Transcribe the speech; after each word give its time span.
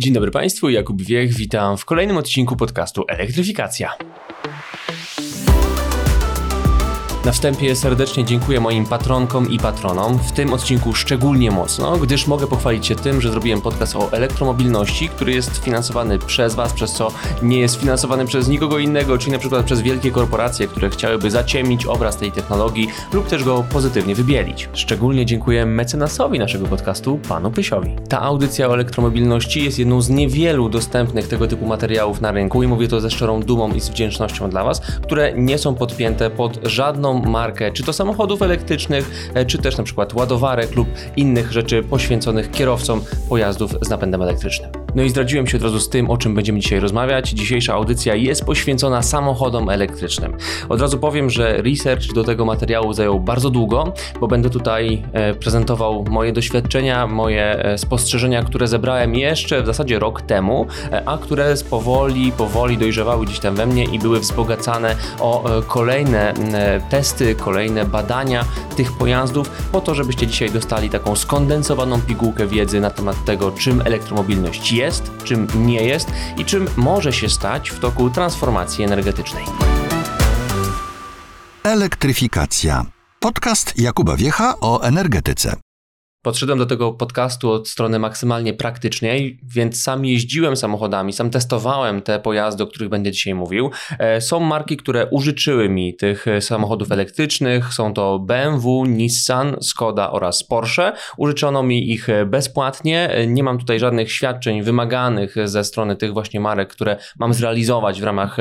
Dzień 0.00 0.14
dobry 0.14 0.30
Państwu, 0.30 0.70
Jakub 0.70 1.02
Wiech, 1.02 1.34
witam 1.34 1.76
w 1.76 1.84
kolejnym 1.84 2.16
odcinku 2.16 2.56
podcastu 2.56 3.04
Elektryfikacja. 3.08 3.92
Na 7.24 7.32
wstępie 7.32 7.76
serdecznie 7.76 8.24
dziękuję 8.24 8.60
moim 8.60 8.86
patronkom 8.86 9.50
i 9.50 9.58
patronom, 9.58 10.18
w 10.18 10.32
tym 10.32 10.52
odcinku 10.52 10.94
szczególnie 10.94 11.50
mocno, 11.50 11.96
gdyż 11.96 12.26
mogę 12.26 12.46
pochwalić 12.46 12.86
się 12.86 12.94
tym, 12.94 13.20
że 13.20 13.30
zrobiłem 13.30 13.60
podcast 13.60 13.96
o 13.96 14.12
elektromobilności, 14.12 15.08
który 15.08 15.32
jest 15.32 15.56
finansowany 15.56 16.18
przez 16.18 16.54
Was, 16.54 16.72
przez 16.72 16.92
co 16.92 17.12
nie 17.42 17.58
jest 17.58 17.80
finansowany 17.80 18.26
przez 18.26 18.48
nikogo 18.48 18.78
innego, 18.78 19.18
czyli 19.18 19.32
na 19.32 19.38
przykład 19.38 19.64
przez 19.66 19.80
wielkie 19.80 20.10
korporacje, 20.10 20.68
które 20.68 20.90
chciałyby 20.90 21.30
zaciemnić 21.30 21.86
obraz 21.86 22.16
tej 22.16 22.32
technologii 22.32 22.88
lub 23.12 23.28
też 23.28 23.44
go 23.44 23.64
pozytywnie 23.72 24.14
wybielić. 24.14 24.68
Szczególnie 24.72 25.26
dziękuję 25.26 25.66
mecenasowi 25.66 26.38
naszego 26.38 26.66
podcastu, 26.66 27.20
panu 27.28 27.50
Pysiowi. 27.50 27.96
Ta 28.08 28.20
audycja 28.20 28.68
o 28.68 28.74
elektromobilności 28.74 29.64
jest 29.64 29.78
jedną 29.78 30.00
z 30.02 30.08
niewielu 30.08 30.68
dostępnych 30.68 31.28
tego 31.28 31.46
typu 31.46 31.66
materiałów 31.66 32.20
na 32.20 32.32
rynku 32.32 32.62
i 32.62 32.66
mówię 32.66 32.88
to 32.88 33.00
ze 33.00 33.10
szczerą 33.10 33.40
dumą 33.40 33.72
i 33.72 33.80
z 33.80 33.88
wdzięcznością 33.88 34.50
dla 34.50 34.64
Was, 34.64 34.80
które 35.02 35.32
nie 35.36 35.58
są 35.58 35.74
podpięte 35.74 36.30
pod 36.30 36.60
żadną 36.62 37.09
markę, 37.14 37.72
czy 37.72 37.82
to 37.82 37.92
samochodów 37.92 38.42
elektrycznych, 38.42 39.30
e, 39.34 39.46
czy 39.46 39.58
też 39.58 39.76
na 39.76 39.84
przykład 39.84 40.14
ładowarek 40.14 40.76
lub 40.76 40.88
innych 41.16 41.52
rzeczy 41.52 41.82
poświęconych 41.82 42.50
kierowcom 42.50 43.00
pojazdów 43.28 43.74
z 43.82 43.90
napędem 43.90 44.22
elektrycznym. 44.22 44.79
No 44.94 45.02
i 45.02 45.10
zdradziłem 45.10 45.46
się 45.46 45.56
od 45.56 45.62
razu 45.62 45.80
z 45.80 45.88
tym, 45.88 46.10
o 46.10 46.16
czym 46.16 46.34
będziemy 46.34 46.60
dzisiaj 46.60 46.80
rozmawiać. 46.80 47.30
Dzisiejsza 47.30 47.74
audycja 47.74 48.14
jest 48.14 48.44
poświęcona 48.44 49.02
samochodom 49.02 49.68
elektrycznym. 49.68 50.36
Od 50.68 50.80
razu 50.80 50.98
powiem, 50.98 51.30
że 51.30 51.62
research 51.62 52.12
do 52.14 52.24
tego 52.24 52.44
materiału 52.44 52.92
zajął 52.92 53.20
bardzo 53.20 53.50
długo, 53.50 53.92
bo 54.20 54.28
będę 54.28 54.50
tutaj 54.50 55.02
e, 55.12 55.34
prezentował 55.34 56.04
moje 56.10 56.32
doświadczenia, 56.32 57.06
moje 57.06 57.64
e, 57.64 57.78
spostrzeżenia, 57.78 58.42
które 58.42 58.68
zebrałem 58.68 59.14
jeszcze 59.14 59.62
w 59.62 59.66
zasadzie 59.66 59.98
rok 59.98 60.22
temu, 60.22 60.66
a 61.06 61.18
które 61.18 61.54
powoli, 61.70 62.32
powoli 62.32 62.78
dojrzewały 62.78 63.26
gdzieś 63.26 63.38
tam 63.38 63.54
we 63.54 63.66
mnie 63.66 63.84
i 63.84 63.98
były 63.98 64.20
wzbogacane 64.20 64.96
o 65.20 65.44
kolejne 65.66 66.34
testy, 66.90 67.34
kolejne 67.34 67.84
badania 67.84 68.44
tych 68.76 68.92
pojazdów, 68.92 69.50
po 69.72 69.80
to, 69.80 69.94
żebyście 69.94 70.26
dzisiaj 70.26 70.50
dostali 70.50 70.90
taką 70.90 71.16
skondensowaną 71.16 72.00
pigułkę 72.00 72.46
wiedzy 72.46 72.80
na 72.80 72.90
temat 72.90 73.24
tego, 73.24 73.52
czym 73.52 73.80
elektromobilność 73.84 74.72
jest, 74.72 74.79
czym 75.24 75.46
nie 75.54 75.82
jest 75.82 76.10
i 76.36 76.44
czym 76.44 76.68
może 76.76 77.12
się 77.12 77.28
stać 77.28 77.70
w 77.70 77.78
toku 77.78 78.10
transformacji 78.10 78.84
energetycznej. 78.84 79.44
Elektryfikacja. 81.62 82.84
Podcast 83.20 83.78
Jakuba 83.78 84.16
Wiecha 84.16 84.54
o 84.60 84.82
energetyce. 84.82 85.69
Podszedłem 86.22 86.58
do 86.58 86.66
tego 86.66 86.92
podcastu 86.92 87.50
od 87.50 87.68
strony 87.68 87.98
maksymalnie 87.98 88.54
praktycznej, 88.54 89.38
więc 89.42 89.82
sam 89.82 90.04
jeździłem 90.04 90.56
samochodami, 90.56 91.12
sam 91.12 91.30
testowałem 91.30 92.02
te 92.02 92.20
pojazdy, 92.20 92.62
o 92.62 92.66
których 92.66 92.88
będę 92.88 93.12
dzisiaj 93.12 93.34
mówił. 93.34 93.70
E, 93.98 94.20
są 94.20 94.40
marki, 94.40 94.76
które 94.76 95.06
użyczyły 95.06 95.68
mi 95.68 95.96
tych 95.96 96.28
e, 96.28 96.40
samochodów 96.40 96.92
elektrycznych. 96.92 97.74
Są 97.74 97.94
to 97.94 98.18
BMW, 98.18 98.84
Nissan, 98.86 99.56
Skoda 99.60 100.10
oraz 100.10 100.44
Porsche. 100.44 100.92
Użyczono 101.16 101.62
mi 101.62 101.90
ich 101.90 102.08
e, 102.08 102.26
bezpłatnie. 102.26 103.10
Nie 103.26 103.42
mam 103.42 103.58
tutaj 103.58 103.78
żadnych 103.78 104.12
świadczeń 104.12 104.62
wymaganych 104.62 105.34
ze 105.44 105.64
strony 105.64 105.96
tych 105.96 106.12
właśnie 106.12 106.40
marek, 106.40 106.72
które 106.72 106.96
mam 107.18 107.34
zrealizować 107.34 108.00
w 108.00 108.04
ramach 108.04 108.36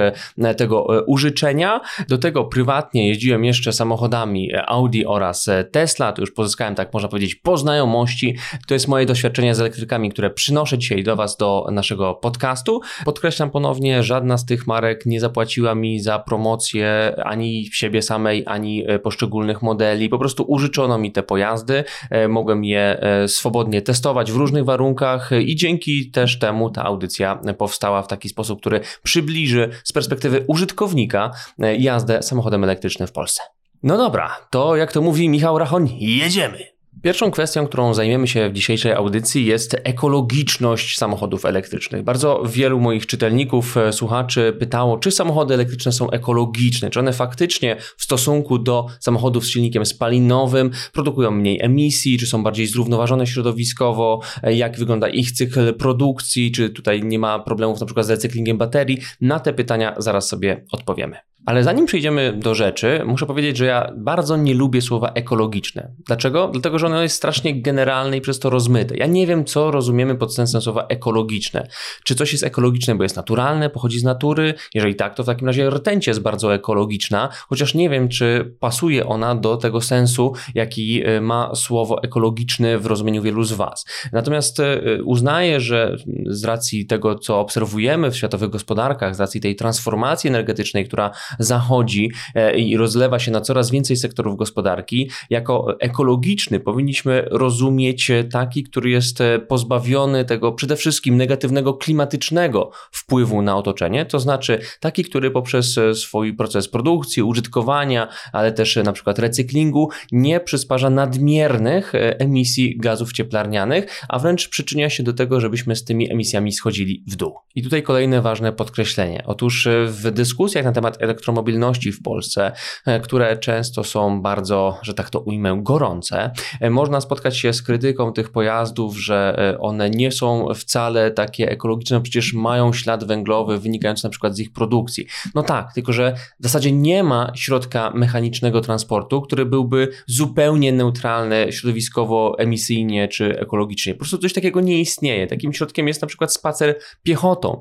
tego 0.57 1.03
użyczenia. 1.07 1.81
Do 2.09 2.17
tego 2.17 2.43
prywatnie 2.43 3.07
jeździłem 3.07 3.45
jeszcze 3.45 3.73
samochodami 3.73 4.51
Audi 4.67 5.05
oraz 5.05 5.49
Tesla. 5.71 6.13
To 6.13 6.21
już 6.21 6.31
pozyskałem, 6.31 6.75
tak 6.75 6.93
można 6.93 7.09
powiedzieć, 7.09 7.35
poznanie 7.35 7.68
znajomości. 7.69 8.35
To 8.67 8.73
jest 8.73 8.87
moje 8.87 9.05
doświadczenie 9.05 9.55
z 9.55 9.59
elektrykami, 9.59 10.09
które 10.11 10.29
przynoszę 10.29 10.77
dzisiaj 10.77 11.03
do 11.03 11.15
Was, 11.15 11.37
do 11.37 11.67
naszego 11.71 12.13
podcastu. 12.13 12.81
Podkreślam 13.05 13.51
ponownie, 13.51 14.03
żadna 14.03 14.37
z 14.37 14.45
tych 14.45 14.67
marek 14.67 15.05
nie 15.05 15.19
zapłaciła 15.19 15.75
mi 15.75 15.99
za 15.99 16.19
promocję 16.19 17.15
ani 17.23 17.69
siebie 17.71 18.01
samej, 18.01 18.43
ani 18.45 18.83
e, 18.87 18.99
poszczególnych 18.99 19.61
modeli. 19.61 20.09
Po 20.09 20.19
prostu 20.19 20.43
użyczono 20.47 20.97
mi 20.97 21.11
te 21.11 21.23
pojazdy, 21.23 21.83
e, 22.09 22.27
mogłem 22.27 22.63
je 22.63 22.99
e, 23.01 23.27
swobodnie 23.27 23.81
testować 23.81 24.31
w 24.31 24.35
różnych 24.35 24.65
warunkach 24.65 25.29
i 25.45 25.55
dzięki 25.55 26.11
też 26.11 26.39
temu 26.39 26.69
ta 26.69 26.83
audycja 26.83 27.41
powstała 27.57 28.01
w 28.01 28.07
taki 28.07 28.29
sposób, 28.29 28.59
który 28.59 28.79
przybliży 29.03 29.69
z 29.83 29.93
perspektywy 29.93 30.43
użytkownika 30.47 31.31
jazdę 31.77 32.23
samochodem 32.23 32.63
elektrycznym 32.63 33.07
w 33.07 33.11
Polsce. 33.11 33.41
No 33.83 33.97
dobra, 33.97 34.37
to 34.49 34.75
jak 34.75 34.91
to 34.91 35.01
mówi 35.01 35.29
Michał 35.29 35.57
Rachoń, 35.57 35.89
jedziemy! 35.99 36.68
Pierwszą 37.01 37.31
kwestią, 37.31 37.67
którą 37.67 37.93
zajmiemy 37.93 38.27
się 38.27 38.49
w 38.49 38.53
dzisiejszej 38.53 38.91
audycji 38.91 39.45
jest 39.45 39.75
ekologiczność 39.83 40.97
samochodów 40.97 41.45
elektrycznych. 41.45 42.03
Bardzo 42.03 42.43
wielu 42.45 42.79
moich 42.79 43.05
czytelników, 43.05 43.77
e, 43.77 43.93
słuchaczy 43.93 44.55
pytało, 44.59 44.97
czy 44.97 45.11
samochody 45.11 45.53
elektryczne 45.53 45.91
są 45.91 46.11
ekologiczne, 46.11 46.89
czy 46.89 46.99
one 46.99 47.13
faktycznie 47.13 47.75
w 47.97 48.03
stosunku 48.03 48.59
do 48.59 48.87
samochodów 48.99 49.45
z 49.45 49.49
silnikiem 49.49 49.85
spalinowym 49.85 50.71
produkują 50.93 51.31
mniej 51.31 51.61
emisji, 51.61 52.17
czy 52.17 52.27
są 52.27 52.43
bardziej 52.43 52.67
zrównoważone 52.67 53.27
środowiskowo, 53.27 54.19
e, 54.43 54.55
jak 54.55 54.77
wygląda 54.77 55.09
ich 55.09 55.31
cykl 55.31 55.73
produkcji, 55.73 56.51
czy 56.51 56.69
tutaj 56.69 57.03
nie 57.03 57.19
ma 57.19 57.39
problemów 57.39 57.79
na 57.79 57.85
przykład 57.85 58.05
z 58.05 58.09
recyklingiem 58.09 58.57
baterii. 58.57 58.99
Na 59.21 59.39
te 59.39 59.53
pytania 59.53 59.95
zaraz 59.97 60.27
sobie 60.27 60.65
odpowiemy. 60.71 61.17
Ale 61.49 61.63
zanim 61.63 61.85
przejdziemy 61.85 62.33
do 62.33 62.55
rzeczy, 62.55 63.01
muszę 63.05 63.25
powiedzieć, 63.25 63.57
że 63.57 63.65
ja 63.65 63.91
bardzo 63.97 64.37
nie 64.37 64.53
lubię 64.53 64.81
słowa 64.81 65.11
ekologiczne. 65.15 65.91
Dlaczego? 66.05 66.47
Dlatego, 66.47 66.79
że 66.79 66.85
ono 66.85 67.01
jest 67.01 67.15
strasznie 67.15 67.61
generalne 67.61 68.17
i 68.17 68.21
przez 68.21 68.39
to 68.39 68.49
rozmyte. 68.49 68.97
Ja 68.97 69.05
nie 69.05 69.27
wiem, 69.27 69.45
co 69.45 69.71
rozumiemy 69.71 70.15
pod 70.15 70.35
sensem 70.35 70.61
słowa 70.61 70.85
ekologiczne. 70.89 71.67
Czy 72.03 72.15
coś 72.15 72.31
jest 72.31 72.43
ekologiczne, 72.43 72.95
bo 72.95 73.03
jest 73.03 73.15
naturalne, 73.15 73.69
pochodzi 73.69 73.99
z 73.99 74.03
natury? 74.03 74.53
Jeżeli 74.73 74.95
tak, 74.95 75.15
to 75.15 75.23
w 75.23 75.25
takim 75.25 75.47
razie 75.47 75.69
rtęć 75.69 76.07
jest 76.07 76.19
bardzo 76.19 76.53
ekologiczna, 76.53 77.29
chociaż 77.47 77.73
nie 77.73 77.89
wiem, 77.89 78.09
czy 78.09 78.55
pasuje 78.59 79.05
ona 79.05 79.35
do 79.35 79.57
tego 79.57 79.81
sensu, 79.81 80.33
jaki 80.55 81.07
y, 81.07 81.21
ma 81.21 81.55
słowo 81.55 82.03
ekologiczny 82.03 82.79
w 82.79 82.85
rozumieniu 82.85 83.21
wielu 83.21 83.43
z 83.43 83.53
Was. 83.53 83.85
Natomiast 84.11 84.59
y, 84.59 85.03
uznaję, 85.03 85.59
że 85.59 85.95
z 86.25 86.43
racji 86.43 86.85
tego, 86.85 87.15
co 87.15 87.39
obserwujemy 87.39 88.11
w 88.11 88.17
światowych 88.17 88.49
gospodarkach, 88.49 89.15
z 89.15 89.19
racji 89.19 89.41
tej 89.41 89.55
transformacji 89.55 90.27
energetycznej, 90.27 90.85
która 90.85 91.11
zachodzi 91.39 92.11
e, 92.35 92.59
i 92.59 92.77
rozlewa 92.77 93.19
się 93.19 93.31
na 93.31 93.41
coraz 93.41 93.71
więcej 93.71 93.97
sektorów 93.97 94.37
gospodarki, 94.37 95.09
jako 95.29 95.79
ekologiczny 95.79 96.59
powinniśmy 96.59 97.25
rozumieć 97.31 98.11
taki, 98.31 98.63
który 98.63 98.89
jest 98.89 99.21
e, 99.21 99.39
pozbawiony 99.39 100.25
tego 100.25 100.51
przede 100.51 100.75
wszystkim 100.75 101.17
negatywnego 101.17 101.73
klimatycznego 101.73 102.71
wpływu 102.91 103.41
na 103.41 103.57
otoczenie, 103.57 104.05
to 104.05 104.19
znaczy 104.19 104.59
taki, 104.79 105.03
który 105.03 105.31
poprzez 105.31 105.77
e, 105.77 105.95
swój 105.95 106.33
proces 106.33 106.67
produkcji, 106.67 107.23
użytkowania, 107.23 108.07
ale 108.33 108.51
też 108.51 108.75
na 108.75 108.93
przykład 108.93 109.19
recyklingu 109.19 109.89
nie 110.11 110.39
przysparza 110.39 110.89
nadmiernych 110.89 111.93
emisji 111.95 112.77
gazów 112.77 113.13
cieplarnianych, 113.13 114.03
a 114.09 114.19
wręcz 114.19 114.49
przyczynia 114.49 114.89
się 114.89 115.03
do 115.03 115.13
tego, 115.13 115.39
żebyśmy 115.39 115.75
z 115.75 115.83
tymi 115.83 116.11
emisjami 116.11 116.51
schodzili 116.51 117.03
w 117.07 117.15
dół. 117.15 117.35
I 117.55 117.63
tutaj 117.63 117.83
kolejne 117.83 118.21
ważne 118.21 118.53
podkreślenie. 118.53 119.23
Otóż 119.25 119.67
w 119.87 120.11
dyskusjach 120.11 120.65
na 120.65 120.71
temat 120.71 120.97
elektromobilności 121.19 121.91
w 121.91 122.01
Polsce, 122.01 122.51
e, 122.85 122.99
które 122.99 123.37
często 123.37 123.83
są 123.83 124.21
bardzo, 124.21 124.77
że 124.81 124.93
tak 124.93 125.09
to 125.09 125.19
ujmę, 125.19 125.59
gorące. 125.63 126.31
E, 126.61 126.69
można 126.69 127.01
spotkać 127.01 127.37
się 127.37 127.53
z 127.53 127.61
krytyką 127.61 128.13
tych 128.13 128.31
pojazdów, 128.31 128.97
że 128.97 129.35
e, 129.37 129.59
one 129.59 129.89
nie 129.89 130.11
są 130.11 130.47
wcale 130.55 131.11
takie 131.11 131.51
ekologiczne, 131.51 132.01
przecież 132.01 132.33
mają 132.33 132.73
ślad 132.73 133.03
węglowy 133.03 133.59
wynikający 133.59 134.03
na 134.03 134.09
przykład 134.09 134.35
z 134.35 134.39
ich 134.39 134.53
produkcji. 134.53 135.05
No 135.35 135.43
tak, 135.43 135.73
tylko 135.73 135.93
że 135.93 136.13
w 136.39 136.43
zasadzie 136.43 136.71
nie 136.71 137.03
ma 137.03 137.31
środka 137.35 137.91
mechanicznego 137.95 138.61
transportu, 138.61 139.21
który 139.21 139.45
byłby 139.45 139.87
zupełnie 140.07 140.71
neutralny 140.71 141.47
środowiskowo, 141.51 142.35
emisyjnie 142.37 143.07
czy 143.07 143.39
ekologicznie. 143.39 143.93
Po 143.93 143.99
prostu 143.99 144.17
coś 144.17 144.33
takiego 144.33 144.61
nie 144.61 144.79
istnieje. 144.79 145.27
Takim 145.27 145.53
środkiem 145.53 145.87
jest 145.87 146.01
na 146.01 146.07
przykład 146.07 146.33
spacer 146.33 146.75
piechotą. 147.03 147.59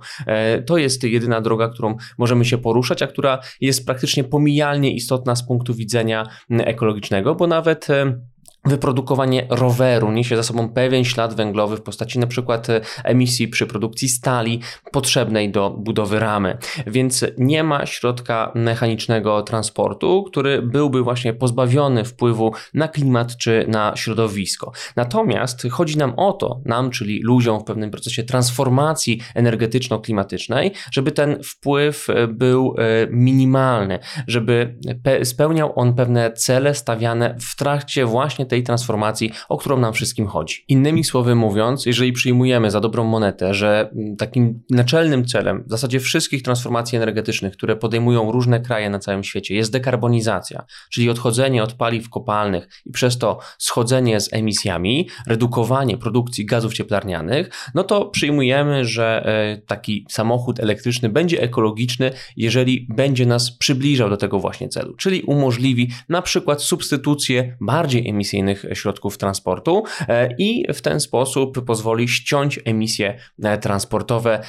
To 0.67 0.79
jest 0.79 1.05
jedyna 1.05 1.41
droga, 1.41 1.69
którą 1.69 1.97
możemy 2.19 2.45
się 2.45 2.59
poruszać, 2.59 3.03
a 3.03 3.07
która 3.07 3.39
jest 3.61 3.87
praktycznie 3.87 4.25
pomijalnie 4.25 4.95
istotna 4.95 5.37
z 5.37 5.47
punktu 5.47 5.75
widzenia 5.75 6.27
ekologicznego, 6.51 7.35
bo 7.35 7.47
nawet 7.47 7.89
Wyprodukowanie 8.65 9.47
roweru 9.51 10.13
niesie 10.13 10.37
za 10.37 10.43
sobą 10.43 10.69
pewien 10.69 11.05
ślad 11.05 11.35
węglowy 11.35 11.77
w 11.77 11.83
postaci 11.83 12.19
np. 12.19 12.61
emisji 13.05 13.49
przy 13.49 13.67
produkcji 13.67 14.09
stali 14.09 14.61
potrzebnej 14.93 15.51
do 15.51 15.71
budowy 15.71 16.19
ramy. 16.21 16.59
Więc 16.87 17.25
nie 17.39 17.65
ma 17.65 17.87
środka 17.87 18.53
mechanicznego 18.55 19.43
transportu, 19.43 20.23
który 20.23 20.63
byłby 20.63 21.03
właśnie 21.03 21.33
pozbawiony 21.33 22.05
wpływu 22.05 22.53
na 22.75 22.89
klimat 22.89 23.37
czy 23.37 23.65
na 23.69 23.93
środowisko. 23.97 24.73
Natomiast 24.97 25.67
chodzi 25.71 25.99
nam 25.99 26.13
o 26.17 26.33
to, 26.33 26.61
nam, 26.65 26.91
czyli 26.91 27.23
ludziom 27.23 27.61
w 27.61 27.65
pewnym 27.65 27.91
procesie 27.91 28.23
transformacji 28.23 29.21
energetyczno-klimatycznej, 29.35 30.71
żeby 30.93 31.13
ten 31.13 31.43
wpływ 31.43 32.07
był 32.29 32.75
e, 32.79 33.07
minimalny, 33.11 33.99
żeby 34.27 34.79
spełniał 35.25 35.73
on 35.77 35.95
pewne 35.95 36.33
cele 36.33 36.75
stawiane 36.75 37.37
w 37.41 37.57
trakcie 37.57 38.07
właśnie 38.07 38.47
tej 38.49 38.63
transformacji, 38.63 39.33
o 39.49 39.59
którą 39.59 39.79
nam 39.79 39.93
wszystkim 39.93 40.27
chodzi. 40.27 40.65
Innymi 40.69 41.05
słowy 41.05 41.35
mówiąc, 41.35 41.87
jeżeli 41.87 42.13
przyjmujemy 42.13 42.71
za 42.71 42.81
dobrą 42.81 43.05
monetę, 43.05 43.55
że 43.55 43.91
mm, 43.93 44.17
takim 44.17 44.63
naczelnym 44.71 45.25
celem 45.25 45.65
w 45.67 45.71
zasadzie 45.71 46.01
wszystkich 46.01 46.43
transformacji 46.43 46.97
energetycznych, 46.97 47.53
które 47.53 47.77
podejmują 47.77 48.33
różne 48.33 48.61
kraje 48.61 48.91
na 48.91 48.99
całym 48.99 49.25
świecie, 49.25 49.55
jest 49.55 49.73
dekarbonizacja, 49.73 50.65
czyli 50.91 51.11
odchodzenie 51.11 51.63
od 51.63 51.73
paliw 51.73 52.11
kopalnych 52.11 52.69
i 52.87 52.93
przez 52.93 53.19
to 53.19 53.39
schodzenie 53.59 54.21
z 54.21 54.33
emisjami, 54.33 55.09
redukowanie 55.27 55.99
produkcji 55.99 56.47
gazów 56.47 56.75
cieplarnianych, 56.75 57.51
no 57.75 57.85
to 57.85 58.07
przyjmujemy, 58.07 58.85
że 58.85 59.27
e, 59.27 59.61
taki 59.67 60.07
samochód 60.09 60.61
elektryczny 60.61 61.09
będzie 61.09 61.43
ekologiczny, 61.43 62.11
jeżeli 62.37 62.87
będzie 62.91 63.27
nas 63.27 63.51
przybliżał 63.51 64.11
do 64.11 64.17
tego 64.17 64.39
właśnie 64.39 64.69
celu, 64.69 64.95
czyli 64.97 65.23
umożliwi 65.23 65.91
na 66.09 66.23
przykład 66.23 66.63
substytucję 66.63 67.57
bardziej 67.61 68.09
emisyjnych 68.39 68.79
środków 68.79 69.19
transportu 69.19 69.83
e, 70.09 70.35
i 70.39 70.73
w 70.73 70.81
ten 70.81 71.01
sposób 71.01 71.65
pozwoli 71.65 72.09
ściąć 72.09 72.61
emisje 72.65 73.19
e, 73.43 73.59
transportowe, 73.59 74.41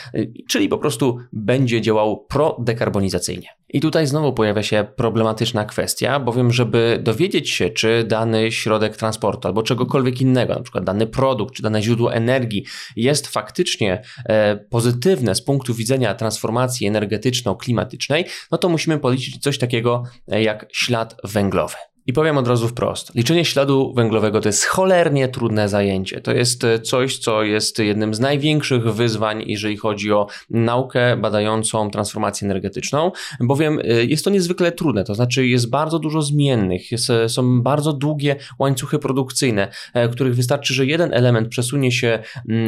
czyli 0.47 0.69
po 0.69 0.77
prostu 0.77 1.17
będzie 1.33 1.81
działał 1.81 2.25
prodekarbonizacyjnie. 2.25 3.47
I 3.73 3.81
tutaj 3.81 4.07
znowu 4.07 4.33
pojawia 4.33 4.63
się 4.63 4.87
problematyczna 4.95 5.65
kwestia, 5.65 6.19
bowiem 6.19 6.51
żeby 6.51 6.99
dowiedzieć 7.03 7.49
się, 7.49 7.69
czy 7.69 8.03
dany 8.03 8.51
środek 8.51 8.97
transportu 8.97 9.47
albo 9.47 9.63
czegokolwiek 9.63 10.21
innego, 10.21 10.53
na 10.53 10.61
przykład 10.61 10.83
dany 10.83 11.07
produkt, 11.07 11.55
czy 11.55 11.63
dane 11.63 11.81
źródło 11.81 12.13
energii 12.13 12.65
jest 12.95 13.27
faktycznie 13.27 14.01
e, 14.25 14.57
pozytywne 14.57 15.35
z 15.35 15.41
punktu 15.41 15.73
widzenia 15.73 16.13
transformacji 16.13 16.87
energetyczno-klimatycznej, 16.87 18.25
no 18.51 18.57
to 18.57 18.69
musimy 18.69 18.99
policzyć 18.99 19.37
coś 19.37 19.57
takiego 19.57 20.03
e, 20.31 20.43
jak 20.43 20.65
ślad 20.71 21.15
węglowy. 21.23 21.75
I 22.09 22.13
powiem 22.13 22.37
od 22.37 22.47
razu 22.47 22.67
wprost. 22.67 23.15
Liczenie 23.15 23.45
śladu 23.45 23.93
węglowego 23.93 24.41
to 24.41 24.49
jest 24.49 24.65
cholernie 24.65 25.27
trudne 25.27 25.69
zajęcie. 25.69 26.21
To 26.21 26.31
jest 26.31 26.63
e, 26.63 26.79
coś, 26.79 27.17
co 27.17 27.43
jest 27.43 27.79
jednym 27.79 28.13
z 28.13 28.19
największych 28.19 28.83
wyzwań, 28.93 29.43
jeżeli 29.47 29.77
chodzi 29.77 30.11
o 30.11 30.27
naukę 30.49 31.17
badającą 31.17 31.91
transformację 31.91 32.45
energetyczną, 32.45 33.11
bowiem 33.39 33.79
e, 33.79 34.05
jest 34.05 34.25
to 34.25 34.29
niezwykle 34.29 34.71
trudne. 34.71 35.03
To 35.03 35.15
znaczy, 35.15 35.47
jest 35.47 35.69
bardzo 35.69 35.99
dużo 35.99 36.21
zmiennych, 36.21 36.91
jest, 36.91 37.09
e, 37.09 37.29
są 37.29 37.61
bardzo 37.61 37.93
długie 37.93 38.35
łańcuchy 38.59 38.99
produkcyjne, 38.99 39.67
których 40.11 40.35
wystarczy, 40.35 40.73
że 40.73 40.85
jeden 40.85 41.13
element 41.13 41.47
przesunie 41.47 41.91
się, 41.91 42.19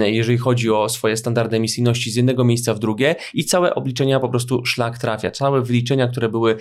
jeżeli 0.01 0.37
chodzi 0.37 0.71
o 0.71 0.89
swoje 0.89 1.17
standardy 1.17 1.57
emisyjności 1.57 2.11
z 2.11 2.15
jednego 2.15 2.43
miejsca 2.43 2.73
w 2.73 2.79
drugie 2.79 3.15
i 3.33 3.45
całe 3.45 3.75
obliczenia 3.75 4.19
po 4.19 4.29
prostu 4.29 4.65
szlak 4.65 4.97
trafia. 4.97 5.31
Całe 5.31 5.61
wyliczenia, 5.61 6.07
które 6.07 6.29
były 6.29 6.57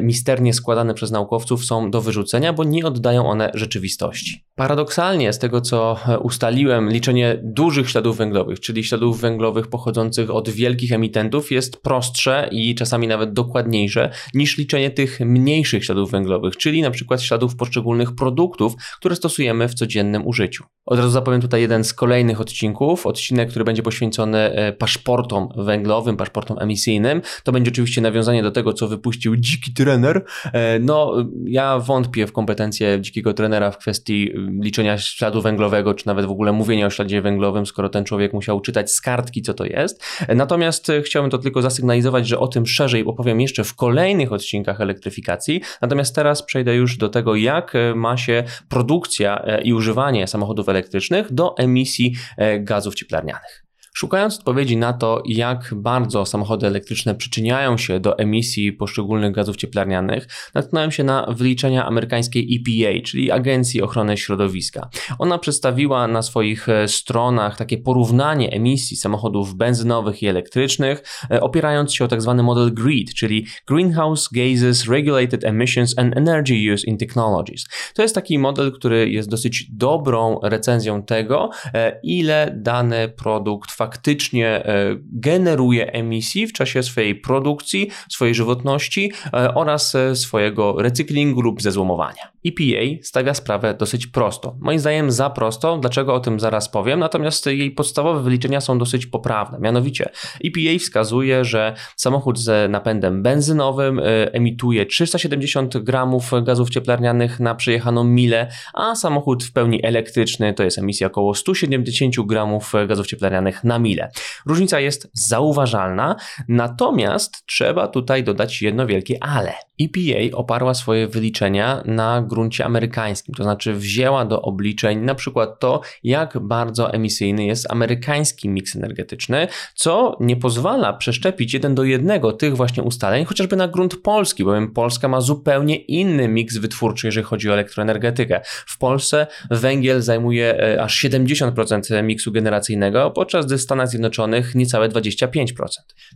misternie 0.00 0.54
składane 0.54 0.94
przez 0.94 1.10
naukowców, 1.10 1.64
są 1.64 1.90
do 1.90 2.00
wyrzucenia 2.00 2.21
wyrzucenia, 2.22 2.52
bo 2.52 2.64
nie 2.64 2.86
oddają 2.86 3.26
one 3.26 3.50
rzeczywistości. 3.54 4.44
Paradoksalnie, 4.54 5.32
z 5.32 5.38
tego 5.38 5.60
co 5.60 5.96
e, 6.08 6.18
ustaliłem, 6.18 6.90
liczenie 6.90 7.40
dużych 7.42 7.90
śladów 7.90 8.16
węglowych, 8.16 8.60
czyli 8.60 8.84
śladów 8.84 9.20
węglowych 9.20 9.66
pochodzących 9.66 10.30
od 10.30 10.50
wielkich 10.50 10.92
emitentów, 10.92 11.50
jest 11.50 11.82
prostsze 11.82 12.48
i 12.52 12.74
czasami 12.74 13.08
nawet 13.08 13.32
dokładniejsze 13.32 14.10
niż 14.34 14.58
liczenie 14.58 14.90
tych 14.90 15.20
mniejszych 15.20 15.84
śladów 15.84 16.10
węglowych, 16.10 16.56
czyli 16.56 16.82
na 16.82 16.90
przykład 16.90 17.22
śladów 17.22 17.56
poszczególnych 17.56 18.14
produktów, 18.14 18.74
które 18.98 19.16
stosujemy 19.16 19.68
w 19.68 19.74
codziennym 19.74 20.26
użyciu. 20.26 20.64
Od 20.86 20.98
razu 20.98 21.10
zapowiem 21.10 21.40
tutaj 21.40 21.60
jeden 21.60 21.84
z 21.84 21.94
kolejnych 21.94 22.40
odcinków, 22.40 23.06
odcinek, 23.06 23.50
który 23.50 23.64
będzie 23.64 23.82
poświęcony 23.82 24.38
e, 24.38 24.72
paszportom 24.72 25.48
węglowym, 25.56 26.16
paszportom 26.16 26.58
emisyjnym. 26.60 27.22
To 27.44 27.52
będzie 27.52 27.70
oczywiście 27.70 28.00
nawiązanie 28.00 28.42
do 28.42 28.50
tego, 28.50 28.72
co 28.72 28.88
wypuścił 28.88 29.36
dziki 29.36 29.72
trener. 29.72 30.24
E, 30.52 30.78
no, 30.78 31.14
ja 31.44 31.78
wątpię 31.78 32.11
w 32.26 32.32
kompetencje 32.32 33.00
dzikiego 33.00 33.34
trenera 33.34 33.70
w 33.70 33.78
kwestii 33.78 34.32
liczenia 34.60 34.98
śladu 34.98 35.42
węglowego, 35.42 35.94
czy 35.94 36.06
nawet 36.06 36.26
w 36.26 36.30
ogóle 36.30 36.52
mówienia 36.52 36.86
o 36.86 36.90
śladzie 36.90 37.22
węglowym, 37.22 37.66
skoro 37.66 37.88
ten 37.88 38.04
człowiek 38.04 38.32
musiał 38.32 38.60
czytać 38.60 38.92
z 38.92 39.00
kartki, 39.00 39.42
co 39.42 39.54
to 39.54 39.64
jest. 39.64 40.04
Natomiast 40.28 40.90
e, 40.90 41.02
chciałbym 41.02 41.30
to 41.30 41.38
tylko 41.38 41.62
zasygnalizować, 41.62 42.28
że 42.28 42.38
o 42.38 42.48
tym 42.48 42.66
szerzej 42.66 43.04
opowiem 43.04 43.40
jeszcze 43.40 43.64
w 43.64 43.74
kolejnych 43.74 44.32
odcinkach 44.32 44.80
elektryfikacji. 44.80 45.60
Natomiast 45.82 46.14
teraz 46.14 46.42
przejdę 46.42 46.74
już 46.74 46.96
do 46.96 47.08
tego, 47.08 47.36
jak 47.36 47.74
e, 47.74 47.94
ma 47.94 48.16
się 48.16 48.44
produkcja 48.68 49.44
i 49.64 49.72
używanie 49.72 50.26
samochodów 50.26 50.68
elektrycznych 50.68 51.32
do 51.32 51.56
emisji 51.56 52.14
gazów 52.60 52.94
cieplarnianych. 52.94 53.61
Szukając 53.94 54.38
odpowiedzi 54.38 54.76
na 54.76 54.92
to, 54.92 55.22
jak 55.26 55.74
bardzo 55.76 56.26
samochody 56.26 56.66
elektryczne 56.66 57.14
przyczyniają 57.14 57.78
się 57.78 58.00
do 58.00 58.18
emisji 58.18 58.72
poszczególnych 58.72 59.32
gazów 59.32 59.56
cieplarnianych, 59.56 60.28
natknąłem 60.54 60.90
się 60.90 61.04
na 61.04 61.26
wyliczenia 61.30 61.86
amerykańskiej 61.86 62.48
EPA, 62.56 63.02
czyli 63.04 63.30
Agencji 63.30 63.82
Ochrony 63.82 64.16
Środowiska. 64.16 64.88
Ona 65.18 65.38
przedstawiła 65.38 66.08
na 66.08 66.22
swoich 66.22 66.68
e, 66.68 66.88
stronach 66.88 67.56
takie 67.56 67.78
porównanie 67.78 68.50
emisji 68.50 68.96
samochodów 68.96 69.54
benzynowych 69.54 70.22
i 70.22 70.26
elektrycznych, 70.26 71.02
e, 71.30 71.40
opierając 71.40 71.94
się 71.94 72.04
o. 72.04 72.08
Tak 72.08 72.20
model 72.42 72.74
GREET, 72.74 73.14
czyli 73.14 73.46
Greenhouse 73.66 74.28
Gases 74.32 74.88
Regulated 74.88 75.44
Emissions 75.44 75.98
and 75.98 76.16
Energy 76.16 76.72
Use 76.74 76.86
in 76.86 76.98
Technologies. 76.98 77.66
To 77.94 78.02
jest 78.02 78.14
taki 78.14 78.38
model, 78.38 78.72
który 78.72 79.10
jest 79.10 79.28
dosyć 79.28 79.66
dobrą 79.70 80.40
recenzją 80.42 81.02
tego, 81.02 81.50
e, 81.74 82.00
ile 82.02 82.54
dany 82.56 83.08
produkt 83.08 83.70
faktycznie 83.82 84.48
e, 84.48 84.96
generuje 85.12 85.92
emisji 85.92 86.46
w 86.46 86.52
czasie 86.52 86.82
swojej 86.82 87.14
produkcji, 87.14 87.90
swojej 88.08 88.34
żywotności 88.34 89.12
e, 89.32 89.54
oraz 89.54 89.94
e, 89.94 90.16
swojego 90.16 90.82
recyklingu 90.82 91.40
lub 91.40 91.62
zezłomowania. 91.62 92.32
EPA 92.46 93.02
stawia 93.02 93.34
sprawę 93.34 93.74
dosyć 93.74 94.06
prosto. 94.06 94.56
Moim 94.60 94.78
zdaniem 94.78 95.10
za 95.10 95.30
prosto, 95.30 95.78
dlaczego 95.78 96.14
o 96.14 96.20
tym 96.20 96.40
zaraz 96.40 96.68
powiem, 96.68 97.00
natomiast 97.00 97.46
jej 97.46 97.70
podstawowe 97.70 98.22
wyliczenia 98.22 98.60
są 98.60 98.78
dosyć 98.78 99.06
poprawne. 99.06 99.58
Mianowicie 99.58 100.10
EPA 100.44 100.78
wskazuje, 100.78 101.44
że 101.44 101.74
samochód 101.96 102.38
z 102.38 102.70
napędem 102.70 103.22
benzynowym 103.22 104.00
emituje 104.32 104.86
370 104.86 105.78
gramów 105.78 106.30
gazów 106.42 106.70
cieplarnianych 106.70 107.40
na 107.40 107.54
przejechaną 107.54 108.04
milę, 108.04 108.50
a 108.74 108.94
samochód 108.94 109.44
w 109.44 109.52
pełni 109.52 109.86
elektryczny 109.86 110.54
to 110.54 110.62
jest 110.62 110.78
emisja 110.78 111.06
około 111.06 111.34
170 111.34 112.14
gramów 112.26 112.72
gazów 112.86 113.06
cieplarnianych 113.06 113.64
na 113.64 113.71
na 113.72 113.78
milę. 113.78 114.10
Różnica 114.46 114.80
jest 114.80 115.10
zauważalna, 115.12 116.16
natomiast 116.48 117.46
trzeba 117.46 117.88
tutaj 117.88 118.24
dodać 118.24 118.62
jedno 118.62 118.86
wielkie 118.86 119.24
ale. 119.24 119.52
EPA 119.80 120.36
oparła 120.36 120.74
swoje 120.74 121.08
wyliczenia 121.08 121.82
na 121.84 122.22
gruncie 122.22 122.64
amerykańskim, 122.64 123.34
to 123.34 123.42
znaczy 123.42 123.74
wzięła 123.74 124.24
do 124.24 124.42
obliczeń 124.42 125.00
na 125.00 125.14
przykład 125.14 125.60
to, 125.60 125.80
jak 126.02 126.38
bardzo 126.38 126.92
emisyjny 126.92 127.44
jest 127.44 127.70
amerykański 127.70 128.48
miks 128.48 128.76
energetyczny, 128.76 129.48
co 129.74 130.16
nie 130.20 130.36
pozwala 130.36 130.92
przeszczepić 130.92 131.54
jeden 131.54 131.74
do 131.74 131.84
jednego 131.84 132.32
tych 132.32 132.56
właśnie 132.56 132.82
ustaleń, 132.82 133.24
chociażby 133.24 133.56
na 133.56 133.68
grunt 133.68 133.96
polski, 133.96 134.44
bowiem 134.44 134.72
Polska 134.72 135.08
ma 135.08 135.20
zupełnie 135.20 135.76
inny 135.76 136.28
miks 136.28 136.56
wytwórczy, 136.56 137.06
jeżeli 137.06 137.26
chodzi 137.26 137.50
o 137.50 137.52
elektroenergetykę. 137.52 138.40
W 138.44 138.78
Polsce 138.78 139.26
węgiel 139.50 140.02
zajmuje 140.02 140.60
e, 140.60 140.82
aż 140.82 141.04
70% 141.04 142.02
miksu 142.04 142.32
generacyjnego, 142.32 143.10
podczas 143.10 143.46
gdy 143.46 143.58
Stanach 143.62 143.88
Zjednoczonych 143.88 144.54
niecałe 144.54 144.88
25%. 144.88 145.66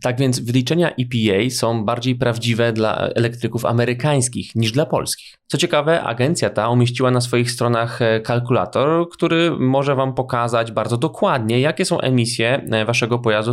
Tak 0.01 0.19
więc 0.19 0.39
wyliczenia 0.39 0.89
EPA 0.89 1.49
są 1.49 1.85
bardziej 1.85 2.15
prawdziwe 2.15 2.73
dla 2.73 2.97
elektryków 2.97 3.65
amerykańskich 3.65 4.55
niż 4.55 4.71
dla 4.71 4.85
polskich. 4.85 5.37
Co 5.47 5.57
ciekawe, 5.57 6.03
agencja 6.03 6.49
ta 6.49 6.69
umieściła 6.69 7.11
na 7.11 7.21
swoich 7.21 7.51
stronach 7.51 8.01
e, 8.01 8.19
kalkulator, 8.19 9.09
który 9.09 9.51
może 9.51 9.95
Wam 9.95 10.13
pokazać 10.13 10.71
bardzo 10.71 10.97
dokładnie, 10.97 11.59
jakie 11.59 11.85
są 11.85 12.01
emisje 12.01 12.67
e, 12.71 12.85
Waszego 12.85 13.19
pojazdu 13.19 13.51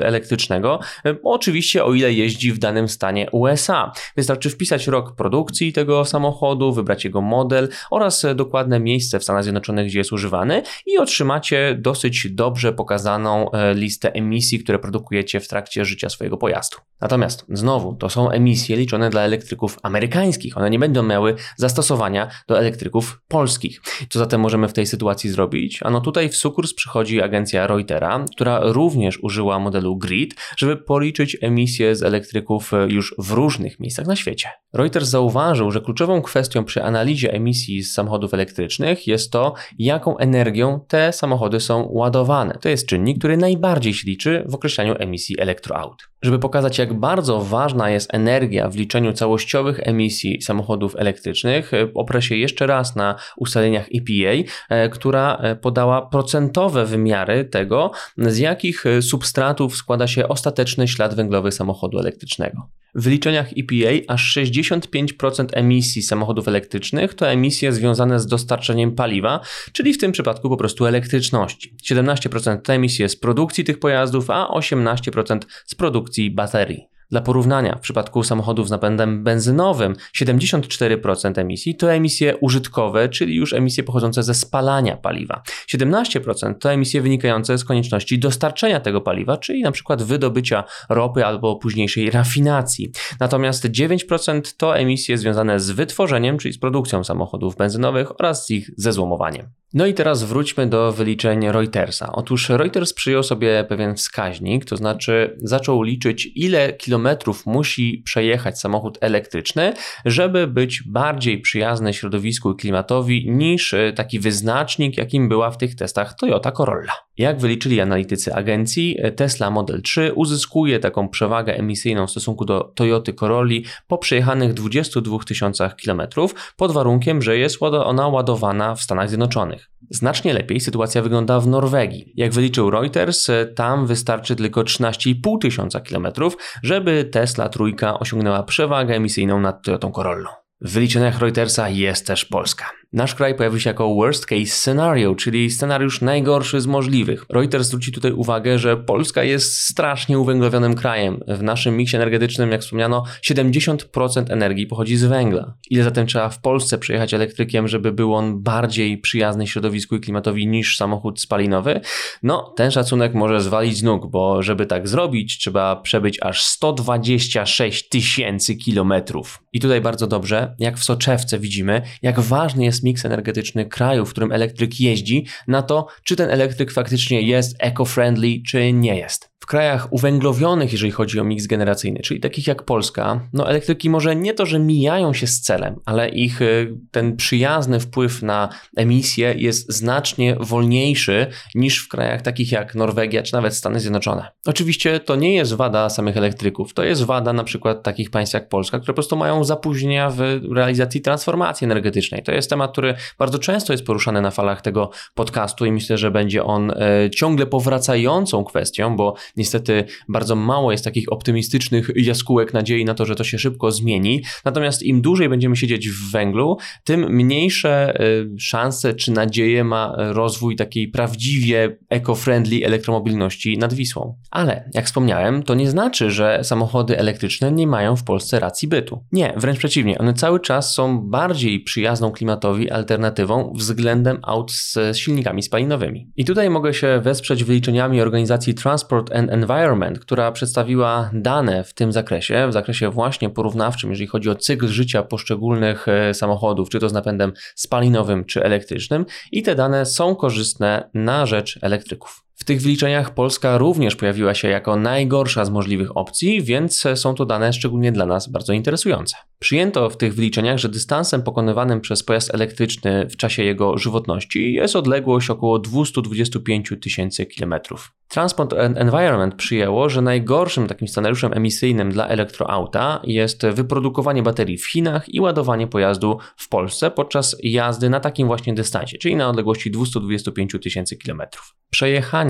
elektrycznego, 0.00 0.80
e, 1.04 1.16
oczywiście 1.22 1.84
o 1.84 1.94
ile 1.94 2.12
jeździ 2.12 2.52
w 2.52 2.58
danym 2.58 2.88
stanie 2.88 3.30
USA. 3.32 3.92
Wystarczy 4.16 4.50
wpisać 4.50 4.86
rok 4.86 5.16
produkcji 5.16 5.72
tego 5.72 6.04
samochodu, 6.04 6.72
wybrać 6.72 7.04
jego 7.04 7.20
model 7.20 7.68
oraz 7.90 8.26
dokładne 8.34 8.80
miejsce 8.80 9.18
w 9.18 9.22
Stanach 9.22 9.42
Zjednoczonych, 9.42 9.86
gdzie 9.86 9.98
jest 9.98 10.12
używany 10.12 10.62
i 10.86 10.98
otrzymacie 10.98 11.76
dosyć 11.80 12.28
dobrze 12.30 12.72
pokazaną 12.72 13.35
listę 13.74 14.12
emisji, 14.12 14.58
które 14.58 14.78
produkujecie 14.78 15.40
w 15.40 15.48
trakcie 15.48 15.84
życia 15.84 16.08
swojego 16.08 16.36
pojazdu. 16.36 16.76
Natomiast 17.00 17.44
znowu, 17.48 17.94
to 17.94 18.10
są 18.10 18.30
emisje 18.30 18.76
liczone 18.76 19.10
dla 19.10 19.22
elektryków 19.22 19.78
amerykańskich. 19.82 20.58
One 20.58 20.70
nie 20.70 20.78
będą 20.78 21.02
miały 21.02 21.34
zastosowania 21.56 22.30
do 22.48 22.58
elektryków 22.58 23.20
polskich. 23.28 23.80
Co 24.10 24.18
zatem 24.18 24.40
możemy 24.40 24.68
w 24.68 24.72
tej 24.72 24.86
sytuacji 24.86 25.30
zrobić? 25.30 25.82
Ano 25.82 26.00
tutaj 26.00 26.28
w 26.28 26.36
sukurs 26.36 26.74
przychodzi 26.74 27.22
agencja 27.22 27.66
Reutera, 27.66 28.24
która 28.32 28.60
również 28.62 29.18
użyła 29.22 29.58
modelu 29.58 29.96
GRID, 29.96 30.34
żeby 30.56 30.76
policzyć 30.76 31.36
emisje 31.42 31.96
z 31.96 32.02
elektryków 32.02 32.70
już 32.88 33.14
w 33.18 33.30
różnych 33.30 33.80
miejscach 33.80 34.06
na 34.06 34.16
świecie. 34.16 34.48
Reuters 34.72 35.08
zauważył, 35.08 35.70
że 35.70 35.80
kluczową 35.80 36.22
kwestią 36.22 36.64
przy 36.64 36.82
analizie 36.82 37.32
emisji 37.32 37.82
z 37.82 37.92
samochodów 37.92 38.34
elektrycznych 38.34 39.06
jest 39.06 39.30
to, 39.30 39.54
jaką 39.78 40.18
energią 40.18 40.80
te 40.88 41.12
samochody 41.12 41.60
są 41.60 41.88
ładowane. 41.90 42.58
To 42.60 42.68
jest 42.68 42.86
czynnik, 42.86 43.18
który 43.26 43.36
najbardziej 43.36 43.94
się 43.94 44.06
liczy 44.06 44.44
w 44.48 44.54
określaniu 44.54 44.94
emisji 44.98 45.40
elektroaut. 45.40 46.08
Żeby 46.26 46.38
pokazać, 46.38 46.78
jak 46.78 46.94
bardzo 46.94 47.40
ważna 47.40 47.90
jest 47.90 48.14
energia 48.14 48.68
w 48.68 48.76
liczeniu 48.76 49.12
całościowych 49.12 49.80
emisji 49.82 50.42
samochodów 50.42 50.96
elektrycznych, 50.96 51.74
e, 51.74 51.88
oprę 51.94 52.22
się 52.22 52.36
jeszcze 52.36 52.66
raz 52.66 52.96
na 52.96 53.16
ustaleniach 53.36 53.86
EPA, 53.94 54.50
e, 54.68 54.88
która 54.88 55.36
e, 55.36 55.56
podała 55.56 56.02
procentowe 56.06 56.86
wymiary 56.86 57.44
tego, 57.44 57.90
z 58.18 58.38
jakich 58.38 58.84
substratów 59.00 59.76
składa 59.76 60.06
się 60.06 60.28
ostateczny 60.28 60.88
ślad 60.88 61.14
węglowy 61.14 61.52
samochodu 61.52 61.98
elektrycznego. 61.98 62.68
W 62.96 63.02
wyliczeniach 63.02 63.48
EPA 63.58 64.12
aż 64.14 64.36
65% 64.36 65.46
emisji 65.52 66.02
samochodów 66.02 66.48
elektrycznych 66.48 67.14
to 67.14 67.28
emisje 67.28 67.72
związane 67.72 68.20
z 68.20 68.26
dostarczeniem 68.26 68.92
paliwa, 68.92 69.40
czyli 69.72 69.92
w 69.92 69.98
tym 69.98 70.12
przypadku 70.12 70.48
po 70.48 70.56
prostu 70.56 70.86
elektryczności. 70.86 71.74
17% 71.90 72.62
to 72.62 72.72
emisje 72.72 73.08
z 73.08 73.16
produkcji 73.16 73.64
tych 73.64 73.78
pojazdów, 73.78 74.30
a 74.30 74.48
18% 74.54 75.38
z 75.66 75.74
produkcji 75.74 76.15
baterii. 76.30 76.88
Dla 77.10 77.20
porównania, 77.20 77.76
w 77.76 77.80
przypadku 77.80 78.22
samochodów 78.22 78.68
z 78.68 78.70
napędem 78.70 79.24
benzynowym 79.24 79.96
74% 80.22 81.40
emisji 81.40 81.74
to 81.76 81.92
emisje 81.92 82.36
użytkowe, 82.36 83.08
czyli 83.08 83.34
już 83.34 83.52
emisje 83.52 83.84
pochodzące 83.84 84.22
ze 84.22 84.34
spalania 84.34 84.96
paliwa. 84.96 85.42
17% 85.74 86.54
to 86.54 86.72
emisje 86.72 87.00
wynikające 87.00 87.58
z 87.58 87.64
konieczności 87.64 88.18
dostarczenia 88.18 88.80
tego 88.80 89.00
paliwa, 89.00 89.36
czyli 89.36 89.62
przykład 89.72 90.02
wydobycia 90.02 90.64
ropy 90.88 91.26
albo 91.26 91.56
późniejszej 91.56 92.10
rafinacji. 92.10 92.92
Natomiast 93.20 93.64
9% 93.64 94.40
to 94.56 94.78
emisje 94.78 95.18
związane 95.18 95.60
z 95.60 95.70
wytworzeniem, 95.70 96.38
czyli 96.38 96.54
z 96.54 96.58
produkcją 96.58 97.04
samochodów 97.04 97.56
benzynowych 97.56 98.20
oraz 98.20 98.46
z 98.46 98.50
ich 98.50 98.70
zezłomowaniem. 98.76 99.46
No 99.76 99.86
i 99.86 99.94
teraz 99.94 100.24
wróćmy 100.24 100.66
do 100.66 100.92
wyliczeń 100.92 101.50
Reutersa. 101.50 102.12
Otóż 102.12 102.48
Reuters 102.48 102.92
przyjął 102.92 103.22
sobie 103.22 103.64
pewien 103.68 103.94
wskaźnik, 103.94 104.64
to 104.64 104.76
znaczy 104.76 105.36
zaczął 105.38 105.82
liczyć, 105.82 106.28
ile 106.34 106.72
kilometrów 106.72 107.46
musi 107.46 108.02
przejechać 108.04 108.60
samochód 108.60 108.98
elektryczny, 109.00 109.72
żeby 110.04 110.46
być 110.46 110.82
bardziej 110.86 111.40
przyjazny 111.40 111.94
środowisku 111.94 112.52
i 112.52 112.56
klimatowi 112.56 113.30
niż 113.30 113.74
taki 113.96 114.20
wyznacznik, 114.20 114.96
jakim 114.96 115.28
była 115.28 115.50
w 115.50 115.58
tych 115.58 115.74
testach 115.74 116.14
Toyota 116.14 116.52
Corolla. 116.52 116.92
Jak 117.18 117.40
wyliczyli 117.40 117.80
analitycy 117.80 118.34
agencji, 118.34 118.96
Tesla 119.16 119.50
Model 119.50 119.82
3 119.82 120.12
uzyskuje 120.14 120.78
taką 120.78 121.08
przewagę 121.08 121.54
emisyjną 121.54 122.06
w 122.06 122.10
stosunku 122.10 122.44
do 122.44 122.60
Toyoty 122.60 123.12
Corolli 123.12 123.64
po 123.86 123.98
przejechanych 123.98 124.54
22 124.54 125.18
tysiącach 125.18 125.76
kilometrów, 125.76 126.54
pod 126.56 126.72
warunkiem, 126.72 127.22
że 127.22 127.38
jest 127.38 127.62
ona 127.62 128.08
ładowana 128.08 128.74
w 128.74 128.82
Stanach 128.82 129.08
Zjednoczonych. 129.08 129.65
Znacznie 129.90 130.32
lepiej 130.32 130.60
sytuacja 130.60 131.02
wygląda 131.02 131.40
w 131.40 131.46
Norwegii. 131.46 132.12
Jak 132.16 132.32
wyliczył 132.32 132.70
Reuters, 132.70 133.26
tam 133.56 133.86
wystarczy 133.86 134.36
tylko 134.36 134.62
13,5 134.62 135.38
tysiąca 135.40 135.80
kilometrów, 135.80 136.36
żeby 136.62 137.04
Tesla 137.04 137.48
trójka 137.48 137.98
osiągnęła 137.98 138.42
przewagę 138.42 138.94
emisyjną 138.94 139.40
nad 139.40 139.62
Toyotą 139.62 139.92
Corollą. 139.92 140.28
W 140.60 140.72
wyliczeniach 140.72 141.18
Reutersa 141.20 141.68
jest 141.68 142.06
też 142.06 142.24
Polska. 142.24 142.70
Nasz 142.96 143.14
kraj 143.14 143.34
pojawił 143.34 143.60
się 143.60 143.70
jako 143.70 143.94
worst 143.94 144.26
case 144.26 144.46
scenario, 144.46 145.14
czyli 145.14 145.50
scenariusz 145.50 146.00
najgorszy 146.00 146.60
z 146.60 146.66
możliwych. 146.66 147.24
Reuters 147.28 147.66
zwróci 147.66 147.92
tutaj 147.92 148.12
uwagę, 148.12 148.58
że 148.58 148.76
Polska 148.76 149.22
jest 149.22 149.60
strasznie 149.60 150.18
uwęglowionym 150.18 150.74
krajem. 150.74 151.20
W 151.28 151.42
naszym 151.42 151.76
miksie 151.76 151.96
energetycznym, 151.96 152.52
jak 152.52 152.60
wspomniano, 152.60 153.04
70% 153.22 154.32
energii 154.32 154.66
pochodzi 154.66 154.96
z 154.96 155.04
węgla. 155.04 155.54
Ile 155.70 155.84
zatem 155.84 156.06
trzeba 156.06 156.28
w 156.28 156.40
Polsce 156.40 156.78
przejechać 156.78 157.14
elektrykiem, 157.14 157.68
żeby 157.68 157.92
był 157.92 158.14
on 158.14 158.42
bardziej 158.42 158.98
przyjazny 158.98 159.46
środowisku 159.46 159.96
i 159.96 160.00
klimatowi 160.00 160.46
niż 160.46 160.76
samochód 160.76 161.20
spalinowy? 161.20 161.80
No, 162.22 162.54
ten 162.56 162.70
szacunek 162.70 163.14
może 163.14 163.40
zwalić 163.40 163.76
z 163.76 163.82
nóg, 163.82 164.10
bo 164.10 164.42
żeby 164.42 164.66
tak 164.66 164.88
zrobić, 164.88 165.38
trzeba 165.38 165.76
przebyć 165.76 166.18
aż 166.22 166.44
126 166.44 167.88
tysięcy 167.88 168.56
kilometrów. 168.56 169.42
I 169.52 169.60
tutaj 169.60 169.80
bardzo 169.80 170.06
dobrze, 170.06 170.54
jak 170.58 170.76
w 170.76 170.84
soczewce 170.84 171.38
widzimy, 171.38 171.82
jak 172.02 172.20
ważny 172.20 172.64
jest 172.64 172.85
miks 172.86 173.04
energetyczny 173.04 173.66
kraju, 173.66 174.06
w 174.06 174.10
którym 174.10 174.32
elektryk 174.32 174.80
jeździ, 174.80 175.26
na 175.48 175.62
to, 175.62 175.86
czy 176.04 176.16
ten 176.16 176.30
elektryk 176.30 176.72
faktycznie 176.72 177.22
jest 177.22 177.62
eco-friendly, 177.62 178.42
czy 178.46 178.72
nie 178.72 178.96
jest. 178.96 179.35
W 179.46 179.48
krajach 179.48 179.92
uwęglowionych, 179.92 180.72
jeżeli 180.72 180.92
chodzi 180.92 181.20
o 181.20 181.24
miks 181.24 181.46
generacyjny, 181.46 182.00
czyli 182.00 182.20
takich 182.20 182.46
jak 182.46 182.62
Polska, 182.62 183.28
no 183.32 183.48
elektryki 183.50 183.90
może 183.90 184.16
nie 184.16 184.34
to, 184.34 184.46
że 184.46 184.58
mijają 184.58 185.12
się 185.12 185.26
z 185.26 185.40
celem, 185.40 185.80
ale 185.84 186.08
ich 186.08 186.42
y, 186.42 186.74
ten 186.90 187.16
przyjazny 187.16 187.80
wpływ 187.80 188.22
na 188.22 188.48
emisję 188.76 189.34
jest 189.36 189.72
znacznie 189.72 190.36
wolniejszy 190.40 191.26
niż 191.54 191.78
w 191.84 191.88
krajach 191.88 192.22
takich 192.22 192.52
jak 192.52 192.74
Norwegia 192.74 193.22
czy 193.22 193.32
nawet 193.32 193.54
Stany 193.54 193.80
Zjednoczone. 193.80 194.28
Oczywiście 194.46 195.00
to 195.00 195.16
nie 195.16 195.34
jest 195.34 195.54
wada 195.54 195.90
samych 195.90 196.16
elektryków, 196.16 196.74
to 196.74 196.84
jest 196.84 197.02
wada 197.02 197.32
na 197.32 197.44
przykład 197.44 197.82
takich 197.82 198.10
państw 198.10 198.34
jak 198.34 198.48
Polska, 198.48 198.78
które 198.78 198.92
po 198.92 198.96
prostu 198.96 199.16
mają 199.16 199.44
zapóźnienia 199.44 200.10
w 200.10 200.20
realizacji 200.54 201.00
transformacji 201.00 201.64
energetycznej. 201.64 202.22
To 202.22 202.32
jest 202.32 202.50
temat, 202.50 202.72
który 202.72 202.94
bardzo 203.18 203.38
często 203.38 203.72
jest 203.72 203.84
poruszany 203.84 204.20
na 204.20 204.30
falach 204.30 204.62
tego 204.62 204.90
podcastu 205.14 205.66
i 205.66 205.72
myślę, 205.72 205.98
że 205.98 206.10
będzie 206.10 206.44
on 206.44 206.70
e, 206.70 207.10
ciągle 207.10 207.46
powracającą 207.46 208.44
kwestią, 208.44 208.96
bo 208.96 209.14
Niestety 209.36 209.84
bardzo 210.08 210.36
mało 210.36 210.72
jest 210.72 210.84
takich 210.84 211.12
optymistycznych 211.12 211.90
jaskółek 211.96 212.54
nadziei 212.54 212.84
na 212.84 212.94
to, 212.94 213.06
że 213.06 213.14
to 213.14 213.24
się 213.24 213.38
szybko 213.38 213.72
zmieni. 213.72 214.22
Natomiast 214.44 214.82
im 214.82 215.02
dłużej 215.02 215.28
będziemy 215.28 215.56
siedzieć 215.56 215.88
w 215.88 216.10
węglu, 216.12 216.56
tym 216.84 217.14
mniejsze 217.14 218.00
y, 218.00 218.28
szanse 218.38 218.94
czy 218.94 219.12
nadzieje 219.12 219.64
ma 219.64 219.94
rozwój 219.96 220.56
takiej 220.56 220.88
prawdziwie 220.88 221.78
eco-friendly 221.90 222.64
elektromobilności 222.64 223.58
nad 223.58 223.74
Wisłą. 223.74 224.16
Ale 224.30 224.70
jak 224.74 224.86
wspomniałem, 224.86 225.42
to 225.42 225.54
nie 225.54 225.70
znaczy, 225.70 226.10
że 226.10 226.40
samochody 226.42 226.98
elektryczne 226.98 227.52
nie 227.52 227.66
mają 227.66 227.96
w 227.96 228.04
Polsce 228.04 228.40
racji 228.40 228.68
bytu. 228.68 229.04
Nie, 229.12 229.34
wręcz 229.36 229.58
przeciwnie, 229.58 229.98
one 229.98 230.14
cały 230.14 230.40
czas 230.40 230.74
są 230.74 230.98
bardziej 230.98 231.60
przyjazną 231.60 232.10
klimatowi 232.10 232.70
alternatywą 232.70 233.52
względem 233.56 234.18
aut 234.22 234.52
z 234.52 234.96
silnikami 234.96 235.42
spalinowymi. 235.42 236.10
I 236.16 236.24
tutaj 236.24 236.50
mogę 236.50 236.74
się 236.74 237.00
wesprzeć 237.02 237.44
wyliczeniami 237.44 238.00
organizacji 238.00 238.54
Transport 238.54 239.10
and 239.30 239.44
Environment, 239.44 239.98
która 239.98 240.32
przedstawiła 240.32 241.10
dane 241.12 241.64
w 241.64 241.74
tym 241.74 241.92
zakresie, 241.92 242.48
w 242.48 242.52
zakresie 242.52 242.90
właśnie 242.90 243.30
porównawczym, 243.30 243.90
jeżeli 243.90 244.06
chodzi 244.06 244.30
o 244.30 244.34
cykl 244.34 244.68
życia 244.68 245.02
poszczególnych 245.02 245.88
e, 245.88 246.14
samochodów, 246.14 246.70
czy 246.70 246.80
to 246.80 246.88
z 246.88 246.92
napędem 246.92 247.32
spalinowym, 247.54 248.24
czy 248.24 248.44
elektrycznym, 248.44 249.06
i 249.32 249.42
te 249.42 249.54
dane 249.54 249.86
są 249.86 250.14
korzystne 250.14 250.90
na 250.94 251.26
rzecz 251.26 251.58
elektryków. 251.62 252.25
W 252.38 252.44
tych 252.44 252.62
wliczeniach 252.62 253.14
Polska 253.14 253.58
również 253.58 253.96
pojawiła 253.96 254.34
się 254.34 254.48
jako 254.48 254.76
najgorsza 254.76 255.44
z 255.44 255.50
możliwych 255.50 255.96
opcji, 255.96 256.42
więc 256.42 256.84
są 256.94 257.14
to 257.14 257.26
dane 257.26 257.52
szczególnie 257.52 257.92
dla 257.92 258.06
nas 258.06 258.28
bardzo 258.28 258.52
interesujące. 258.52 259.16
Przyjęto 259.38 259.90
w 259.90 259.96
tych 259.96 260.14
wliczeniach, 260.14 260.58
że 260.58 260.68
dystansem 260.68 261.22
pokonywanym 261.22 261.80
przez 261.80 262.02
pojazd 262.02 262.34
elektryczny 262.34 263.06
w 263.10 263.16
czasie 263.16 263.44
jego 263.44 263.78
żywotności 263.78 264.52
jest 264.52 264.76
odległość 264.76 265.30
około 265.30 265.58
225 265.58 266.72
tysięcy 266.82 267.26
kilometrów. 267.26 267.92
Transport 268.08 268.52
and 268.52 268.78
Environment 268.78 269.34
przyjęło, 269.34 269.88
że 269.88 270.02
najgorszym 270.02 270.66
takim 270.66 270.88
scenariuszem 270.88 271.32
emisyjnym 271.32 271.92
dla 271.92 272.08
elektroauta 272.08 273.00
jest 273.04 273.46
wyprodukowanie 273.46 274.22
baterii 274.22 274.58
w 274.58 274.70
Chinach 274.70 275.08
i 275.08 275.20
ładowanie 275.20 275.66
pojazdu 275.66 276.18
w 276.36 276.48
Polsce 276.48 276.90
podczas 276.90 277.36
jazdy 277.42 277.90
na 277.90 278.00
takim 278.00 278.26
właśnie 278.26 278.54
dystansie, 278.54 278.98
czyli 278.98 279.16
na 279.16 279.28
odległości 279.28 279.70
225 279.70 280.56
tysięcy 280.62 280.96
kilometrów. 280.96 281.54
Przejechanie 281.70 282.25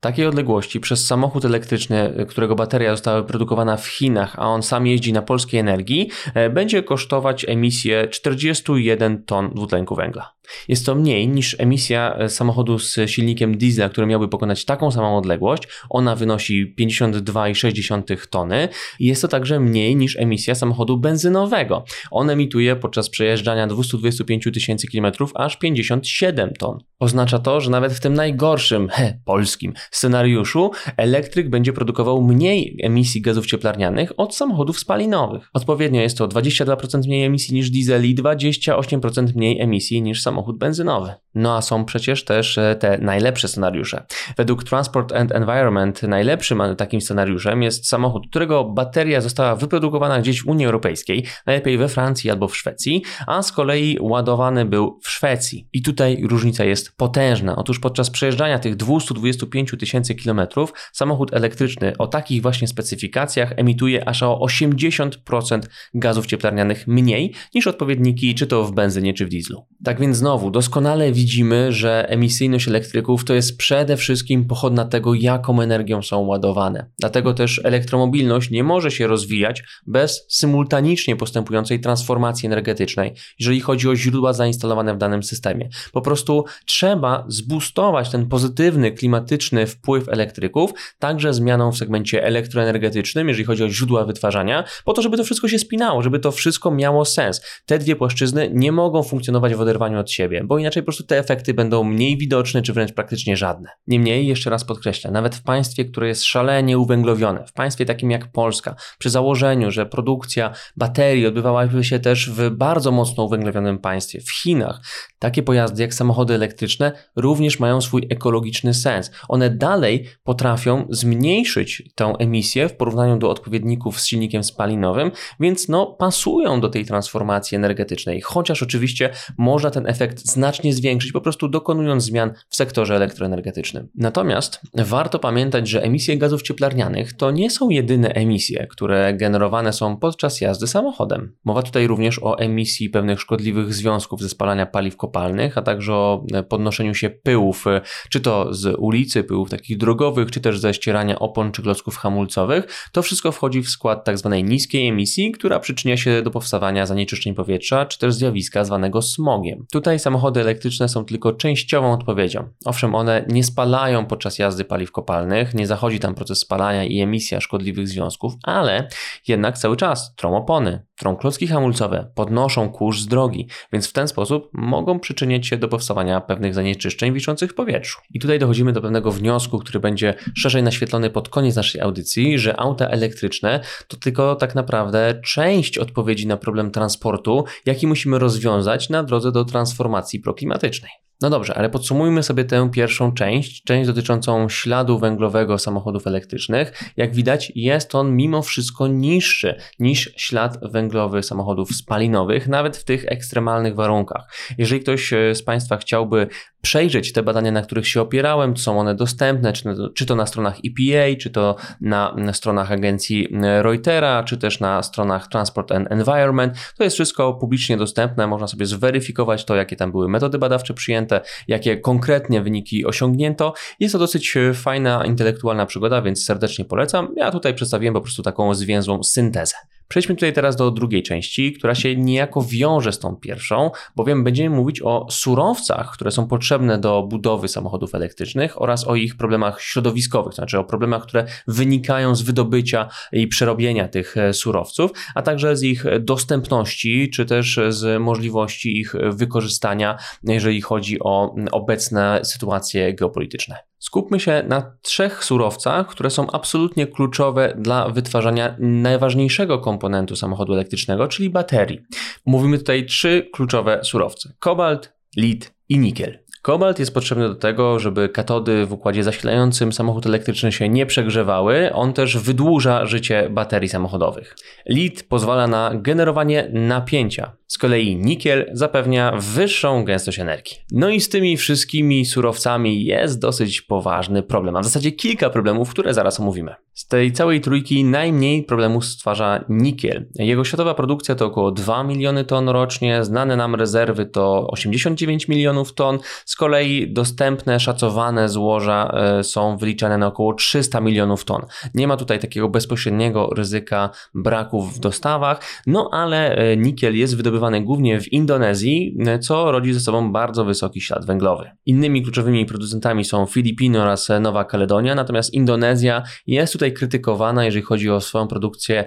takiej 0.00 0.26
odległości 0.26 0.80
przez 0.80 1.06
samochód 1.06 1.44
elektryczny, 1.44 2.26
którego 2.28 2.54
bateria 2.54 2.90
została 2.90 3.20
wyprodukowana 3.20 3.76
w 3.76 3.86
Chinach, 3.86 4.38
a 4.38 4.48
on 4.48 4.62
sam 4.62 4.86
jeździ 4.86 5.12
na 5.12 5.22
polskiej 5.22 5.60
energii, 5.60 6.10
e, 6.34 6.50
będzie 6.50 6.82
kosztować 6.82 7.44
emisję 7.48 8.08
41 8.08 9.24
ton 9.24 9.50
dwutlenku 9.54 9.94
węgla. 9.94 10.35
Jest 10.68 10.86
to 10.86 10.94
mniej 10.94 11.28
niż 11.28 11.56
emisja 11.58 12.16
e, 12.18 12.28
samochodu 12.28 12.78
z 12.78 12.96
silnikiem 13.06 13.58
diesla, 13.58 13.88
który 13.88 14.06
miałby 14.06 14.28
pokonać 14.28 14.64
taką 14.64 14.90
samą 14.90 15.18
odległość. 15.18 15.62
Ona 15.90 16.16
wynosi 16.16 16.74
52,6 16.80 18.26
tony. 18.30 18.68
Jest 19.00 19.22
to 19.22 19.28
także 19.28 19.60
mniej 19.60 19.96
niż 19.96 20.16
emisja 20.16 20.54
samochodu 20.54 20.98
benzynowego. 20.98 21.84
On 22.10 22.30
emituje 22.30 22.76
podczas 22.76 23.10
przejeżdżania 23.10 23.66
225 23.66 24.48
tysięcy 24.54 24.86
kilometrów 24.86 25.30
aż 25.34 25.56
57 25.56 26.52
ton. 26.52 26.78
Oznacza 26.98 27.38
to, 27.38 27.60
że 27.60 27.70
nawet 27.70 27.92
w 27.92 28.00
tym 28.00 28.14
najgorszym, 28.14 28.88
he, 28.88 29.18
polskim 29.24 29.72
scenariuszu 29.90 30.70
elektryk 30.96 31.50
będzie 31.50 31.72
produkował 31.72 32.22
mniej 32.22 32.78
emisji 32.82 33.22
gazów 33.22 33.46
cieplarnianych 33.46 34.12
od 34.16 34.36
samochodów 34.36 34.78
spalinowych. 34.78 35.50
Odpowiednio 35.52 36.00
jest 36.00 36.18
to 36.18 36.28
22% 36.28 37.06
mniej 37.06 37.24
emisji 37.24 37.54
niż 37.54 37.70
diesel 37.70 38.10
i 38.10 38.14
28% 38.14 39.36
mniej 39.36 39.60
emisji 39.60 40.02
niż 40.02 40.22
samochód 40.36 40.58
benzynowy. 40.58 41.14
No 41.36 41.56
a 41.56 41.62
są 41.62 41.84
przecież 41.84 42.24
też 42.24 42.58
e, 42.58 42.76
te 42.76 42.98
najlepsze 42.98 43.48
scenariusze. 43.48 44.04
Według 44.36 44.64
Transport 44.64 45.12
and 45.12 45.32
Environment 45.32 46.02
najlepszym 46.02 46.62
takim 46.78 47.00
scenariuszem 47.00 47.62
jest 47.62 47.88
samochód, 47.88 48.26
którego 48.30 48.64
bateria 48.64 49.20
została 49.20 49.56
wyprodukowana 49.56 50.20
gdzieś 50.20 50.42
w 50.42 50.48
Unii 50.48 50.66
Europejskiej, 50.66 51.24
najlepiej 51.46 51.78
we 51.78 51.88
Francji 51.88 52.30
albo 52.30 52.48
w 52.48 52.56
Szwecji, 52.56 53.02
a 53.26 53.42
z 53.42 53.52
kolei 53.52 53.98
ładowany 54.00 54.64
był 54.64 55.00
w 55.02 55.08
Szwecji. 55.08 55.68
I 55.72 55.82
tutaj 55.82 56.22
różnica 56.28 56.64
jest 56.64 56.96
potężna. 56.96 57.56
Otóż 57.56 57.80
podczas 57.80 58.10
przejeżdżania 58.10 58.58
tych 58.58 58.76
225 58.76 59.74
tysięcy 59.80 60.14
kilometrów 60.14 60.72
samochód 60.92 61.34
elektryczny 61.34 61.92
o 61.98 62.06
takich 62.06 62.42
właśnie 62.42 62.68
specyfikacjach 62.68 63.52
emituje 63.56 64.08
aż 64.08 64.22
o 64.22 64.40
80% 64.44 65.60
gazów 65.94 66.26
cieplarnianych 66.26 66.86
mniej 66.86 67.34
niż 67.54 67.66
odpowiedniki 67.66 68.34
czy 68.34 68.46
to 68.46 68.64
w 68.64 68.72
benzynie 68.72 69.14
czy 69.14 69.26
w 69.26 69.28
dieslu. 69.28 69.66
Tak 69.84 70.00
więc 70.00 70.16
znowu 70.16 70.50
doskonale 70.50 71.12
widzimy, 71.12 71.25
że 71.68 72.08
emisyjność 72.08 72.68
elektryków 72.68 73.24
to 73.24 73.34
jest 73.34 73.58
przede 73.58 73.96
wszystkim 73.96 74.44
pochodna 74.44 74.84
tego, 74.84 75.14
jaką 75.14 75.60
energią 75.60 76.02
są 76.02 76.20
ładowane. 76.20 76.90
Dlatego 76.98 77.34
też 77.34 77.60
elektromobilność 77.64 78.50
nie 78.50 78.64
może 78.64 78.90
się 78.90 79.06
rozwijać 79.06 79.62
bez 79.86 80.26
symultanicznie 80.28 81.16
postępującej 81.16 81.80
transformacji 81.80 82.46
energetycznej, 82.46 83.14
jeżeli 83.38 83.60
chodzi 83.60 83.88
o 83.88 83.96
źródła 83.96 84.32
zainstalowane 84.32 84.94
w 84.94 84.98
danym 84.98 85.22
systemie. 85.22 85.68
Po 85.92 86.00
prostu 86.00 86.44
trzeba 86.66 87.24
zbustować 87.28 88.10
ten 88.10 88.26
pozytywny, 88.28 88.92
klimatyczny 88.92 89.66
wpływ 89.66 90.08
elektryków 90.08 90.70
także 90.98 91.34
zmianą 91.34 91.72
w 91.72 91.78
segmencie 91.78 92.24
elektroenergetycznym, 92.24 93.28
jeżeli 93.28 93.44
chodzi 93.44 93.64
o 93.64 93.68
źródła 93.68 94.04
wytwarzania, 94.04 94.64
po 94.84 94.92
to, 94.92 95.02
żeby 95.02 95.16
to 95.16 95.24
wszystko 95.24 95.48
się 95.48 95.58
spinało, 95.58 96.02
żeby 96.02 96.18
to 96.18 96.32
wszystko 96.32 96.70
miało 96.70 97.04
sens. 97.04 97.40
Te 97.66 97.78
dwie 97.78 97.96
płaszczyzny 97.96 98.50
nie 98.52 98.72
mogą 98.72 99.02
funkcjonować 99.02 99.54
w 99.54 99.60
oderwaniu 99.60 99.98
od 99.98 100.10
siebie, 100.10 100.44
bo 100.44 100.58
inaczej 100.58 100.82
po 100.82 100.84
prostu 100.84 101.04
te 101.04 101.15
efekty 101.18 101.54
będą 101.54 101.84
mniej 101.84 102.18
widoczne, 102.18 102.62
czy 102.62 102.72
wręcz 102.72 102.92
praktycznie 102.92 103.36
żadne. 103.36 103.70
Niemniej, 103.86 104.26
jeszcze 104.26 104.50
raz 104.50 104.64
podkreślę, 104.64 105.10
nawet 105.10 105.34
w 105.34 105.42
państwie, 105.42 105.84
które 105.84 106.08
jest 106.08 106.24
szalenie 106.24 106.78
uwęglowione, 106.78 107.46
w 107.46 107.52
państwie 107.52 107.86
takim 107.86 108.10
jak 108.10 108.32
Polska, 108.32 108.74
przy 108.98 109.10
założeniu, 109.10 109.70
że 109.70 109.86
produkcja 109.86 110.52
baterii 110.76 111.26
odbywałaby 111.26 111.84
się 111.84 111.98
też 111.98 112.30
w 112.30 112.50
bardzo 112.50 112.92
mocno 112.92 113.24
uwęglowionym 113.24 113.78
państwie, 113.78 114.20
w 114.20 114.30
Chinach, 114.30 114.80
takie 115.18 115.42
pojazdy 115.42 115.82
jak 115.82 115.94
samochody 115.94 116.34
elektryczne 116.34 116.92
również 117.16 117.60
mają 117.60 117.80
swój 117.80 118.06
ekologiczny 118.10 118.74
sens. 118.74 119.10
One 119.28 119.50
dalej 119.50 120.08
potrafią 120.24 120.86
zmniejszyć 120.90 121.82
tę 121.94 122.14
emisję 122.18 122.68
w 122.68 122.76
porównaniu 122.76 123.18
do 123.18 123.30
odpowiedników 123.30 124.00
z 124.00 124.06
silnikiem 124.06 124.44
spalinowym, 124.44 125.10
więc 125.40 125.68
no 125.68 125.86
pasują 125.86 126.60
do 126.60 126.68
tej 126.68 126.84
transformacji 126.84 127.56
energetycznej, 127.56 128.20
chociaż 128.20 128.62
oczywiście 128.62 129.10
można 129.38 129.70
ten 129.70 129.86
efekt 129.86 130.26
znacznie 130.26 130.72
zwiększyć, 130.72 131.05
po 131.12 131.20
prostu 131.20 131.48
dokonując 131.48 132.04
zmian 132.04 132.32
w 132.48 132.56
sektorze 132.56 132.96
elektroenergetycznym. 132.96 133.88
Natomiast 133.94 134.60
warto 134.74 135.18
pamiętać, 135.18 135.68
że 135.68 135.82
emisje 135.82 136.18
gazów 136.18 136.42
cieplarnianych 136.42 137.12
to 137.12 137.30
nie 137.30 137.50
są 137.50 137.70
jedyne 137.70 138.08
emisje, 138.08 138.66
które 138.70 139.14
generowane 139.14 139.72
są 139.72 139.96
podczas 139.96 140.40
jazdy 140.40 140.66
samochodem. 140.66 141.32
Mowa 141.44 141.62
tutaj 141.62 141.86
również 141.86 142.22
o 142.22 142.38
emisji 142.38 142.90
pewnych 142.90 143.20
szkodliwych 143.20 143.74
związków 143.74 144.20
ze 144.20 144.28
spalania 144.28 144.66
paliw 144.66 144.96
kopalnych, 144.96 145.58
a 145.58 145.62
także 145.62 145.94
o 145.94 146.24
podnoszeniu 146.48 146.94
się 146.94 147.10
pyłów, 147.10 147.64
czy 148.10 148.20
to 148.20 148.54
z 148.54 148.76
ulicy, 148.78 149.24
pyłów 149.24 149.50
takich 149.50 149.78
drogowych, 149.78 150.30
czy 150.30 150.40
też 150.40 150.58
ze 150.58 150.74
ścierania 150.74 151.18
opon 151.18 151.52
czy 151.52 151.62
klocków 151.62 151.96
hamulcowych. 151.96 152.88
To 152.92 153.02
wszystko 153.02 153.32
wchodzi 153.32 153.62
w 153.62 153.68
skład 153.68 154.04
tak 154.04 154.18
zwanej 154.18 154.44
niskiej 154.44 154.88
emisji, 154.88 155.32
która 155.32 155.60
przyczynia 155.60 155.96
się 155.96 156.22
do 156.22 156.30
powstawania 156.30 156.86
zanieczyszczeń 156.86 157.34
powietrza, 157.34 157.86
czy 157.86 157.98
też 157.98 158.14
zjawiska 158.14 158.64
zwanego 158.64 159.02
smogiem. 159.02 159.66
Tutaj 159.72 159.98
samochody 159.98 160.40
elektryczne 160.40 160.85
są 160.88 161.04
tylko 161.04 161.32
częściową 161.32 161.92
odpowiedzią. 161.92 162.48
Owszem, 162.64 162.94
one 162.94 163.24
nie 163.28 163.44
spalają 163.44 164.06
podczas 164.06 164.38
jazdy 164.38 164.64
paliw 164.64 164.92
kopalnych, 164.92 165.54
nie 165.54 165.66
zachodzi 165.66 166.00
tam 166.00 166.14
proces 166.14 166.38
spalania 166.38 166.84
i 166.84 167.00
emisja 167.00 167.40
szkodliwych 167.40 167.88
związków, 167.88 168.34
ale 168.42 168.88
jednak 169.28 169.58
cały 169.58 169.76
czas 169.76 170.14
trą 170.16 170.36
opony, 170.36 170.86
trą 170.96 171.16
klocki 171.16 171.46
hamulcowe, 171.46 172.10
podnoszą 172.14 172.70
kurz 172.70 173.00
z 173.00 173.06
drogi, 173.06 173.48
więc 173.72 173.88
w 173.88 173.92
ten 173.92 174.08
sposób 174.08 174.50
mogą 174.52 175.00
przyczyniać 175.00 175.46
się 175.46 175.56
do 175.56 175.68
powstawania 175.68 176.20
pewnych 176.20 176.54
zanieczyszczeń 176.54 177.12
wiszących 177.12 177.50
w 177.50 177.54
powietrzu. 177.54 178.00
I 178.10 178.20
tutaj 178.20 178.38
dochodzimy 178.38 178.72
do 178.72 178.80
pewnego 178.80 179.12
wniosku, 179.12 179.58
który 179.58 179.80
będzie 179.80 180.14
szerzej 180.36 180.62
naświetlony 180.62 181.10
pod 181.10 181.28
koniec 181.28 181.56
naszej 181.56 181.80
audycji, 181.80 182.38
że 182.38 182.60
auta 182.60 182.88
elektryczne 182.88 183.60
to 183.88 183.96
tylko 183.96 184.36
tak 184.36 184.54
naprawdę 184.54 185.20
część 185.24 185.78
odpowiedzi 185.78 186.26
na 186.26 186.36
problem 186.36 186.70
transportu, 186.70 187.44
jaki 187.66 187.86
musimy 187.86 188.18
rozwiązać 188.18 188.90
na 188.90 189.02
drodze 189.02 189.32
do 189.32 189.44
transformacji 189.44 190.20
proklimatycznej. 190.20 190.75
беспечной. 190.76 191.05
No 191.20 191.30
dobrze, 191.30 191.54
ale 191.54 191.70
podsumujmy 191.70 192.22
sobie 192.22 192.44
tę 192.44 192.70
pierwszą 192.70 193.12
część, 193.12 193.62
część 193.62 193.86
dotyczącą 193.86 194.48
śladu 194.48 194.98
węglowego 194.98 195.58
samochodów 195.58 196.06
elektrycznych. 196.06 196.92
Jak 196.96 197.14
widać, 197.14 197.52
jest 197.54 197.94
on 197.94 198.16
mimo 198.16 198.42
wszystko 198.42 198.86
niższy 198.86 199.54
niż 199.78 200.12
ślad 200.16 200.58
węglowy 200.72 201.22
samochodów 201.22 201.70
spalinowych, 201.70 202.48
nawet 202.48 202.76
w 202.76 202.84
tych 202.84 203.04
ekstremalnych 203.08 203.74
warunkach. 203.74 204.32
Jeżeli 204.58 204.80
ktoś 204.80 205.12
e, 205.12 205.34
z 205.34 205.42
Państwa 205.42 205.76
chciałby 205.76 206.28
przejrzeć 206.66 207.12
te 207.12 207.22
badania, 207.22 207.52
na 207.52 207.62
których 207.62 207.88
się 207.88 208.00
opierałem, 208.00 208.54
to 208.54 208.60
są 208.60 208.80
one 208.80 208.94
dostępne, 208.94 209.52
czy, 209.52 209.74
czy 209.94 210.06
to 210.06 210.14
na 210.14 210.26
stronach 210.26 210.56
EPA, 210.64 211.18
czy 211.20 211.30
to 211.30 211.56
na, 211.80 212.14
na 212.16 212.32
stronach 212.32 212.72
agencji 212.72 213.28
e, 213.42 213.62
Reutera, 213.62 214.24
czy 214.24 214.36
też 214.36 214.60
na 214.60 214.82
stronach 214.82 215.28
Transport 215.28 215.72
and 215.72 215.92
Environment. 215.92 216.72
To 216.78 216.84
jest 216.84 216.94
wszystko 216.94 217.34
publicznie 217.34 217.76
dostępne, 217.76 218.26
można 218.26 218.46
sobie 218.46 218.66
zweryfikować 218.66 219.44
to, 219.44 219.56
jakie 219.56 219.76
tam 219.76 219.92
były 219.92 220.08
metody 220.08 220.38
badawcze 220.38 220.74
przyjęte, 220.74 221.05
jakie 221.48 221.76
konkretnie 221.76 222.42
wyniki 222.42 222.86
osiągnięto. 222.86 223.54
Jest 223.80 223.92
to 223.92 223.98
dosyć 223.98 224.36
e, 224.36 224.54
fajna, 224.54 225.04
intelektualna 225.04 225.66
przygoda, 225.66 226.02
więc 226.02 226.24
serdecznie 226.24 226.64
polecam. 226.64 227.14
Ja 227.16 227.30
tutaj 227.30 227.54
przedstawiłem 227.54 227.94
po 227.94 228.00
prostu 228.00 228.22
taką 228.22 228.54
zwięzłą 228.54 229.02
syntezę. 229.02 229.56
Przejdźmy 229.88 230.14
tutaj 230.14 230.32
teraz 230.32 230.56
do 230.56 230.70
drugiej 230.70 231.02
części, 231.02 231.52
która 231.52 231.74
się 231.74 231.96
niejako 231.96 232.42
wiąże 232.42 232.92
z 232.92 232.98
tą 232.98 233.16
pierwszą, 233.16 233.70
bowiem 233.96 234.24
będziemy 234.24 234.56
mówić 234.56 234.82
o 234.82 235.06
surowcach, 235.10 235.92
które 235.92 236.10
są 236.10 236.28
potrzebne 236.28 236.78
do 236.78 237.02
budowy 237.02 237.48
samochodów 237.48 237.94
elektrycznych 237.94 238.62
oraz 238.62 238.88
o 238.88 238.94
ich 238.94 239.16
problemach 239.16 239.60
środowiskowych, 239.60 240.30
to 240.30 240.36
znaczy 240.36 240.58
o 240.58 240.64
problemach, 240.64 241.02
które 241.02 241.26
wynikają 241.48 242.14
z 242.14 242.22
wydobycia 242.22 242.88
i 243.12 243.28
przerobienia 243.28 243.88
tych 243.88 244.16
e, 244.16 244.32
surowców, 244.32 244.90
a 245.14 245.22
także 245.22 245.56
z 245.56 245.62
ich 245.62 245.84
dostępności, 246.00 247.10
czy 247.10 247.26
też 247.26 247.60
z 247.68 248.02
możliwości 248.02 248.80
ich 248.80 248.94
wykorzystania, 249.10 249.98
jeżeli 250.24 250.60
chodzi 250.60 251.00
o 251.00 251.34
obecne 251.52 252.20
sytuacje 252.24 252.94
geopolityczne. 252.94 253.56
Skupmy 253.86 254.20
się 254.20 254.44
na 254.48 254.72
trzech 254.82 255.24
surowcach, 255.24 255.86
które 255.86 256.10
są 256.10 256.30
absolutnie 256.30 256.86
kluczowe 256.86 257.54
dla 257.58 257.88
wytwarzania 257.88 258.56
najważniejszego 258.58 259.58
komponentu 259.58 260.16
samochodu 260.16 260.52
elektrycznego, 260.52 261.08
czyli 261.08 261.30
baterii. 261.30 261.80
Mówimy 262.26 262.58
tutaj 262.58 262.86
trzy 262.86 263.30
kluczowe 263.32 263.80
surowce: 263.84 264.32
kobalt, 264.38 264.92
lit 265.16 265.54
i 265.68 265.78
nikiel. 265.78 266.18
Kobalt 266.42 266.78
jest 266.78 266.94
potrzebny 266.94 267.28
do 267.28 267.34
tego, 267.34 267.78
żeby 267.78 268.08
katody 268.08 268.66
w 268.66 268.72
układzie 268.72 269.04
zasilającym 269.04 269.72
samochód 269.72 270.06
elektryczny 270.06 270.52
się 270.52 270.68
nie 270.68 270.86
przegrzewały. 270.86 271.72
On 271.72 271.92
też 271.92 272.18
wydłuża 272.18 272.86
życie 272.86 273.30
baterii 273.30 273.68
samochodowych. 273.68 274.36
Lit 274.68 275.08
pozwala 275.08 275.46
na 275.46 275.70
generowanie 275.74 276.50
napięcia. 276.52 277.32
Z 277.48 277.58
kolei 277.58 277.96
nikiel 277.96 278.50
zapewnia 278.52 279.12
wyższą 279.18 279.84
gęstość 279.84 280.18
energii. 280.18 280.56
No 280.72 280.88
i 280.88 281.00
z 281.00 281.08
tymi 281.08 281.36
wszystkimi 281.36 282.04
surowcami 282.04 282.84
jest 282.84 283.20
dosyć 283.20 283.62
poważny 283.62 284.22
problem, 284.22 284.56
a 284.56 284.60
w 284.60 284.64
zasadzie 284.64 284.92
kilka 284.92 285.30
problemów, 285.30 285.70
które 285.70 285.94
zaraz 285.94 286.20
omówimy. 286.20 286.54
Z 286.74 286.86
tej 286.86 287.12
całej 287.12 287.40
trójki 287.40 287.84
najmniej 287.84 288.42
problemów 288.42 288.84
stwarza 288.84 289.44
nikiel. 289.48 290.06
Jego 290.14 290.44
światowa 290.44 290.74
produkcja 290.74 291.14
to 291.14 291.26
około 291.26 291.52
2 291.52 291.84
miliony 291.84 292.24
ton 292.24 292.48
rocznie, 292.48 293.04
znane 293.04 293.36
nam 293.36 293.54
rezerwy 293.54 294.06
to 294.06 294.46
89 294.50 295.28
milionów 295.28 295.74
ton, 295.74 295.98
z 296.24 296.36
kolei 296.36 296.92
dostępne, 296.92 297.60
szacowane 297.60 298.28
złoża 298.28 298.90
e, 298.94 299.24
są 299.24 299.56
wyliczane 299.56 299.98
na 299.98 300.06
około 300.06 300.34
300 300.34 300.80
milionów 300.80 301.24
ton. 301.24 301.42
Nie 301.74 301.88
ma 301.88 301.96
tutaj 301.96 302.18
takiego 302.18 302.48
bezpośredniego 302.48 303.30
ryzyka 303.36 303.90
braków 304.14 304.74
w 304.74 304.78
dostawach, 304.78 305.40
no 305.66 305.90
ale 305.92 306.36
e, 306.36 306.56
nikiel 306.56 306.96
jest 306.96 307.16
wydobywany 307.16 307.35
głównie 307.64 308.00
w 308.00 308.12
Indonezji, 308.12 308.96
e, 309.06 309.18
co 309.18 309.52
rodzi 309.52 309.72
ze 309.72 309.80
sobą 309.80 310.12
bardzo 310.12 310.44
wysoki 310.44 310.80
ślad 310.80 311.06
węglowy. 311.06 311.50
Innymi 311.66 312.02
kluczowymi 312.02 312.46
producentami 312.46 313.04
są 313.04 313.26
Filipiny 313.26 313.82
oraz 313.82 314.08
Nowa 314.20 314.44
Kaledonia, 314.44 314.94
natomiast 314.94 315.34
Indonezja 315.34 316.02
jest 316.26 316.52
tutaj 316.52 316.72
krytykowana, 316.72 317.44
jeżeli 317.44 317.64
chodzi 317.64 317.90
o 317.90 318.00
swoją 318.00 318.28
produkcję 318.28 318.84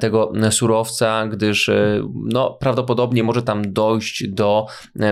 tego 0.00 0.32
surowca, 0.50 1.26
gdyż 1.26 1.70
no, 2.24 2.50
prawdopodobnie 2.60 3.22
może 3.22 3.42
tam 3.42 3.72
dojść 3.72 4.28
do 4.28 4.66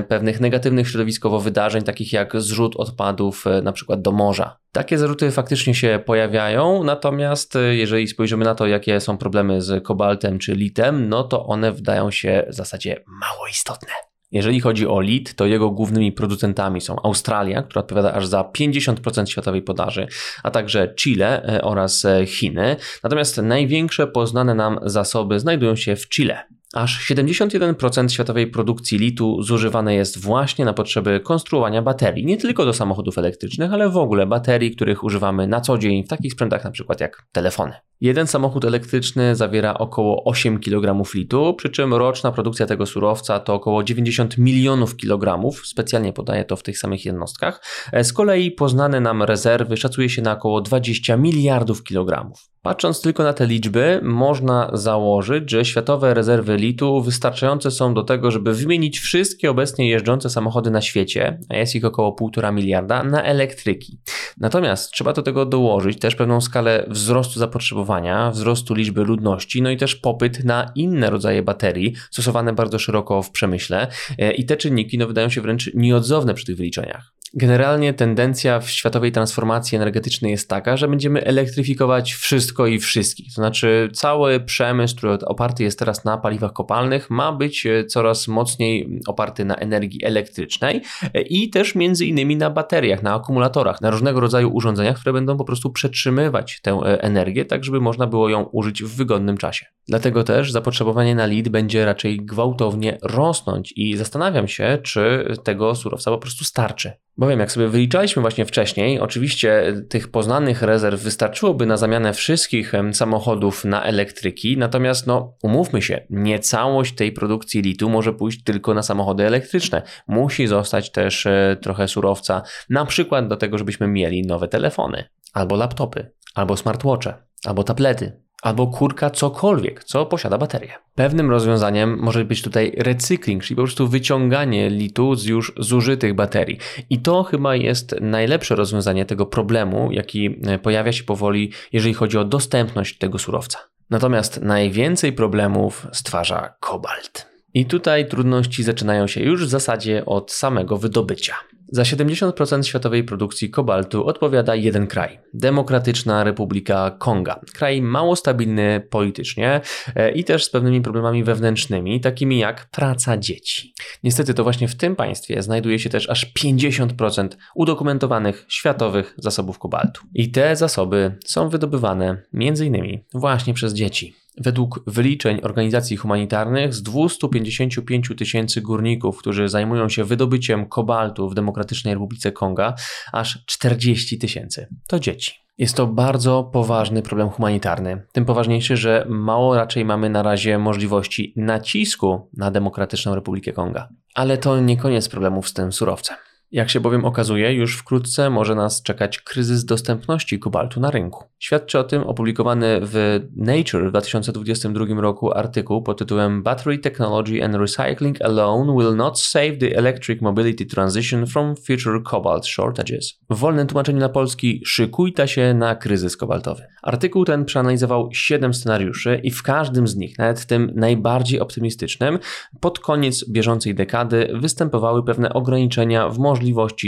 pewnych 0.09 0.41
negatywnych 0.41 0.89
środowiskowo 0.89 1.41
wydarzeń, 1.41 1.83
takich 1.83 2.13
jak 2.13 2.41
zrzut 2.41 2.77
odpadów 2.77 3.47
e, 3.47 3.63
na 3.63 3.73
przykład 3.73 4.03
do 4.03 4.13
morza. 4.13 4.57
Takie 4.73 4.99
zarzuty 4.99 5.31
faktycznie 5.31 5.75
się 5.75 6.03
pojawiają, 6.07 6.85
natomiast 6.85 7.57
e, 7.57 7.77
jeżeli 7.77 8.09
spojrzymy 8.09 8.45
na 8.45 8.55
to, 8.55 8.67
jakie 8.67 9.01
są 9.01 9.19
problemy 9.19 9.63
z 9.63 9.85
kobaltem 9.85 10.39
czy 10.39 10.55
litem, 10.55 11.09
no 11.09 11.25
to 11.25 11.47
one 11.47 11.73
wydają 11.73 12.11
się 12.11 12.47
w 12.49 12.55
zasadzie 12.55 13.05
mało 13.07 13.47
istotne. 13.51 13.93
Jeżeli 14.31 14.61
chodzi 14.61 14.87
o 14.87 15.01
lit, 15.01 15.35
to 15.35 15.47
jego 15.47 15.71
głównymi 15.71 16.13
producentami 16.13 16.81
są 16.81 16.97
Australia, 17.03 17.63
która 17.63 17.81
odpowiada 17.81 18.13
aż 18.13 18.27
za 18.27 18.43
50% 18.43 19.27
światowej 19.27 19.63
podaży, 19.63 20.07
a 20.43 20.51
także 20.51 20.95
Chile 20.95 21.43
e, 21.43 21.63
oraz 21.63 22.05
e, 22.05 22.27
Chiny. 22.27 22.77
Natomiast 23.03 23.37
największe 23.37 24.07
poznane 24.07 24.55
nam 24.55 24.79
zasoby 24.83 25.41
znajdują 25.41 25.77
się 25.77 25.97
w 25.97 26.09
Chile. 26.09 26.43
Aż 26.77 27.11
71% 27.11 28.09
światowej 28.09 28.47
produkcji 28.47 28.99
litu 28.99 29.43
zużywane 29.43 29.95
jest 29.95 30.21
właśnie 30.21 30.65
na 30.65 30.73
potrzeby 30.73 31.21
konstruowania 31.21 31.83
baterii. 31.83 32.27
Nie 32.27 32.37
tylko 32.37 32.65
do 32.65 32.73
samochodów 32.73 33.19
elektrycznych, 33.19 33.73
ale 33.73 33.89
w 33.89 33.97
ogóle 33.97 34.27
baterii, 34.27 34.77
których 34.77 35.05
używamy 35.05 35.47
na 35.47 35.61
co 35.61 35.79
dzień 35.79 36.05
w 36.05 36.09
takich 36.09 36.33
sprzętach 36.33 36.65
na 36.65 36.71
przykład 36.71 37.01
jak 37.01 37.27
telefony. 37.33 37.73
Jeden 38.01 38.27
samochód 38.27 38.65
elektryczny 38.65 39.37
zawiera 39.37 39.75
około 39.75 40.25
8 40.25 40.61
kg 40.61 41.15
litu, 41.15 41.55
przy 41.55 41.69
czym 41.69 41.95
roczna 41.95 42.33
produkcja 42.33 42.67
tego 42.67 42.87
surowca 42.87 43.41
to 43.41 43.55
około 43.55 43.85
90 43.85 44.39
milionów 44.39 44.97
kilogramów, 44.97 45.67
specjalnie 45.67 46.13
podaję 46.13 46.45
to 46.45 46.57
w 46.57 46.63
tych 46.63 46.79
samych 46.79 47.05
jednostkach. 47.05 47.63
E, 47.93 48.05
z 48.05 48.13
kolei 48.13 48.51
poznane 48.51 49.01
nam 49.01 49.23
rezerwy 49.23 49.77
szacuje 49.77 50.09
się 50.09 50.23
na 50.23 50.33
około 50.33 50.61
20 50.61 51.17
miliardów 51.17 51.83
kilogramów. 51.83 52.51
Patrząc 52.63 53.01
tylko 53.01 53.23
na 53.23 53.33
te 53.33 53.47
liczby, 53.47 54.01
można 54.03 54.71
założyć, 54.73 55.51
że 55.51 55.65
światowe 55.65 56.15
rezerwy 56.15 56.57
litu 56.57 56.66
wystarczające 57.03 57.71
są 57.71 57.95
do 57.95 58.03
tego, 58.03 58.31
żeby 58.31 58.55
wymienić 58.55 58.99
wszystkie 58.99 59.51
obecnie 59.51 59.89
jeżdżące 59.89 60.31
samochody 60.31 60.71
na 60.71 60.81
świecie, 60.81 61.39
a 61.49 61.57
jest 61.57 61.75
ich 61.75 61.85
około 61.85 62.17
1,5 62.21 62.53
miliarda, 62.53 63.05
na 63.05 63.23
elektryki. 63.23 63.99
Natomiast 64.41 64.91
trzeba 64.91 65.13
do 65.13 65.23
tego 65.23 65.47
dołożyć 65.47 65.99
też 65.99 66.15
pewną 66.15 66.41
skalę 66.41 66.87
wzrostu 66.89 67.39
zapotrzebowania, 67.39 68.31
wzrostu 68.31 68.75
liczby 68.75 69.05
ludności, 69.05 69.63
no 69.63 69.71
i 69.71 69.77
też 69.77 69.97
popyt 69.97 70.45
na 70.45 70.73
inne 70.75 71.11
rodzaje 71.11 71.43
baterii, 71.43 71.95
stosowane 72.11 72.53
bardzo 72.53 72.79
szeroko 72.79 73.23
w 73.23 73.31
przemyśle 73.31 73.89
e, 74.19 74.33
i 74.33 74.47
te 74.47 74.57
czynniki 74.57 74.99
no, 74.99 75.07
wydają 75.07 75.29
się 75.29 75.41
wręcz 75.41 75.71
nieodzowne 75.75 76.35
przy 76.35 76.47
tych 76.47 76.57
wyliczeniach. 76.57 77.13
Generalnie 77.39 77.95
tendencja 77.95 78.61
w 78.61 78.71
światowej 78.71 79.13
transformacji 79.13 79.77
energetycznej 79.77 80.31
jest 80.31 80.49
taka, 80.49 80.77
że 80.77 80.89
będziemy 80.89 81.25
elektryfikować 81.25 82.13
wszystko 82.13 82.67
i 82.67 82.79
wszystkich. 82.79 83.27
To 83.27 83.35
znaczy, 83.35 83.91
cały 83.93 84.41
przemysł, 84.41 84.97
który 84.97 85.13
oparty 85.13 85.63
jest 85.63 85.79
teraz 85.79 86.05
na 86.05 86.19
paliwach 86.19 86.53
kopalnych, 86.53 87.11
ma 87.11 87.33
być 87.33 87.67
e, 87.67 87.85
coraz 87.85 88.29
mocniej 88.29 89.01
oparty 89.07 89.45
na 89.45 89.55
energii 89.55 90.05
elektrycznej 90.05 90.83
e, 91.15 91.23
i 91.23 91.51
też 91.51 91.75
między 91.75 92.07
innymi 92.07 92.37
na 92.37 92.51
bateriach, 92.51 93.03
na 93.03 93.15
akumulatorach, 93.15 93.81
na 93.81 93.91
różnego 93.91 94.21
rodzaju 94.21 94.55
urządzeniach, 94.55 94.97
które 94.97 95.13
będą 95.13 95.37
po 95.37 95.45
prostu 95.45 95.71
przetrzymywać 95.71 96.61
tę 96.63 96.71
e, 96.71 97.03
energię, 97.03 97.45
tak 97.45 97.65
żeby 97.65 97.81
można 97.81 98.07
było 98.07 98.29
ją 98.29 98.43
użyć 98.43 98.83
w 98.83 98.97
wygodnym 98.97 99.37
czasie. 99.37 99.67
Dlatego 99.89 100.25
też 100.25 100.53
zapotrzebowanie 100.53 101.15
na 101.15 101.27
lid 101.27 101.49
będzie 101.49 101.85
raczej 101.85 102.17
gwałtownie 102.17 102.99
rosnąć 103.03 103.73
i 103.77 103.97
zastanawiam 103.97 104.49
się, 104.49 104.79
czy 104.83 105.35
tego 105.45 105.75
surowca 105.75 106.11
po 106.11 106.19
prostu 106.19 106.45
starczy. 106.45 106.93
Bowiem, 107.27 107.41
jak 107.41 107.53
sobie 107.53 107.69
wyliczaliśmy 107.69 108.23
właśnie 108.23 108.45
wcześniej, 108.45 109.01
oczywiście 109.01 109.75
tych 109.89 110.09
poznanych 110.09 110.63
rezerw 110.63 111.03
wystarczyłoby 111.03 111.67
na 111.67 111.77
zamianę 111.77 112.13
wszystkich 112.13 112.73
samochodów 112.93 113.65
na 113.65 113.85
elektryki, 113.85 114.57
natomiast 114.57 115.07
no, 115.07 115.37
umówmy 115.43 115.83
się, 115.83 116.07
nie 116.11 116.39
całość 116.39 116.95
tej 116.95 117.13
produkcji 117.13 117.63
litu 117.63 117.91
może 117.91 118.13
pójść 118.13 118.43
tylko 118.43 118.75
na 118.75 118.83
samochody 118.83 119.27
elektryczne. 119.27 119.83
Musi 120.09 120.47
zostać 120.47 120.91
też 120.91 121.27
e, 121.27 121.57
trochę 121.63 121.89
surowca, 121.89 122.43
na 122.71 122.85
przykład 122.85 123.29
do 123.29 123.37
tego, 123.37 123.59
żebyśmy 123.59 123.89
mieli 123.89 124.23
nowe 124.23 124.49
telefony, 124.49 125.05
albo 125.33 125.57
laptopy, 125.57 126.11
albo 126.35 126.57
smartwatche, 126.57 127.15
albo 127.45 127.65
tablety, 127.65 128.26
albo 128.43 128.67
kurka 128.67 129.11
cokolwiek, 129.11 129.85
co 129.85 130.07
posiada 130.07 130.39
baterię. 130.39 130.73
Pewnym 130.95 131.31
rozwiązaniem 131.31 131.99
może 131.99 132.25
być 132.25 132.43
tutaj 132.43 132.73
recykling, 132.77 133.43
czyli 133.43 133.57
po 133.57 133.63
prostu 133.63 133.89
wyciąganie 133.89 134.71
litu 134.71 135.15
z 135.15 135.25
już 135.25 135.53
zużytych 135.57 136.15
baterii. 136.15 136.59
I 136.91 136.99
to 136.99 137.23
chyba 137.23 137.57
jest 137.57 137.95
najlepsze 138.01 138.55
rozwiązanie 138.55 139.07
tego 139.07 139.27
problemu, 139.27 139.93
jaki 139.93 140.41
e, 140.47 140.59
pojawia 140.59 140.93
się 140.93 141.05
powoli, 141.05 141.53
jeżeli 141.73 141.95
chodzi 141.95 142.19
o 142.19 142.25
dostępność 142.25 142.99
tego 142.99 143.19
surowca. 143.19 143.59
Natomiast 143.91 144.43
najwięcej 144.43 145.13
problemów 145.13 145.87
stwarza 145.93 146.55
kobalt. 146.61 147.27
I 147.55 147.67
tutaj 147.67 148.09
trudności 148.09 148.63
zaczynają 148.63 149.07
się 149.07 149.21
już 149.21 149.47
w 149.47 149.49
zasadzie 149.49 150.07
od 150.07 150.33
samego 150.33 150.77
wydobycia. 150.77 151.35
Za 151.69 151.83
70% 151.83 152.63
światowej 152.63 153.05
produkcji 153.05 153.51
kobaltu 153.51 154.07
odpowiada 154.07 154.55
jeden 154.55 154.87
kraj 154.87 155.19
Demokratyczna 155.35 156.25
Republika 156.25 156.91
Konga. 156.99 157.41
Kraj 157.55 157.83
mało 157.83 158.17
stabilny 158.17 158.87
politycznie 158.91 159.61
e, 159.95 160.11
i 160.11 160.25
też 160.25 160.45
z 160.45 160.51
pewnymi 160.51 160.81
problemami 160.81 161.25
wewnętrznymi, 161.25 162.01
takimi 162.01 162.39
jak 162.39 162.71
praca 162.71 163.17
dzieci. 163.17 163.75
Niestety 164.03 164.35
to 164.35 164.43
właśnie 164.43 164.69
w 164.69 164.77
tym 164.77 164.97
państwie 164.97 165.43
znajduje 165.43 165.79
się 165.79 165.91
też 165.91 166.11
aż 166.11 166.33
50% 166.39 167.29
udokumentowanych 167.55 168.45
światowych 168.49 169.15
zasobów 169.19 169.59
kobaltu. 169.59 170.03
I 170.15 170.31
te 170.31 170.57
zasoby 170.57 171.19
są 171.25 171.49
wydobywane 171.49 172.23
m.in. 172.35 173.01
właśnie 173.15 173.55
przez 173.55 173.75
dzieci. 173.75 174.26
Według 174.37 174.81
wyliczeń 174.87 175.41
organizacji 175.43 175.97
humanitarnych 175.97 176.75
z 176.75 176.83
255 176.83 178.13
tysięcy 178.19 178.61
górników, 178.61 179.19
którzy 179.19 179.49
zajmują 179.49 179.89
się 179.89 180.05
wydobyciem 180.05 180.69
kobaltu 180.69 181.29
w 181.29 181.35
Demokratycznej 181.35 181.95
Republice 181.95 182.33
Konga, 182.33 182.75
aż 183.13 183.45
40 183.47 184.19
tysięcy 184.19 184.69
to 184.89 184.99
dzieci. 184.99 185.33
Jest 185.59 185.77
to 185.77 185.87
bardzo 185.87 186.45
poważny 186.45 187.03
problem 187.03 187.29
humanitarny. 187.29 188.03
Tym 188.13 188.25
poważniejszy, 188.25 188.77
że 188.77 189.07
mało 189.09 189.55
raczej 189.55 189.85
mamy 189.85 190.11
na 190.11 190.23
razie 190.23 190.59
możliwości 190.59 191.33
nacisku 191.37 192.31
na 192.37 192.51
Demokratyczną 192.51 193.15
Republikę 193.15 193.53
Konga. 193.53 193.89
Ale 194.15 194.39
to 194.39 194.61
nie 194.61 194.77
koniec 194.77 195.09
problemów 195.09 195.49
z 195.49 195.53
tym 195.53 195.73
surowcem. 195.73 196.17
Jak 196.53 196.71
się 196.71 196.81
bowiem 196.81 197.05
okazuje, 197.05 197.53
już 197.55 197.77
wkrótce 197.77 198.31
może 198.31 198.55
nas 198.55 198.83
czekać 198.83 199.21
kryzys 199.21 199.65
dostępności 199.65 200.39
kobaltu 200.39 200.81
na 200.81 200.91
rynku. 200.91 201.25
Świadczy 201.39 201.79
o 201.79 201.85
tym 201.85 202.03
opublikowany 202.03 202.81
w 202.83 203.21
Nature 203.37 203.87
w 203.87 203.89
2022 203.89 205.01
roku 205.01 205.33
artykuł 205.33 205.83
pod 205.83 205.99
tytułem 205.99 206.43
Battery 206.43 206.79
Technology 206.79 207.45
and 207.45 207.55
Recycling 207.55 208.23
Alone 208.23 208.77
Will 208.79 208.97
Not 208.97 209.21
Save 209.21 209.59
the 209.61 209.77
Electric 209.77 210.23
Mobility 210.23 210.67
Transition 210.67 211.27
from 211.27 211.55
Future 211.57 212.03
Cobalt 212.11 212.47
Shortages. 212.47 213.19
W 213.31 213.37
wolnym 213.39 213.67
tłumaczeniu 213.67 213.99
na 213.99 214.09
polski 214.09 214.63
szykujta 214.65 215.27
się 215.27 215.55
na 215.55 215.75
kryzys 215.75 216.17
kobaltowy. 216.17 216.63
Artykuł 216.83 217.25
ten 217.25 217.45
przeanalizował 217.45 218.09
7 218.13 218.55
scenariuszy 218.55 219.21
i 219.23 219.31
w 219.31 219.43
każdym 219.43 219.89
z 219.89 219.97
nich, 219.97 220.19
nawet 220.19 220.47
tym 220.47 220.73
najbardziej 220.75 221.41
optymistycznym, 221.41 222.19
pod 222.61 222.79
koniec 222.79 223.31
bieżącej 223.31 223.75
dekady 223.75 224.29
występowały 224.35 225.05
pewne 225.05 225.33
ograniczenia 225.33 226.09
w 226.09 226.19
możliwości 226.19 226.36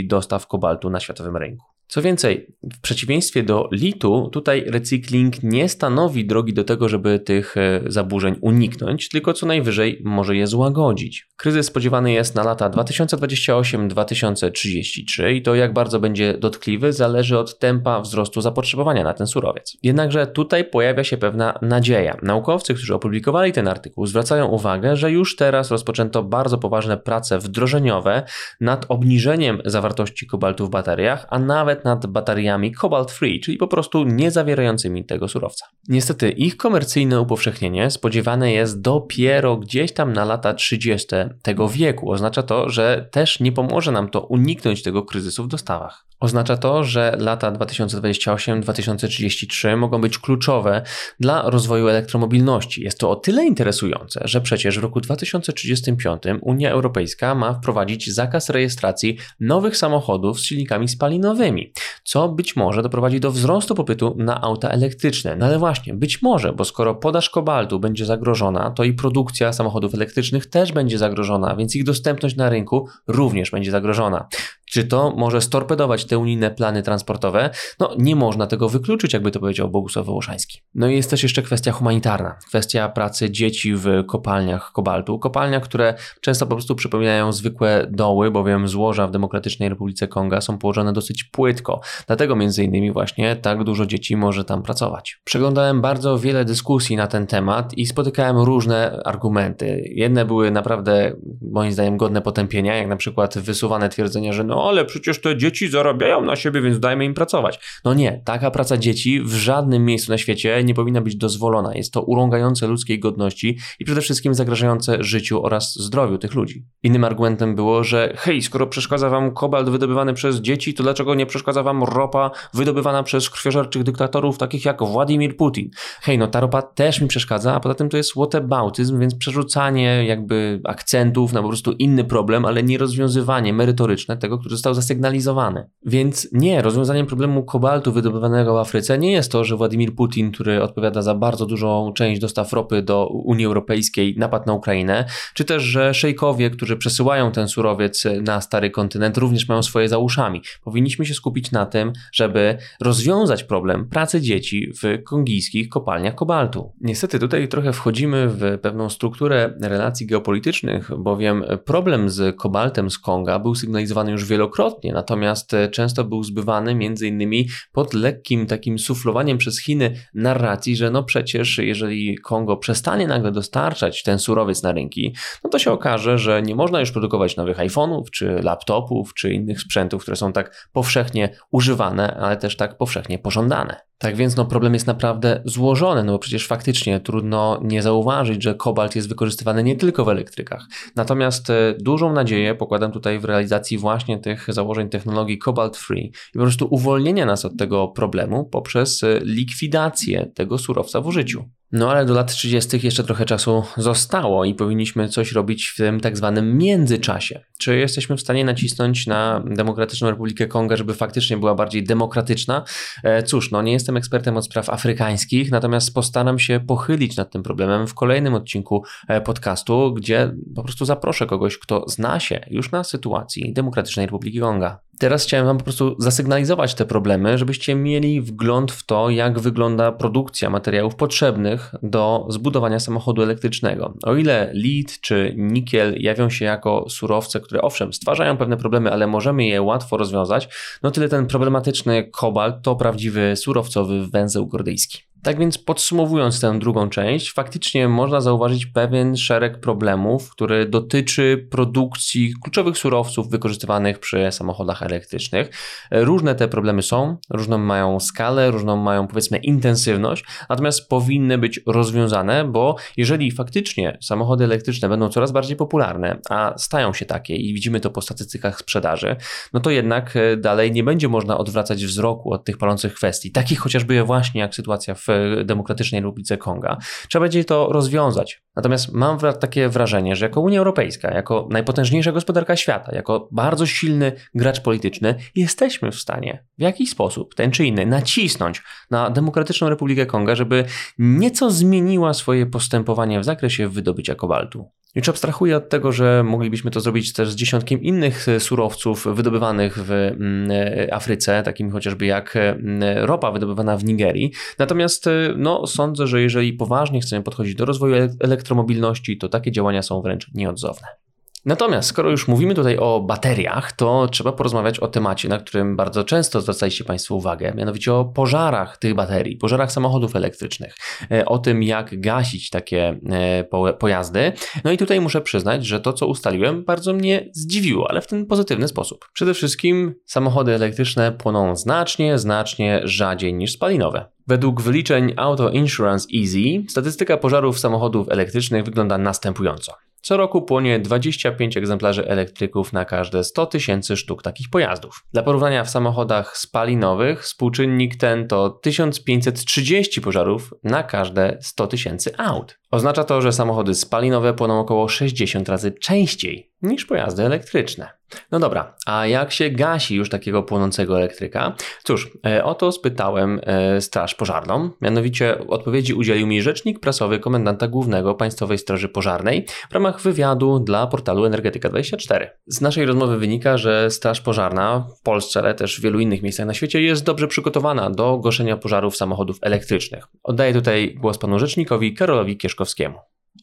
dostaw 0.04 0.46
kobaltu 0.46 0.90
na 0.90 1.00
światowym 1.00 1.36
rynku. 1.36 1.64
Co 1.88 2.02
więcej, 2.02 2.46
w 2.62 2.80
przeciwieństwie 2.80 3.42
do 3.42 3.68
litu, 3.72 4.28
tutaj 4.32 4.64
recykling 4.66 5.42
nie 5.42 5.68
stanowi 5.68 6.26
drogi 6.26 6.54
do 6.54 6.64
tego, 6.64 6.88
żeby 6.88 7.18
tych 7.18 7.56
e, 7.56 7.80
zaburzeń 7.86 8.36
uniknąć, 8.40 9.08
tylko 9.08 9.32
co 9.32 9.46
najwyżej 9.46 10.02
może 10.04 10.36
je 10.36 10.46
złagodzić. 10.46 11.28
Kryzys 11.36 11.66
spodziewany 11.66 12.12
jest 12.12 12.34
na 12.34 12.44
lata 12.44 12.70
2028-2033 12.70 15.32
i 15.32 15.42
to 15.42 15.54
jak 15.54 15.72
bardzo 15.72 16.00
będzie 16.00 16.38
dotkliwy 16.38 16.92
zależy 16.92 17.38
od 17.38 17.58
tempa 17.58 18.00
wzrostu 18.00 18.40
zapotrzebowania 18.40 19.04
na 19.04 19.14
ten 19.14 19.26
surowiec. 19.26 19.76
Jednakże 19.82 20.26
tutaj 20.26 20.64
pojawia 20.64 21.04
się 21.04 21.16
pewna 21.16 21.58
nadzieja. 21.62 22.16
Naukowcy, 22.22 22.74
którzy 22.74 22.94
opublikowali 22.94 23.52
ten 23.52 23.68
artykuł, 23.68 24.06
zwracają 24.06 24.46
uwagę, 24.46 24.96
że 24.96 25.10
już 25.10 25.36
teraz 25.36 25.70
rozpoczęto 25.70 26.22
bardzo 26.22 26.58
poważne 26.58 26.96
prace 26.96 27.38
wdrożeniowe 27.38 28.22
nad 28.60 28.86
obniżeniem 28.88 29.37
zawartości 29.64 30.26
kobaltu 30.26 30.66
w 30.66 30.70
bateriach, 30.70 31.26
a 31.30 31.38
nawet 31.38 31.84
nad 31.84 32.06
bateriami 32.06 32.72
cobalt 32.74 33.10
free, 33.10 33.40
czyli 33.40 33.56
po 33.56 33.68
prostu 33.68 34.04
nie 34.04 34.30
zawierającymi 34.30 35.04
tego 35.04 35.28
surowca. 35.28 35.66
Niestety 35.88 36.30
ich 36.30 36.56
komercyjne 36.56 37.20
upowszechnienie 37.20 37.90
spodziewane 37.90 38.52
jest 38.52 38.80
dopiero 38.80 39.56
gdzieś 39.56 39.92
tam 39.92 40.12
na 40.12 40.24
lata 40.24 40.54
30 40.54 41.06
tego 41.42 41.68
wieku. 41.68 42.10
Oznacza 42.10 42.42
to, 42.42 42.68
że 42.68 43.08
też 43.10 43.40
nie 43.40 43.52
pomoże 43.52 43.92
nam 43.92 44.08
to 44.10 44.20
uniknąć 44.20 44.82
tego 44.82 45.02
kryzysu 45.02 45.44
w 45.44 45.48
dostawach. 45.48 46.08
Oznacza 46.20 46.56
to, 46.56 46.84
że 46.84 47.16
lata 47.18 47.52
2028-2033 47.52 49.76
mogą 49.76 50.00
być 50.00 50.18
kluczowe 50.18 50.82
dla 51.20 51.50
rozwoju 51.50 51.88
elektromobilności. 51.88 52.82
Jest 52.82 52.98
to 52.98 53.10
o 53.10 53.16
tyle 53.16 53.44
interesujące, 53.44 54.20
że 54.24 54.40
przecież 54.40 54.78
w 54.78 54.82
roku 54.82 55.00
2035 55.00 56.22
Unia 56.40 56.70
Europejska 56.70 57.34
ma 57.34 57.54
wprowadzić 57.54 58.14
zakaz 58.14 58.50
rejestracji 58.50 59.18
nowych 59.40 59.76
samochodów 59.76 60.40
z 60.40 60.44
silnikami 60.44 60.88
spalinowymi, 60.88 61.72
co 62.04 62.28
być 62.28 62.56
może 62.56 62.82
doprowadzi 62.82 63.20
do 63.20 63.30
wzrostu 63.30 63.74
popytu 63.74 64.14
na 64.18 64.40
auta 64.40 64.68
elektryczne. 64.68 65.36
No 65.36 65.46
ale 65.46 65.58
właśnie, 65.58 65.94
być 65.94 66.22
może, 66.22 66.52
bo 66.52 66.64
skoro 66.64 66.94
podaż 66.94 67.30
kobaltu 67.30 67.80
będzie 67.80 68.06
zagrożona, 68.06 68.70
to 68.70 68.84
i 68.84 68.92
produkcja 68.92 69.52
samochodów 69.52 69.94
elektrycznych 69.94 70.46
też 70.46 70.72
będzie 70.72 70.98
zagrożona, 70.98 71.56
więc 71.56 71.76
ich 71.76 71.84
dostępność 71.84 72.36
na 72.36 72.50
rynku 72.50 72.88
również 73.06 73.50
będzie 73.50 73.70
zagrożona. 73.70 74.28
Czy 74.70 74.84
to 74.84 75.14
może 75.16 75.40
storpedować 75.40 76.04
te 76.04 76.18
unijne 76.18 76.50
plany 76.50 76.82
transportowe? 76.82 77.50
No, 77.80 77.94
nie 77.98 78.16
można 78.16 78.46
tego 78.46 78.68
wykluczyć, 78.68 79.12
jakby 79.12 79.30
to 79.30 79.40
powiedział 79.40 79.70
Bogusław 79.70 80.06
Wołoszański. 80.06 80.60
No 80.74 80.88
i 80.88 80.96
jest 80.96 81.10
też 81.10 81.22
jeszcze 81.22 81.42
kwestia 81.42 81.72
humanitarna, 81.72 82.36
kwestia 82.48 82.88
pracy 82.88 83.30
dzieci 83.30 83.74
w 83.74 83.86
kopalniach 84.06 84.72
kobaltu. 84.72 85.18
Kopalniach, 85.18 85.62
które 85.62 85.94
często 86.20 86.46
po 86.46 86.54
prostu 86.54 86.74
przypominają 86.74 87.32
zwykłe 87.32 87.86
doły, 87.90 88.30
bowiem 88.30 88.68
złoża 88.68 89.06
w 89.06 89.10
Demokratycznej 89.10 89.68
Republice 89.68 90.08
Konga 90.08 90.40
są 90.40 90.58
położone 90.58 90.92
dosyć 90.92 91.24
płytko. 91.24 91.80
Dlatego 92.06 92.36
między 92.36 92.64
innymi 92.64 92.92
właśnie 92.92 93.36
tak 93.36 93.64
dużo 93.64 93.86
dzieci 93.86 94.16
może 94.16 94.44
tam 94.44 94.62
pracować. 94.62 95.20
Przeglądałem 95.24 95.80
bardzo 95.80 96.18
wiele 96.18 96.44
dyskusji 96.44 96.96
na 96.96 97.06
ten 97.06 97.26
temat 97.26 97.74
i 97.74 97.86
spotykałem 97.86 98.38
różne 98.38 99.00
argumenty. 99.04 99.82
Jedne 99.94 100.24
były 100.24 100.50
naprawdę 100.50 101.12
moim 101.52 101.72
zdaniem 101.72 101.96
godne 101.96 102.22
potępienia, 102.22 102.76
jak 102.76 102.88
na 102.88 102.96
przykład 102.96 103.38
wysuwane 103.38 103.88
twierdzenia, 103.88 104.32
że 104.32 104.44
no 104.44 104.57
ale 104.64 104.84
przecież 104.84 105.20
te 105.20 105.36
dzieci 105.36 105.68
zarabiają 105.68 106.22
na 106.22 106.36
siebie, 106.36 106.60
więc 106.60 106.80
dajmy 106.80 107.04
im 107.04 107.14
pracować. 107.14 107.80
No 107.84 107.94
nie, 107.94 108.22
taka 108.24 108.50
praca 108.50 108.76
dzieci 108.76 109.20
w 109.20 109.34
żadnym 109.34 109.84
miejscu 109.84 110.12
na 110.12 110.18
świecie 110.18 110.64
nie 110.64 110.74
powinna 110.74 111.00
być 111.00 111.16
dozwolona. 111.16 111.74
Jest 111.74 111.92
to 111.92 112.02
urągające 112.02 112.66
ludzkiej 112.66 112.98
godności 112.98 113.58
i 113.78 113.84
przede 113.84 114.00
wszystkim 114.00 114.34
zagrażające 114.34 114.96
życiu 115.00 115.42
oraz 115.42 115.74
zdrowiu 115.74 116.18
tych 116.18 116.34
ludzi. 116.34 116.64
Innym 116.82 117.04
argumentem 117.04 117.54
było, 117.54 117.84
że 117.84 118.14
hej, 118.16 118.42
skoro 118.42 118.66
przeszkadza 118.66 119.10
wam 119.10 119.34
kobalt 119.34 119.68
wydobywany 119.68 120.14
przez 120.14 120.36
dzieci, 120.36 120.74
to 120.74 120.82
dlaczego 120.82 121.14
nie 121.14 121.26
przeszkadza 121.26 121.62
wam 121.62 121.84
ropa 121.84 122.30
wydobywana 122.54 123.02
przez 123.02 123.30
krwiożerczych 123.30 123.82
dyktatorów 123.82 124.38
takich 124.38 124.64
jak 124.64 124.82
Władimir 124.82 125.36
Putin? 125.36 125.70
Hej, 126.00 126.18
no 126.18 126.26
ta 126.26 126.40
ropa 126.40 126.62
też 126.62 127.00
mi 127.00 127.08
przeszkadza, 127.08 127.54
a 127.54 127.60
poza 127.60 127.74
tym 127.74 127.88
to 127.88 127.96
jest 127.96 128.12
whataboutism, 128.12 129.00
więc 129.00 129.14
przerzucanie 129.14 130.04
jakby 130.06 130.60
akcentów 130.64 131.32
na 131.32 131.42
po 131.42 131.48
prostu 131.48 131.72
inny 131.72 132.04
problem, 132.04 132.44
ale 132.44 132.62
nie 132.62 132.78
rozwiązywanie 132.78 133.52
merytoryczne 133.52 134.16
tego, 134.16 134.38
został 134.50 134.74
zasygnalizowany. 134.74 135.68
Więc 135.86 136.28
nie, 136.32 136.62
rozwiązaniem 136.62 137.06
problemu 137.06 137.42
kobaltu 137.44 137.92
wydobywanego 137.92 138.54
w 138.54 138.56
Afryce 138.56 138.98
nie 138.98 139.12
jest 139.12 139.32
to, 139.32 139.44
że 139.44 139.56
Władimir 139.56 139.94
Putin, 139.94 140.32
który 140.32 140.62
odpowiada 140.62 141.02
za 141.02 141.14
bardzo 141.14 141.46
dużą 141.46 141.92
część 141.92 142.20
dostaw 142.20 142.52
ropy 142.52 142.82
do 142.82 143.06
Unii 143.06 143.46
Europejskiej, 143.46 144.14
napadł 144.18 144.46
na 144.46 144.52
Ukrainę, 144.52 145.04
czy 145.34 145.44
też, 145.44 145.62
że 145.62 145.94
szejkowie, 145.94 146.50
którzy 146.50 146.76
przesyłają 146.76 147.32
ten 147.32 147.48
surowiec 147.48 148.04
na 148.22 148.40
stary 148.40 148.70
kontynent, 148.70 149.18
również 149.18 149.48
mają 149.48 149.62
swoje 149.62 149.88
za 149.88 149.98
uszami. 149.98 150.42
Powinniśmy 150.64 151.06
się 151.06 151.14
skupić 151.14 151.50
na 151.50 151.66
tym, 151.66 151.92
żeby 152.12 152.58
rozwiązać 152.80 153.44
problem 153.44 153.88
pracy 153.88 154.20
dzieci 154.20 154.72
w 154.82 155.02
kongijskich 155.04 155.68
kopalniach 155.68 156.14
kobaltu. 156.14 156.72
Niestety 156.80 157.18
tutaj 157.18 157.48
trochę 157.48 157.72
wchodzimy 157.72 158.28
w 158.28 158.58
pewną 158.62 158.90
strukturę 158.90 159.54
relacji 159.60 160.06
geopolitycznych, 160.06 160.90
bowiem 160.98 161.44
problem 161.64 162.10
z 162.10 162.36
kobaltem 162.36 162.90
z 162.90 162.98
Konga 162.98 163.38
był 163.38 163.54
sygnalizowany 163.54 164.12
już 164.12 164.24
wielokrotnie, 164.38 164.92
natomiast 164.92 165.52
często 165.72 166.04
był 166.04 166.22
zbywany 166.22 166.74
między 166.74 167.08
innymi 167.08 167.48
pod 167.72 167.94
lekkim 167.94 168.46
takim 168.46 168.78
suflowaniem 168.78 169.38
przez 169.38 169.62
Chiny 169.62 169.94
narracji, 170.14 170.76
że 170.76 170.90
no 170.90 171.02
przecież 171.02 171.58
jeżeli 171.58 172.18
Kongo 172.18 172.56
przestanie 172.56 173.06
nagle 173.06 173.32
dostarczać 173.32 174.02
ten 174.02 174.18
surowiec 174.18 174.62
na 174.62 174.72
rynki, 174.72 175.14
no 175.44 175.50
to 175.50 175.58
się 175.58 175.72
okaże, 175.72 176.18
że 176.18 176.42
nie 176.42 176.54
można 176.54 176.80
już 176.80 176.92
produkować 176.92 177.36
nowych 177.36 177.58
iPhone'ów, 177.58 178.02
czy 178.12 178.40
laptopów, 178.42 179.14
czy 179.14 179.32
innych 179.32 179.60
sprzętów, 179.60 180.02
które 180.02 180.16
są 180.16 180.32
tak 180.32 180.68
powszechnie 180.72 181.36
używane, 181.50 182.16
ale 182.16 182.36
też 182.36 182.56
tak 182.56 182.76
powszechnie 182.76 183.18
pożądane. 183.18 183.88
Tak 183.98 184.16
więc 184.16 184.36
no, 184.36 184.44
problem 184.44 184.74
jest 184.74 184.86
naprawdę 184.86 185.42
złożony, 185.44 186.04
no 186.04 186.12
bo 186.12 186.18
przecież 186.18 186.46
faktycznie 186.46 187.00
trudno 187.00 187.60
nie 187.62 187.82
zauważyć, 187.82 188.42
że 188.42 188.54
kobalt 188.54 188.96
jest 188.96 189.08
wykorzystywany 189.08 189.62
nie 189.62 189.76
tylko 189.76 190.04
w 190.04 190.08
elektrykach. 190.08 190.66
Natomiast 190.96 191.50
e, 191.50 191.74
dużą 191.80 192.12
nadzieję 192.12 192.54
pokładam 192.54 192.92
tutaj 192.92 193.18
w 193.18 193.24
realizacji 193.24 193.78
właśnie 193.78 194.18
tych 194.18 194.27
założeń 194.48 194.88
technologii 194.88 195.38
Cobalt 195.38 195.76
Free 195.76 196.06
i 196.06 196.32
po 196.32 196.38
prostu 196.38 196.68
uwolnienia 196.70 197.26
nas 197.26 197.44
od 197.44 197.56
tego 197.56 197.88
problemu 197.88 198.44
poprzez 198.44 199.02
e, 199.02 199.20
likwidację 199.22 200.30
tego 200.34 200.58
surowca 200.58 201.00
w 201.00 201.06
użyciu. 201.06 201.44
No 201.72 201.90
ale 201.90 202.04
do 202.04 202.14
lat 202.14 202.32
30. 202.32 202.80
jeszcze 202.82 203.04
trochę 203.04 203.24
czasu 203.24 203.64
zostało 203.76 204.44
i 204.44 204.54
powinniśmy 204.54 205.08
coś 205.08 205.32
robić 205.32 205.68
w 205.68 205.76
tym 205.76 206.00
tak 206.00 206.16
zwanym 206.16 206.58
międzyczasie. 206.58 207.40
Czy 207.58 207.76
jesteśmy 207.76 208.16
w 208.16 208.20
stanie 208.20 208.44
nacisnąć 208.44 209.06
na 209.06 209.42
Demokratyczną 209.46 210.10
Republikę 210.10 210.46
Konga, 210.46 210.76
żeby 210.76 210.94
faktycznie 210.94 211.36
była 211.36 211.54
bardziej 211.54 211.84
demokratyczna? 211.84 212.64
E, 213.04 213.22
cóż, 213.22 213.50
no 213.50 213.62
nie 213.62 213.72
jestem 213.72 213.96
ekspertem 213.96 214.36
od 214.36 214.44
spraw 214.44 214.70
afrykańskich, 214.70 215.50
natomiast 215.50 215.94
postaram 215.94 216.38
się 216.38 216.60
pochylić 216.60 217.16
nad 217.16 217.30
tym 217.30 217.42
problemem 217.42 217.86
w 217.86 217.94
kolejnym 217.94 218.34
odcinku 218.34 218.84
e, 219.08 219.20
podcastu, 219.20 219.94
gdzie 219.94 220.34
po 220.54 220.62
prostu 220.62 220.84
zaproszę 220.84 221.26
kogoś, 221.26 221.58
kto 221.58 221.84
zna 221.88 222.20
się 222.20 222.40
już 222.50 222.70
na 222.70 222.84
sytuacji 222.84 223.52
Demokratycznej 223.52 224.06
Republiki 224.06 224.40
Konga. 224.40 224.87
Teraz 224.98 225.24
chciałem 225.24 225.46
Wam 225.46 225.58
po 225.58 225.64
prostu 225.64 225.96
zasygnalizować 225.98 226.74
te 226.74 226.86
problemy, 226.86 227.38
żebyście 227.38 227.74
mieli 227.74 228.20
wgląd 228.20 228.72
w 228.72 228.82
to, 228.86 229.10
jak 229.10 229.38
wygląda 229.38 229.92
produkcja 229.92 230.50
materiałów 230.50 230.94
potrzebnych 230.94 231.74
do 231.82 232.26
zbudowania 232.28 232.80
samochodu 232.80 233.22
elektrycznego. 233.22 233.94
O 234.02 234.16
ile 234.16 234.50
lit 234.54 235.00
czy 235.00 235.34
nikiel 235.36 235.94
jawią 235.98 236.30
się 236.30 236.44
jako 236.44 236.84
surowce, 236.88 237.40
które 237.40 237.62
owszem 237.62 237.92
stwarzają 237.92 238.36
pewne 238.36 238.56
problemy, 238.56 238.92
ale 238.92 239.06
możemy 239.06 239.46
je 239.46 239.62
łatwo 239.62 239.96
rozwiązać, 239.96 240.48
no 240.82 240.90
tyle 240.90 241.08
ten 241.08 241.26
problematyczny 241.26 242.10
kobalt 242.10 242.56
to 242.62 242.76
prawdziwy 242.76 243.36
surowcowy 243.36 244.06
węzeł 244.06 244.46
gordyjski. 244.46 245.07
Tak 245.22 245.38
więc 245.38 245.58
podsumowując 245.58 246.40
tę 246.40 246.58
drugą 246.58 246.88
część, 246.88 247.32
faktycznie 247.32 247.88
można 247.88 248.20
zauważyć 248.20 248.66
pewien 248.66 249.16
szereg 249.16 249.60
problemów, 249.60 250.30
który 250.30 250.66
dotyczy 250.66 251.46
produkcji 251.50 252.34
kluczowych 252.42 252.78
surowców 252.78 253.30
wykorzystywanych 253.30 253.98
przy 253.98 254.32
samochodach 254.32 254.82
elektrycznych. 254.82 255.50
Różne 255.90 256.34
te 256.34 256.48
problemy 256.48 256.82
są, 256.82 257.16
różną 257.30 257.58
mają 257.58 258.00
skalę, 258.00 258.50
różną 258.50 258.76
mają 258.76 259.06
powiedzmy 259.06 259.38
intensywność, 259.38 260.24
natomiast 260.48 260.88
powinny 260.88 261.38
być 261.38 261.60
rozwiązane, 261.66 262.44
bo 262.44 262.76
jeżeli 262.96 263.30
faktycznie 263.30 263.98
samochody 264.02 264.44
elektryczne 264.44 264.88
będą 264.88 265.08
coraz 265.08 265.32
bardziej 265.32 265.56
popularne, 265.56 266.18
a 266.30 266.54
stają 266.56 266.92
się 266.92 267.06
takie 267.06 267.36
i 267.36 267.54
widzimy 267.54 267.80
to 267.80 267.90
po 267.90 268.02
statystykach 268.02 268.60
sprzedaży, 268.60 269.16
no 269.52 269.60
to 269.60 269.70
jednak 269.70 270.16
e, 270.16 270.36
dalej 270.36 270.72
nie 270.72 270.84
będzie 270.84 271.08
można 271.08 271.38
odwracać 271.38 271.84
wzroku 271.84 272.32
od 272.32 272.44
tych 272.44 272.58
palących 272.58 272.94
kwestii, 272.94 273.32
takich 273.32 273.58
chociażby 273.58 274.04
właśnie 274.04 274.40
jak 274.40 274.54
sytuacja 274.54 274.94
w 274.94 275.07
Demokratycznej 275.44 276.00
Republice 276.00 276.36
Konga. 276.36 276.78
Trzeba 277.08 277.22
będzie 277.22 277.44
to 277.44 277.68
rozwiązać. 277.72 278.42
Natomiast 278.56 278.92
mam 278.92 279.18
takie 279.40 279.68
wrażenie, 279.68 280.16
że 280.16 280.26
jako 280.26 280.40
Unia 280.40 280.58
Europejska, 280.58 281.14
jako 281.14 281.48
najpotężniejsza 281.50 282.12
gospodarka 282.12 282.56
świata, 282.56 282.94
jako 282.94 283.28
bardzo 283.32 283.66
silny 283.66 284.12
gracz 284.34 284.60
polityczny, 284.60 285.14
jesteśmy 285.34 285.92
w 285.92 285.96
stanie 285.96 286.44
w 286.58 286.62
jakiś 286.62 286.90
sposób, 286.90 287.34
ten 287.34 287.50
czy 287.50 287.64
inny, 287.64 287.86
nacisnąć 287.86 288.62
na 288.90 289.10
Demokratyczną 289.10 289.68
Republikę 289.68 290.06
Konga, 290.06 290.34
żeby 290.34 290.64
nieco 290.98 291.50
zmieniła 291.50 292.14
swoje 292.14 292.46
postępowanie 292.46 293.20
w 293.20 293.24
zakresie 293.24 293.68
wydobycia 293.68 294.14
kobaltu. 294.14 294.70
Już 294.98 295.08
abstrahuję 295.08 295.56
od 295.56 295.68
tego, 295.68 295.92
że 295.92 296.22
moglibyśmy 296.24 296.70
to 296.70 296.80
zrobić 296.80 297.12
też 297.12 297.30
z 297.30 297.34
dziesiątkiem 297.34 297.82
innych 297.82 298.28
e, 298.28 298.40
surowców 298.40 299.06
wydobywanych 299.14 299.78
w 299.78 299.90
mm, 299.90 300.50
e, 300.50 300.94
Afryce, 300.94 301.42
takim 301.42 301.70
chociażby 301.70 302.06
jak 302.06 302.36
mm, 302.36 303.04
ropa 303.04 303.30
wydobywana 303.30 303.76
w 303.76 303.84
Nigerii. 303.84 304.32
Natomiast 304.58 305.06
e, 305.06 305.10
no, 305.36 305.66
sądzę, 305.66 306.06
że 306.06 306.22
jeżeli 306.22 306.52
poważnie 306.52 307.00
chcemy 307.00 307.22
podchodzić 307.22 307.54
do 307.54 307.64
rozwoju 307.64 307.94
elektromobilności, 308.20 309.18
to 309.18 309.28
takie 309.28 309.52
działania 309.52 309.82
są 309.82 310.02
wręcz 310.02 310.34
nieodzowne. 310.34 311.07
Natomiast 311.44 311.88
skoro 311.88 312.10
już 312.10 312.28
mówimy 312.28 312.54
tutaj 312.54 312.76
o 312.76 313.00
bateriach, 313.00 313.72
to 313.72 314.08
trzeba 314.08 314.32
porozmawiać 314.32 314.80
o 314.80 314.88
temacie, 314.88 315.28
na 315.28 315.38
którym 315.38 315.76
bardzo 315.76 316.04
często 316.04 316.40
zwracaliście 316.40 316.84
Państwo 316.84 317.14
uwagę, 317.14 317.52
mianowicie 317.54 317.94
o 317.94 318.04
pożarach 318.04 318.76
tych 318.76 318.94
baterii, 318.94 319.36
pożarach 319.36 319.72
samochodów 319.72 320.16
elektrycznych, 320.16 320.76
e, 321.10 321.24
o 321.24 321.38
tym 321.38 321.62
jak 321.62 322.00
gasić 322.00 322.50
takie 322.50 323.00
e, 323.10 323.74
pojazdy. 323.78 324.32
No 324.64 324.72
i 324.72 324.78
tutaj 324.78 325.00
muszę 325.00 325.20
przyznać, 325.20 325.66
że 325.66 325.80
to 325.80 325.92
co 325.92 326.06
ustaliłem 326.06 326.64
bardzo 326.64 326.92
mnie 326.92 327.28
zdziwiło, 327.32 327.90
ale 327.90 328.00
w 328.00 328.06
ten 328.06 328.26
pozytywny 328.26 328.68
sposób. 328.68 329.08
Przede 329.12 329.34
wszystkim 329.34 329.94
samochody 330.06 330.54
elektryczne 330.54 331.12
płoną 331.12 331.56
znacznie, 331.56 332.18
znacznie 332.18 332.80
rzadziej 332.84 333.34
niż 333.34 333.52
spalinowe. 333.52 334.06
Według 334.26 334.62
wyliczeń 334.62 335.12
Auto 335.16 335.50
Insurance 335.50 336.08
Easy 336.16 336.64
statystyka 336.68 337.16
pożarów 337.16 337.58
samochodów 337.58 338.08
elektrycznych 338.08 338.64
wygląda 338.64 338.98
następująco. 338.98 339.87
Co 340.08 340.16
roku 340.16 340.42
płonie 340.42 340.78
25 340.78 341.56
egzemplarzy 341.56 342.08
elektryków 342.08 342.72
na 342.72 342.84
każde 342.84 343.24
100 343.24 343.46
tysięcy 343.46 343.96
sztuk 343.96 344.22
takich 344.22 344.50
pojazdów. 344.50 345.04
Dla 345.12 345.22
porównania 345.22 345.64
w 345.64 345.70
samochodach 345.70 346.36
spalinowych 346.36 347.22
współczynnik 347.22 347.96
ten 347.96 348.28
to 348.28 348.50
1530 348.50 350.00
pożarów 350.00 350.54
na 350.64 350.82
każde 350.82 351.38
100 351.40 351.66
tysięcy 351.66 352.16
aut. 352.18 352.58
Oznacza 352.70 353.04
to, 353.04 353.20
że 353.20 353.32
samochody 353.32 353.74
spalinowe 353.74 354.34
płoną 354.34 354.60
około 354.60 354.88
60 354.88 355.48
razy 355.48 355.72
częściej 355.72 356.52
niż 356.62 356.86
pojazdy 356.86 357.22
elektryczne. 357.22 357.98
No 358.30 358.38
dobra, 358.38 358.74
a 358.86 359.06
jak 359.06 359.32
się 359.32 359.50
gasi 359.50 359.96
już 359.96 360.10
takiego 360.10 360.42
płonącego 360.42 360.98
elektryka? 360.98 361.56
Cóż, 361.84 362.10
e, 362.26 362.44
o 362.44 362.54
to 362.54 362.72
spytałem 362.72 363.40
e, 363.42 363.80
Straż 363.80 364.14
Pożarną. 364.14 364.70
Mianowicie 364.80 365.38
odpowiedzi 365.48 365.94
udzielił 365.94 366.26
mi 366.26 366.42
rzecznik 366.42 366.80
prasowy 366.80 367.18
komendanta 367.18 367.68
głównego 367.68 368.14
Państwowej 368.14 368.58
Straży 368.58 368.88
Pożarnej 368.88 369.46
w 369.70 369.74
ramach 369.74 370.00
wywiadu 370.00 370.58
dla 370.58 370.86
portalu 370.86 371.24
Energetyka24. 371.24 372.26
Z 372.46 372.60
naszej 372.60 372.86
rozmowy 372.86 373.18
wynika, 373.18 373.58
że 373.58 373.90
Straż 373.90 374.20
Pożarna 374.20 374.86
w 375.00 375.02
Polsce, 375.02 375.40
ale 375.40 375.54
też 375.54 375.78
w 375.78 375.82
wielu 375.82 376.00
innych 376.00 376.22
miejscach 376.22 376.46
na 376.46 376.54
świecie 376.54 376.82
jest 376.82 377.04
dobrze 377.04 377.28
przygotowana 377.28 377.90
do 377.90 378.18
gaszenia 378.18 378.56
pożarów 378.56 378.96
samochodów 378.96 379.38
elektrycznych. 379.42 380.04
Oddaję 380.22 380.52
tutaj 380.52 380.94
głos 381.00 381.18
panu 381.18 381.38
rzecznikowi 381.38 381.94
Karolowi 381.94 382.36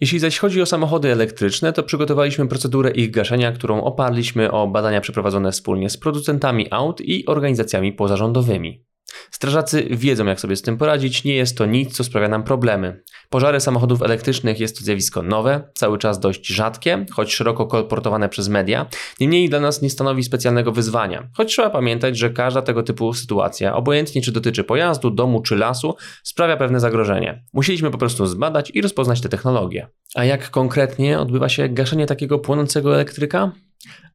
Jeśli 0.02 0.20
zaś 0.20 0.38
chodzi 0.38 0.62
o 0.62 0.66
samochody 0.66 1.12
elektryczne, 1.12 1.74
to 1.74 1.84
przygotowaliśmy 1.84 2.48
procedurę 2.48 2.92
ich 2.92 3.12
gaszenia, 3.12 3.52
którą 3.52 3.84
oparliśmy 3.84 4.52
o 4.52 4.68
badania 4.68 5.02
przeprowadzone 5.02 5.52
wspólnie 5.52 5.90
z 5.90 5.98
producentami 5.98 6.68
aut 6.72 7.02
i 7.02 7.26
organizacjami 7.26 7.94
pozarządowymi. 7.94 8.86
Strażacy 9.36 9.88
wiedzą, 9.92 10.26
jak 10.26 10.40
sobie 10.40 10.56
z 10.56 10.62
tym 10.62 10.78
poradzić, 10.78 11.24
nie 11.24 11.36
jest 11.36 11.58
to 11.58 11.66
nic, 11.66 11.96
co 11.96 12.04
sprawia 12.04 12.28
nam 12.28 12.44
problemy. 12.44 13.04
Pożary 13.30 13.60
samochodów 13.60 14.02
elektrycznych 14.02 14.60
jest 14.60 14.78
to 14.78 14.84
zjawisko 14.86 15.22
nowe, 15.22 15.70
cały 15.74 15.98
czas 15.98 16.20
dość 16.20 16.48
rzadkie, 16.48 17.06
choć 17.12 17.34
szeroko 17.34 17.66
kolportowane 17.66 18.30
przez 18.30 18.50
media. 18.50 18.86
Niemniej 19.20 19.50
dla 19.50 19.60
nas 19.60 19.82
nie 19.82 19.90
stanowi 19.90 20.24
specjalnego 20.24 20.72
wyzwania, 20.72 21.30
choć 21.34 21.48
trzeba 21.48 21.70
pamiętać, 21.70 22.18
że 22.18 22.30
każda 22.30 22.62
tego 22.62 22.84
typu 22.84 23.14
sytuacja, 23.14 23.76
obojętnie 23.76 24.22
czy 24.22 24.32
dotyczy 24.32 24.64
pojazdu, 24.64 25.12
domu 25.12 25.42
czy 25.42 25.56
lasu, 25.56 25.96
sprawia 26.24 26.58
pewne 26.58 26.80
zagrożenie. 26.80 27.44
Musieliśmy 27.54 27.92
po 27.92 27.98
prostu 27.98 28.26
zbadać 28.26 28.72
i 28.74 28.82
rozpoznać 28.82 29.22
te 29.22 29.30
technologie. 29.30 29.88
A 30.16 30.26
jak 30.26 30.50
konkretnie 30.50 31.20
odbywa 31.20 31.50
się 31.50 31.70
gaszenie 31.70 32.06
takiego 32.06 32.40
płonącego 32.40 32.96
elektryka? 32.96 33.52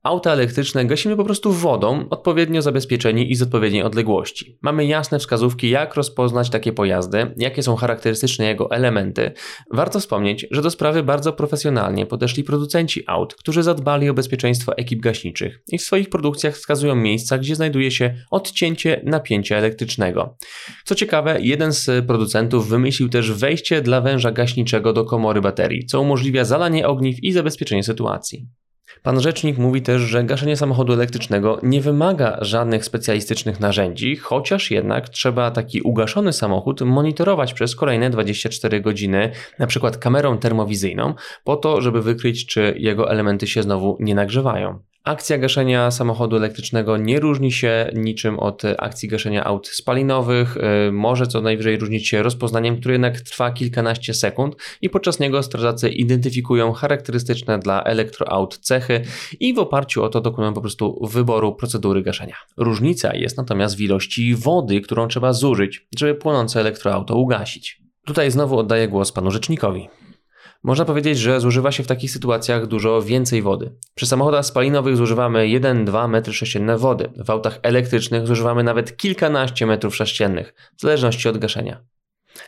Auta 0.02 0.32
elektryczne 0.32 0.84
gasimy 0.84 1.16
po 1.16 1.24
prostu 1.24 1.52
wodą, 1.52 2.08
odpowiednio 2.10 2.62
zabezpieczeni 2.62 3.32
i 3.32 3.34
z 3.34 3.42
odpowiedniej 3.42 3.82
odległości. 3.82 4.58
Mamy 4.62 4.86
jasne 4.86 5.18
wskazówki, 5.18 5.70
jak 5.70 5.94
rozpoznać 5.94 6.50
takie 6.50 6.72
pojazdy, 6.72 7.34
jakie 7.36 7.62
są 7.62 7.76
charakterystyczne 7.76 8.44
jego 8.44 8.70
elementy. 8.70 9.32
Warto 9.72 10.00
wspomnieć, 10.00 10.46
że 10.50 10.62
do 10.62 10.70
sprawy 10.70 11.02
bardzo 11.02 11.32
profesjonalnie 11.32 12.06
podeszli 12.06 12.44
producenci 12.44 13.02
aut, 13.06 13.34
którzy 13.34 13.62
zadbali 13.62 14.08
o 14.08 14.14
bezpieczeństwo 14.14 14.76
ekip 14.76 15.00
gaśniczych 15.00 15.62
i 15.72 15.78
w 15.78 15.82
swoich 15.82 16.10
produkcjach 16.10 16.54
wskazują 16.54 16.94
miejsca, 16.94 17.38
gdzie 17.38 17.56
znajduje 17.56 17.90
się 17.90 18.14
odcięcie 18.30 19.00
napięcia 19.04 19.56
elektrycznego. 19.56 20.36
Co 20.84 20.94
ciekawe, 20.94 21.40
jeden 21.40 21.72
z 21.72 22.06
producentów 22.06 22.68
wymyślił 22.68 23.08
też 23.08 23.32
wejście 23.32 23.82
dla 23.82 24.00
węża 24.00 24.32
gaśniczego 24.32 24.92
do 24.92 25.04
komory 25.04 25.40
baterii, 25.40 25.86
co 25.86 26.00
umożliwia 26.00 26.44
zalanie 26.44 26.86
ogniw 26.86 27.22
i 27.22 27.32
zabezpieczenie 27.32 27.82
sytuacji. 27.82 28.46
Pan 29.02 29.20
rzecznik 29.20 29.58
mówi 29.58 29.82
też, 29.82 30.02
że 30.02 30.24
gaszenie 30.24 30.56
samochodu 30.56 30.92
elektrycznego 30.92 31.58
nie 31.62 31.80
wymaga 31.80 32.38
żadnych 32.40 32.84
specjalistycznych 32.84 33.60
narzędzi, 33.60 34.16
chociaż 34.16 34.70
jednak 34.70 35.08
trzeba 35.08 35.50
taki 35.50 35.82
ugaszony 35.82 36.32
samochód 36.32 36.80
monitorować 36.80 37.54
przez 37.54 37.76
kolejne 37.76 38.10
24 38.10 38.80
godziny, 38.80 39.32
na 39.58 39.66
przykład 39.66 39.96
kamerą 39.96 40.38
termowizyjną, 40.38 41.14
po 41.44 41.56
to, 41.56 41.80
żeby 41.80 42.02
wykryć, 42.02 42.46
czy 42.46 42.74
jego 42.78 43.10
elementy 43.10 43.46
się 43.46 43.62
znowu 43.62 43.96
nie 44.00 44.14
nagrzewają. 44.14 44.89
Akcja 45.04 45.38
gaszenia 45.38 45.90
samochodu 45.90 46.36
elektrycznego 46.36 46.96
nie 46.96 47.20
różni 47.20 47.52
się 47.52 47.90
niczym 47.94 48.38
od 48.38 48.62
akcji 48.78 49.08
gaszenia 49.08 49.44
aut 49.44 49.68
spalinowych. 49.68 50.56
Y, 50.88 50.92
może 50.92 51.26
co 51.26 51.40
najwyżej 51.40 51.76
różnić 51.76 52.08
się 52.08 52.22
rozpoznaniem, 52.22 52.80
które 52.80 52.94
jednak 52.94 53.20
trwa 53.20 53.50
kilkanaście 53.52 54.14
sekund 54.14 54.56
i 54.82 54.90
podczas 54.90 55.20
niego 55.20 55.42
strażacy 55.42 55.88
identyfikują 55.88 56.72
charakterystyczne 56.72 57.58
dla 57.58 57.84
elektroaut 57.84 58.58
cechy 58.58 59.02
i 59.40 59.54
w 59.54 59.58
oparciu 59.58 60.04
o 60.04 60.08
to 60.08 60.20
dokonują 60.20 60.54
po 60.54 60.60
prostu 60.60 61.06
wyboru 61.06 61.54
procedury 61.54 62.02
gaszenia. 62.02 62.36
Różnica 62.56 63.16
jest 63.16 63.36
natomiast 63.36 63.76
w 63.76 63.80
ilości 63.80 64.34
wody, 64.34 64.80
którą 64.80 65.08
trzeba 65.08 65.32
zużyć, 65.32 65.86
żeby 65.98 66.14
płonące 66.14 66.60
elektroauto 66.60 67.16
ugasić. 67.16 67.82
Tutaj 68.06 68.30
znowu 68.30 68.58
oddaję 68.58 68.88
głos 68.88 69.12
panu 69.12 69.30
rzecznikowi. 69.30 69.88
Można 70.62 70.84
powiedzieć, 70.84 71.18
że 71.18 71.40
zużywa 71.40 71.72
się 71.72 71.82
w 71.82 71.86
takich 71.86 72.10
sytuacjach 72.10 72.66
dużo 72.66 73.02
więcej 73.02 73.42
wody. 73.42 73.72
Przy 73.94 74.06
samochodach 74.06 74.46
spalinowych 74.46 74.96
zużywamy 74.96 75.38
1-2 75.38 75.84
m3 75.84 76.78
wody. 76.78 77.12
W 77.16 77.30
autach 77.30 77.58
elektrycznych 77.62 78.26
zużywamy 78.26 78.62
nawet 78.62 78.96
kilkanaście 78.96 79.66
metrów 79.66 79.96
sześciennych, 79.96 80.54
w 80.76 80.80
zależności 80.80 81.28
od 81.28 81.38
gaszenia. 81.38 81.84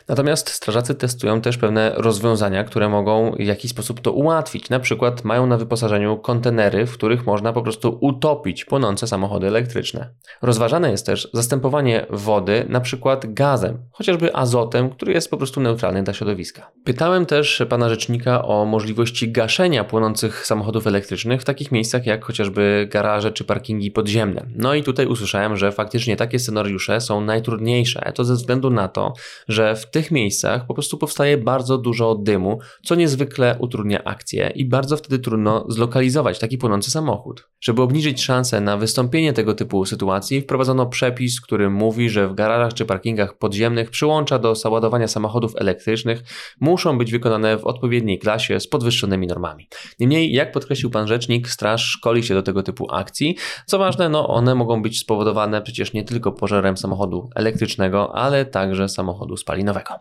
Natomiast 0.07 0.49
strażacy 0.49 0.95
testują 0.95 1.41
też 1.41 1.57
pewne 1.57 1.91
rozwiązania, 1.95 2.63
które 2.63 2.89
mogą 2.89 3.31
w 3.31 3.39
jakiś 3.39 3.71
sposób 3.71 4.01
to 4.01 4.11
ułatwić. 4.11 4.69
Na 4.69 4.79
przykład 4.79 5.23
mają 5.23 5.47
na 5.47 5.57
wyposażeniu 5.57 6.17
kontenery, 6.17 6.85
w 6.85 6.93
których 6.93 7.25
można 7.25 7.53
po 7.53 7.61
prostu 7.61 7.97
utopić 8.01 8.65
płonące 8.65 9.07
samochody 9.07 9.47
elektryczne. 9.47 10.09
Rozważane 10.41 10.91
jest 10.91 11.05
też 11.05 11.29
zastępowanie 11.33 12.05
wody 12.09 12.65
na 12.69 12.81
przykład 12.81 13.33
gazem, 13.33 13.77
chociażby 13.91 14.35
azotem, 14.35 14.89
który 14.89 15.13
jest 15.13 15.29
po 15.29 15.37
prostu 15.37 15.61
neutralny 15.61 16.03
dla 16.03 16.13
środowiska. 16.13 16.71
Pytałem 16.83 17.25
też 17.25 17.63
pana 17.69 17.89
rzecznika 17.89 18.45
o 18.45 18.65
możliwości 18.65 19.31
gaszenia 19.31 19.83
płonących 19.83 20.45
samochodów 20.45 20.87
elektrycznych 20.87 21.41
w 21.41 21.45
takich 21.45 21.71
miejscach 21.71 22.05
jak 22.05 22.25
chociażby 22.25 22.87
garaże 22.91 23.31
czy 23.31 23.43
parkingi 23.43 23.91
podziemne. 23.91 24.45
No 24.55 24.73
i 24.73 24.83
tutaj 24.83 25.05
usłyszałem, 25.05 25.57
że 25.57 25.71
faktycznie 25.71 26.15
takie 26.15 26.39
scenariusze 26.39 27.01
są 27.01 27.21
najtrudniejsze. 27.21 28.11
To 28.15 28.23
ze 28.23 28.33
względu 28.33 28.69
na 28.69 28.87
to, 28.87 29.13
że 29.47 29.72
w 29.75 29.91
tych 29.91 30.11
miejscach 30.11 30.67
po 30.67 30.73
prostu 30.73 30.97
powstaje 30.97 31.37
bardzo 31.37 31.77
dużo 31.77 32.15
dymu, 32.15 32.59
co 32.85 32.95
niezwykle 32.95 33.57
utrudnia 33.59 34.03
akcję 34.03 34.51
i 34.55 34.65
bardzo 34.65 34.97
wtedy 34.97 35.19
trudno 35.19 35.65
zlokalizować 35.69 36.39
taki 36.39 36.57
płonący 36.57 36.91
samochód. 36.91 37.49
Żeby 37.63 37.81
obniżyć 37.81 38.23
szanse 38.23 38.61
na 38.61 38.77
wystąpienie 38.77 39.33
tego 39.33 39.53
typu 39.53 39.85
sytuacji, 39.85 40.41
wprowadzono 40.41 40.85
przepis, 40.85 41.41
który 41.41 41.69
mówi, 41.69 42.09
że 42.09 42.27
w 42.27 42.33
garażach 42.33 42.73
czy 42.73 42.85
parkingach 42.85 43.37
podziemnych 43.37 43.89
przyłącza 43.89 44.39
do 44.39 44.55
załadowania 44.55 45.07
samochodów 45.07 45.53
elektrycznych 45.55 46.23
muszą 46.59 46.97
być 46.97 47.11
wykonane 47.11 47.57
w 47.57 47.65
odpowiedniej 47.65 48.19
klasie 48.19 48.59
z 48.59 48.67
podwyższonymi 48.67 49.27
normami. 49.27 49.67
Niemniej, 49.99 50.33
jak 50.33 50.51
podkreślił 50.51 50.89
pan 50.89 51.07
rzecznik, 51.07 51.49
straż 51.49 51.83
szkoli 51.85 52.23
się 52.23 52.33
do 52.33 52.43
tego 52.43 52.63
typu 52.63 52.87
akcji. 52.91 53.37
Co 53.65 53.77
ważne, 53.77 54.09
no 54.09 54.27
one 54.27 54.55
mogą 54.55 54.81
być 54.81 54.99
spowodowane 54.99 55.61
przecież 55.61 55.93
nie 55.93 56.03
tylko 56.03 56.31
pożarem 56.31 56.77
samochodu 56.77 57.29
elektrycznego, 57.35 58.15
ale 58.15 58.45
także 58.45 58.89
samochodu 58.89 59.37
spalinowego. 59.37 59.93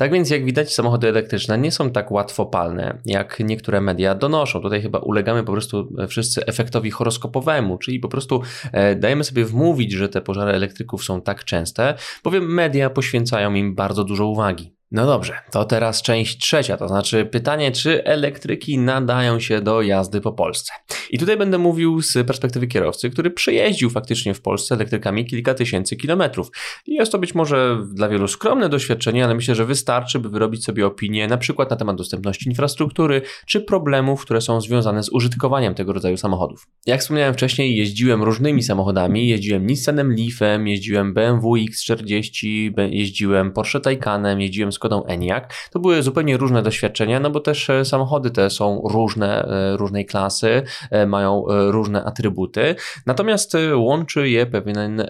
Tak 0.00 0.12
więc, 0.12 0.30
jak 0.30 0.44
widać, 0.44 0.74
samochody 0.74 1.08
elektryczne 1.08 1.58
nie 1.58 1.72
są 1.72 1.90
tak 1.90 2.10
łatwopalne, 2.10 2.98
jak 3.06 3.40
niektóre 3.40 3.80
media 3.80 4.14
donoszą. 4.14 4.60
Tutaj 4.60 4.82
chyba 4.82 4.98
ulegamy 4.98 5.44
po 5.44 5.52
prostu 5.52 5.92
wszyscy 6.08 6.46
efektowi 6.46 6.90
horoskopowemu, 6.90 7.78
czyli 7.78 8.00
po 8.00 8.08
prostu 8.08 8.42
e, 8.72 8.96
dajemy 8.96 9.24
sobie 9.24 9.44
wmówić, 9.44 9.92
że 9.92 10.08
te 10.08 10.20
pożary 10.20 10.52
elektryków 10.52 11.04
są 11.04 11.22
tak 11.22 11.44
częste, 11.44 11.94
bowiem 12.24 12.54
media 12.54 12.90
poświęcają 12.90 13.54
im 13.54 13.74
bardzo 13.74 14.04
dużo 14.04 14.26
uwagi. 14.26 14.79
No 14.92 15.06
dobrze, 15.06 15.38
to 15.50 15.64
teraz 15.64 16.02
część 16.02 16.38
trzecia, 16.38 16.76
to 16.76 16.88
znaczy 16.88 17.24
pytanie, 17.24 17.72
czy 17.72 18.04
elektryki 18.04 18.78
nadają 18.78 19.40
się 19.40 19.60
do 19.60 19.82
jazdy 19.82 20.20
po 20.20 20.32
Polsce. 20.32 20.72
I 21.10 21.18
tutaj 21.18 21.36
będę 21.36 21.58
mówił 21.58 22.02
z 22.02 22.26
perspektywy 22.26 22.66
kierowcy, 22.66 23.10
który 23.10 23.30
przejeździł 23.30 23.90
faktycznie 23.90 24.34
w 24.34 24.40
Polsce 24.40 24.74
elektrykami 24.74 25.24
kilka 25.24 25.54
tysięcy 25.54 25.96
kilometrów. 25.96 26.50
I 26.86 26.94
jest 26.94 27.12
to 27.12 27.18
być 27.18 27.34
może 27.34 27.78
dla 27.92 28.08
wielu 28.08 28.28
skromne 28.28 28.68
doświadczenie, 28.68 29.24
ale 29.24 29.34
myślę, 29.34 29.54
że 29.54 29.64
wystarczy, 29.64 30.18
by 30.18 30.28
wyrobić 30.28 30.64
sobie 30.64 30.86
opinię 30.86 31.26
na 31.26 31.36
przykład 31.36 31.70
na 31.70 31.76
temat 31.76 31.96
dostępności 31.96 32.48
infrastruktury, 32.48 33.22
czy 33.46 33.60
problemów, 33.60 34.22
które 34.22 34.40
są 34.40 34.60
związane 34.60 35.02
z 35.02 35.12
użytkowaniem 35.12 35.74
tego 35.74 35.92
rodzaju 35.92 36.16
samochodów. 36.16 36.66
Jak 36.86 37.00
wspomniałem 37.00 37.34
wcześniej, 37.34 37.76
jeździłem 37.76 38.22
różnymi 38.22 38.62
samochodami, 38.62 39.28
jeździłem 39.28 39.66
Nissanem 39.66 40.16
Leafem, 40.16 40.68
jeździłem 40.68 41.14
BMW 41.14 41.54
X40, 41.54 42.72
jeździłem 42.90 43.52
Porsche 43.52 43.80
Taycanem, 43.80 44.40
jeździłem 44.40 44.72
Skodą 44.80 45.04
Enyaq. 45.04 45.54
To 45.70 45.80
były 45.80 46.02
zupełnie 46.02 46.36
różne 46.36 46.62
doświadczenia, 46.62 47.20
no 47.20 47.30
bo 47.30 47.40
też 47.40 47.70
e, 47.70 47.84
samochody 47.84 48.30
te 48.30 48.50
są 48.50 48.82
różne, 48.84 49.44
e, 49.44 49.76
różnej 49.76 50.06
klasy, 50.06 50.62
e, 50.90 51.06
mają 51.06 51.44
różne 51.48 52.04
atrybuty. 52.04 52.74
Natomiast 53.06 53.56
łączy 53.74 54.28
je 54.28 54.46
pewien 54.46 55.02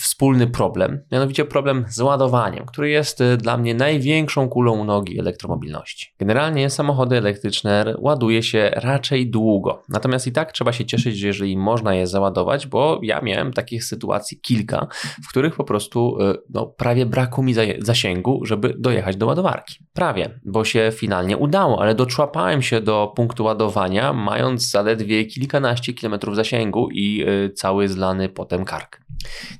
wspólny 0.00 0.46
problem, 0.46 1.00
mianowicie 1.12 1.44
problem 1.44 1.84
z 1.88 2.00
ładowaniem, 2.00 2.66
który 2.66 2.90
jest 2.90 3.22
dla 3.36 3.56
mnie 3.56 3.74
największą 3.74 4.48
kulą 4.48 4.72
u 4.72 4.84
nogi 4.84 5.20
elektromobilności. 5.20 6.12
Generalnie 6.18 6.70
samochody 6.70 7.16
elektryczne 7.16 7.94
ładuje 7.98 8.42
się 8.42 8.70
raczej 8.74 9.30
długo. 9.30 9.82
Natomiast 9.88 10.26
i 10.26 10.32
tak 10.32 10.52
trzeba 10.52 10.72
się 10.72 10.84
cieszyć, 10.84 11.18
że 11.18 11.26
jeżeli 11.26 11.56
można 11.56 11.94
je 11.94 12.06
załadować, 12.06 12.66
bo 12.66 13.00
ja 13.02 13.20
miałem 13.20 13.52
takich 13.52 13.84
sytuacji 13.84 14.40
kilka, 14.40 14.86
w 15.24 15.28
których 15.28 15.56
po 15.56 15.64
prostu 15.64 16.18
no, 16.50 16.66
prawie 16.66 17.06
braku 17.06 17.42
mi 17.42 17.54
zasięgu, 17.78 18.40
żeby 18.44 18.73
dojechać 18.78 19.16
do 19.16 19.26
ładowarki. 19.26 19.78
Prawie, 19.92 20.40
bo 20.44 20.64
się 20.64 20.90
finalnie 20.94 21.36
udało, 21.36 21.82
ale 21.82 21.94
doczłapałem 21.94 22.62
się 22.62 22.80
do 22.80 23.12
punktu 23.16 23.44
ładowania, 23.44 24.12
mając 24.12 24.70
zaledwie 24.70 25.24
kilkanaście 25.24 25.92
kilometrów 25.92 26.36
zasięgu 26.36 26.88
i 26.92 27.24
y, 27.28 27.50
cały 27.50 27.88
zlany 27.88 28.28
potem 28.28 28.64
kark. 28.64 29.04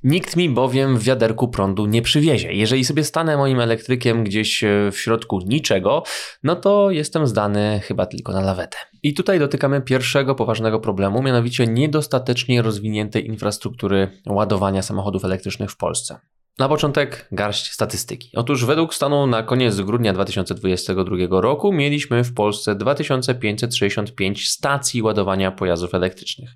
Nikt 0.04 0.36
mi 0.36 0.50
bowiem 0.50 0.98
w 0.98 1.02
wiaderku 1.02 1.48
prądu 1.48 1.86
nie 1.86 2.02
przywiezie. 2.02 2.52
Jeżeli 2.52 2.84
sobie 2.84 3.04
stanę 3.04 3.36
moim 3.36 3.60
elektrykiem 3.60 4.24
gdzieś 4.24 4.64
e, 4.64 4.90
w 4.92 4.98
środku 4.98 5.40
niczego, 5.40 6.02
no 6.42 6.56
to 6.56 6.90
jestem 6.90 7.26
zdany 7.26 7.80
chyba 7.84 8.06
tylko 8.06 8.32
na 8.32 8.40
lawetę. 8.40 8.76
I 9.02 9.14
tutaj 9.14 9.38
dotykamy 9.38 9.80
pierwszego 9.82 10.34
poważnego 10.34 10.80
problemu, 10.80 11.22
mianowicie 11.22 11.66
niedostatecznie 11.66 12.62
rozwiniętej 12.62 13.26
infrastruktury 13.26 14.10
ładowania 14.26 14.82
samochodów 14.82 15.24
elektrycznych 15.24 15.70
w 15.70 15.76
Polsce. 15.76 16.18
Na 16.58 16.68
początek 16.68 17.28
garść 17.32 17.72
statystyki. 17.72 18.30
Otóż 18.36 18.64
według 18.64 18.94
stanu 18.94 19.26
na 19.26 19.42
koniec 19.42 19.80
grudnia 19.80 20.12
2022 20.12 21.40
roku 21.40 21.72
mieliśmy 21.72 22.24
w 22.24 22.34
Polsce 22.34 22.74
2565 22.74 24.48
stacji 24.48 25.02
ładowania 25.02 25.50
pojazdów 25.50 25.94
elektrycznych. 25.94 26.50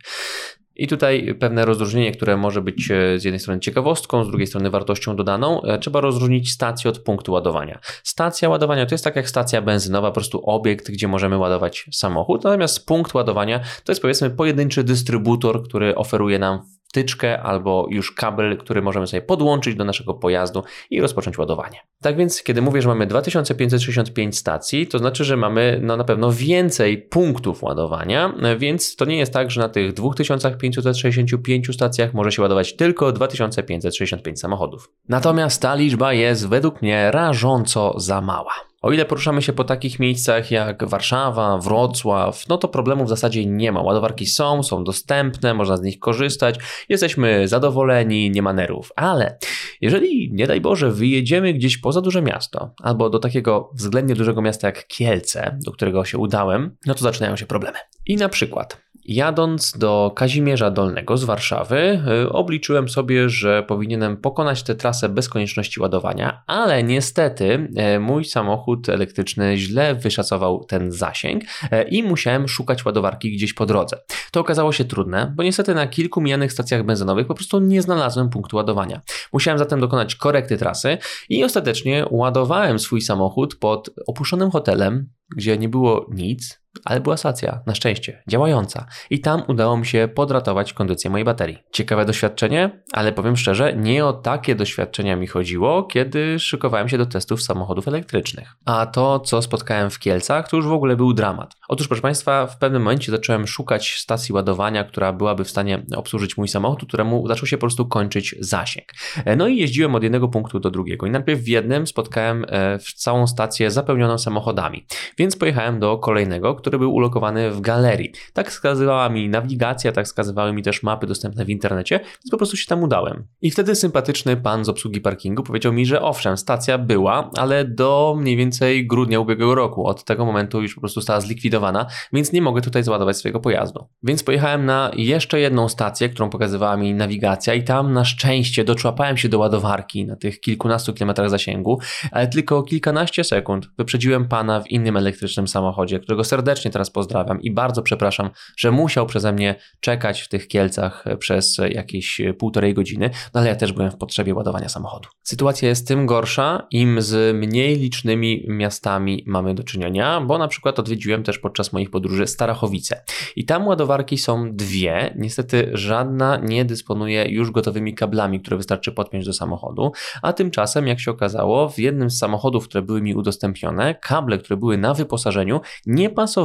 I 0.76 0.88
tutaj 0.88 1.34
pewne 1.40 1.64
rozróżnienie, 1.64 2.12
które 2.12 2.36
może 2.36 2.62
być 2.62 2.90
e, 2.90 3.18
z 3.18 3.24
jednej 3.24 3.40
strony 3.40 3.60
ciekawostką, 3.60 4.24
z 4.24 4.28
drugiej 4.28 4.46
strony 4.46 4.70
wartością 4.70 5.16
dodaną. 5.16 5.62
E, 5.62 5.78
trzeba 5.78 6.00
rozróżnić 6.00 6.52
stację 6.52 6.90
od 6.90 6.98
punktu 6.98 7.32
ładowania. 7.32 7.78
Stacja 8.02 8.48
ładowania 8.48 8.86
to 8.86 8.94
jest 8.94 9.04
tak 9.04 9.16
jak 9.16 9.28
stacja 9.28 9.62
benzynowa, 9.62 10.08
po 10.08 10.14
prostu 10.14 10.42
obiekt, 10.44 10.90
gdzie 10.90 11.08
możemy 11.08 11.38
ładować 11.38 11.86
samochód, 11.92 12.44
natomiast 12.44 12.86
punkt 12.86 13.14
ładowania 13.14 13.60
to 13.84 13.92
jest 13.92 14.02
powiedzmy 14.02 14.30
pojedynczy 14.30 14.84
dystrybutor, 14.84 15.62
który 15.62 15.94
oferuje 15.94 16.38
nam 16.38 16.77
wtyczkę 16.88 17.42
albo 17.42 17.86
już 17.90 18.12
kabel, 18.12 18.56
który 18.56 18.82
możemy 18.82 19.06
sobie 19.06 19.22
podłączyć 19.22 19.74
do 19.74 19.84
naszego 19.84 20.14
pojazdu 20.14 20.62
i 20.90 21.00
rozpocząć 21.00 21.38
ładowanie. 21.38 21.78
Tak 22.02 22.16
więc, 22.16 22.42
kiedy 22.42 22.62
mówię, 22.62 22.82
że 22.82 22.88
mamy 22.88 23.06
2565 23.06 24.38
stacji, 24.38 24.86
to 24.86 24.98
znaczy, 24.98 25.24
że 25.24 25.36
mamy 25.36 25.80
no, 25.82 25.96
na 25.96 26.04
pewno 26.04 26.32
więcej 26.32 26.98
punktów 26.98 27.62
ładowania, 27.62 28.34
więc 28.58 28.96
to 28.96 29.04
nie 29.04 29.16
jest 29.16 29.32
tak, 29.32 29.50
że 29.50 29.60
na 29.60 29.68
tych 29.68 29.92
2565 29.92 31.74
stacjach 31.74 32.14
może 32.14 32.32
się 32.32 32.42
ładować 32.42 32.76
tylko 32.76 33.12
2565 33.12 34.40
samochodów. 34.40 34.92
Natomiast 35.08 35.62
ta 35.62 35.74
liczba 35.74 36.12
jest 36.12 36.48
według 36.48 36.82
mnie 36.82 37.10
rażąco 37.10 37.94
za 37.96 38.20
mała. 38.20 38.67
O 38.82 38.92
ile 38.92 39.04
poruszamy 39.04 39.42
się 39.42 39.52
po 39.52 39.64
takich 39.64 39.98
miejscach 39.98 40.50
jak 40.50 40.88
Warszawa, 40.88 41.58
Wrocław, 41.58 42.48
no 42.48 42.58
to 42.58 42.68
problemu 42.68 43.04
w 43.04 43.08
zasadzie 43.08 43.46
nie 43.46 43.72
ma. 43.72 43.82
Ładowarki 43.82 44.26
są, 44.26 44.62
są 44.62 44.84
dostępne, 44.84 45.54
można 45.54 45.76
z 45.76 45.82
nich 45.82 45.98
korzystać, 45.98 46.56
jesteśmy 46.88 47.48
zadowoleni, 47.48 48.30
nie 48.30 48.42
ma 48.42 48.52
nerwów. 48.52 48.92
Ale 48.96 49.38
jeżeli, 49.80 50.30
nie 50.32 50.46
daj 50.46 50.60
Boże, 50.60 50.90
wyjedziemy 50.90 51.54
gdzieś 51.54 51.78
poza 51.78 52.00
duże 52.00 52.22
miasto, 52.22 52.74
albo 52.82 53.10
do 53.10 53.18
takiego 53.18 53.70
względnie 53.74 54.14
dużego 54.14 54.42
miasta 54.42 54.66
jak 54.66 54.86
Kielce, 54.86 55.58
do 55.64 55.72
którego 55.72 56.04
się 56.04 56.18
udałem, 56.18 56.76
no 56.86 56.94
to 56.94 57.00
zaczynają 57.00 57.36
się 57.36 57.46
problemy. 57.46 57.78
I 58.06 58.16
na 58.16 58.28
przykład 58.28 58.88
Jadąc 59.08 59.78
do 59.78 60.12
Kazimierza 60.14 60.70
Dolnego 60.70 61.16
z 61.16 61.24
Warszawy, 61.24 62.02
y, 62.24 62.32
obliczyłem 62.32 62.88
sobie, 62.88 63.28
że 63.28 63.62
powinienem 63.62 64.16
pokonać 64.16 64.62
tę 64.62 64.74
trasę 64.74 65.08
bez 65.08 65.28
konieczności 65.28 65.80
ładowania, 65.80 66.42
ale 66.46 66.82
niestety 66.82 67.68
y, 67.96 68.00
mój 68.00 68.24
samochód 68.24 68.67
elektryczny 68.88 69.56
źle 69.56 69.94
wyszacował 69.94 70.64
ten 70.64 70.92
zasięg 70.92 71.44
y, 71.44 71.82
i 71.90 72.02
musiałem 72.02 72.48
szukać 72.48 72.84
ładowarki 72.84 73.32
gdzieś 73.32 73.52
po 73.52 73.66
drodze. 73.66 73.98
To 74.32 74.40
okazało 74.40 74.72
się 74.72 74.84
trudne, 74.84 75.32
bo 75.36 75.42
niestety 75.42 75.74
na 75.74 75.86
kilku 75.86 76.20
mijanych 76.20 76.52
stacjach 76.52 76.84
benzynowych 76.84 77.26
po 77.26 77.34
prostu 77.34 77.60
nie 77.60 77.82
znalazłem 77.82 78.30
punktu 78.30 78.56
ładowania. 78.56 79.00
Musiałem 79.32 79.58
zatem 79.58 79.80
dokonać 79.80 80.14
korekty 80.14 80.56
trasy 80.56 80.98
i 81.28 81.44
ostatecznie 81.44 82.04
ładowałem 82.10 82.78
swój 82.78 83.00
samochód 83.00 83.54
pod 83.54 83.90
opuszczonym 84.06 84.50
hotelem, 84.50 85.08
gdzie 85.36 85.58
nie 85.58 85.68
było 85.68 86.06
nic, 86.10 86.60
ale 86.84 87.00
była 87.00 87.16
stacja, 87.16 87.60
na 87.66 87.74
szczęście, 87.74 88.22
działająca. 88.28 88.86
I 89.10 89.20
tam 89.20 89.42
udało 89.48 89.76
mi 89.76 89.86
się 89.86 90.08
podratować 90.14 90.72
kondycję 90.72 91.10
mojej 91.10 91.24
baterii. 91.24 91.58
Ciekawe 91.72 92.04
doświadczenie, 92.04 92.82
ale 92.92 93.12
powiem 93.12 93.36
szczerze, 93.36 93.76
nie 93.76 94.06
o 94.06 94.12
takie 94.12 94.54
doświadczenia 94.54 95.16
mi 95.16 95.26
chodziło, 95.26 95.82
kiedy 95.82 96.38
szykowałem 96.38 96.88
się 96.88 96.98
do 96.98 97.06
testów 97.06 97.42
samochodów 97.42 97.88
elektrycznych. 97.88 98.56
A 98.64 98.86
to, 98.86 99.20
co 99.20 99.42
spotkałem 99.42 99.90
w 99.90 99.98
Kielcach, 99.98 100.48
to 100.48 100.56
już 100.56 100.66
w 100.66 100.72
ogóle 100.72 100.96
był 100.96 101.12
dramat. 101.12 101.54
Otóż, 101.68 101.88
proszę 101.88 102.02
Państwa, 102.02 102.46
w 102.46 102.58
pewnym 102.58 102.82
momencie 102.82 103.12
zacząłem 103.12 103.46
szukać 103.46 103.94
stacji 103.98 104.32
ładowania, 104.32 104.84
która 104.84 105.12
byłaby 105.12 105.44
w 105.44 105.50
stanie 105.50 105.82
obsłużyć 105.96 106.36
mój 106.36 106.48
samochód, 106.48 106.88
któremu 106.88 107.28
zaczął 107.28 107.46
się 107.46 107.56
po 107.56 107.60
prostu 107.60 107.86
kończyć 107.86 108.34
zasięg. 108.40 108.84
E, 109.24 109.36
no 109.36 109.48
i 109.48 109.56
jeździłem 109.56 109.94
od 109.94 110.02
jednego 110.02 110.28
punktu 110.28 110.60
do 110.60 110.70
drugiego. 110.70 111.06
I 111.06 111.10
najpierw 111.10 111.40
w 111.40 111.48
jednym 111.48 111.86
spotkałem 111.86 112.46
e, 112.48 112.78
całą 112.96 113.26
stację 113.26 113.70
zapełnioną 113.70 114.18
samochodami, 114.18 114.86
więc 115.18 115.36
pojechałem 115.36 115.80
do 115.80 115.98
kolejnego, 115.98 116.54
który 116.58 116.78
był 116.78 116.94
ulokowany 116.94 117.50
w 117.50 117.60
galerii. 117.60 118.12
Tak 118.32 118.50
wskazywała 118.50 119.08
mi 119.08 119.28
nawigacja, 119.28 119.92
tak 119.92 120.06
wskazywały 120.06 120.52
mi 120.52 120.62
też 120.62 120.82
mapy 120.82 121.06
dostępne 121.06 121.44
w 121.44 121.50
internecie, 121.50 121.98
więc 121.98 122.30
po 122.30 122.36
prostu 122.36 122.56
się 122.56 122.66
tam 122.66 122.82
udałem. 122.82 123.24
I 123.42 123.50
wtedy 123.50 123.74
sympatyczny 123.74 124.36
pan 124.36 124.64
z 124.64 124.68
obsługi 124.68 125.00
parkingu 125.00 125.42
powiedział 125.42 125.72
mi, 125.72 125.86
że 125.86 126.02
owszem, 126.02 126.36
stacja 126.36 126.78
była, 126.78 127.30
ale 127.36 127.64
do 127.64 128.16
mniej 128.18 128.36
więcej 128.36 128.86
grudnia 128.86 129.20
ubiegłego 129.20 129.54
roku. 129.54 129.86
Od 129.86 130.04
tego 130.04 130.24
momentu 130.24 130.62
już 130.62 130.74
po 130.74 130.80
prostu 130.80 131.00
została 131.00 131.20
zlikwidowana, 131.20 131.86
więc 132.12 132.32
nie 132.32 132.42
mogę 132.42 132.62
tutaj 132.62 132.82
załadować 132.82 133.16
swojego 133.16 133.40
pojazdu. 133.40 133.86
Więc 134.02 134.22
pojechałem 134.22 134.66
na 134.66 134.90
jeszcze 134.96 135.40
jedną 135.40 135.68
stację, 135.68 136.08
którą 136.08 136.30
pokazywała 136.30 136.76
mi 136.76 136.94
nawigacja 136.94 137.54
i 137.54 137.64
tam 137.64 137.92
na 137.92 138.04
szczęście 138.04 138.64
doczłapałem 138.64 139.16
się 139.16 139.28
do 139.28 139.38
ładowarki 139.38 140.06
na 140.06 140.16
tych 140.16 140.40
kilkunastu 140.40 140.92
kilometrach 140.94 141.30
zasięgu, 141.30 141.78
ale 142.12 142.26
tylko 142.26 142.62
kilkanaście 142.62 143.24
sekund 143.24 143.70
wyprzedziłem 143.78 144.28
pana 144.28 144.60
w 144.60 144.70
innym 144.70 144.96
elektrycznym 144.96 145.48
samochodzie, 145.48 146.00
którego 146.00 146.24
serdecznie 146.24 146.47
serdecznie 146.48 146.70
teraz 146.70 146.90
pozdrawiam 146.90 147.42
i 147.42 147.50
bardzo 147.50 147.82
przepraszam, 147.82 148.30
że 148.56 148.70
musiał 148.70 149.06
przeze 149.06 149.32
mnie 149.32 149.54
czekać 149.80 150.20
w 150.20 150.28
tych 150.28 150.48
Kielcach 150.48 151.04
przez 151.18 151.60
jakieś 151.70 152.20
półtorej 152.38 152.74
godziny, 152.74 153.10
no 153.34 153.40
ale 153.40 153.48
ja 153.48 153.56
też 153.56 153.72
byłem 153.72 153.90
w 153.90 153.96
potrzebie 153.96 154.34
ładowania 154.34 154.68
samochodu. 154.68 155.08
Sytuacja 155.22 155.68
jest 155.68 155.88
tym 155.88 156.06
gorsza, 156.06 156.66
im 156.70 157.02
z 157.02 157.36
mniej 157.36 157.76
licznymi 157.76 158.44
miastami 158.48 159.24
mamy 159.26 159.54
do 159.54 159.62
czynienia, 159.62 160.20
bo 160.20 160.38
na 160.38 160.48
przykład 160.48 160.78
odwiedziłem 160.78 161.22
też 161.22 161.38
podczas 161.38 161.72
moich 161.72 161.90
podróży 161.90 162.26
Starachowice. 162.26 163.04
I 163.36 163.44
tam 163.44 163.66
ładowarki 163.66 164.18
są 164.18 164.52
dwie, 164.52 165.14
niestety 165.16 165.70
żadna 165.72 166.36
nie 166.36 166.64
dysponuje 166.64 167.24
już 167.28 167.50
gotowymi 167.50 167.94
kablami, 167.94 168.40
które 168.40 168.56
wystarczy 168.56 168.92
podpiąć 168.92 169.26
do 169.26 169.32
samochodu, 169.32 169.92
a 170.22 170.32
tymczasem 170.32 170.86
jak 170.86 171.00
się 171.00 171.10
okazało 171.10 171.68
w 171.68 171.78
jednym 171.78 172.10
z 172.10 172.18
samochodów, 172.18 172.68
które 172.68 172.82
były 172.82 173.02
mi 173.02 173.14
udostępnione, 173.14 173.94
kable, 173.94 174.38
które 174.38 174.56
były 174.56 174.78
na 174.78 174.94
wyposażeniu 174.94 175.60
nie 175.86 176.10
pasowały 176.10 176.37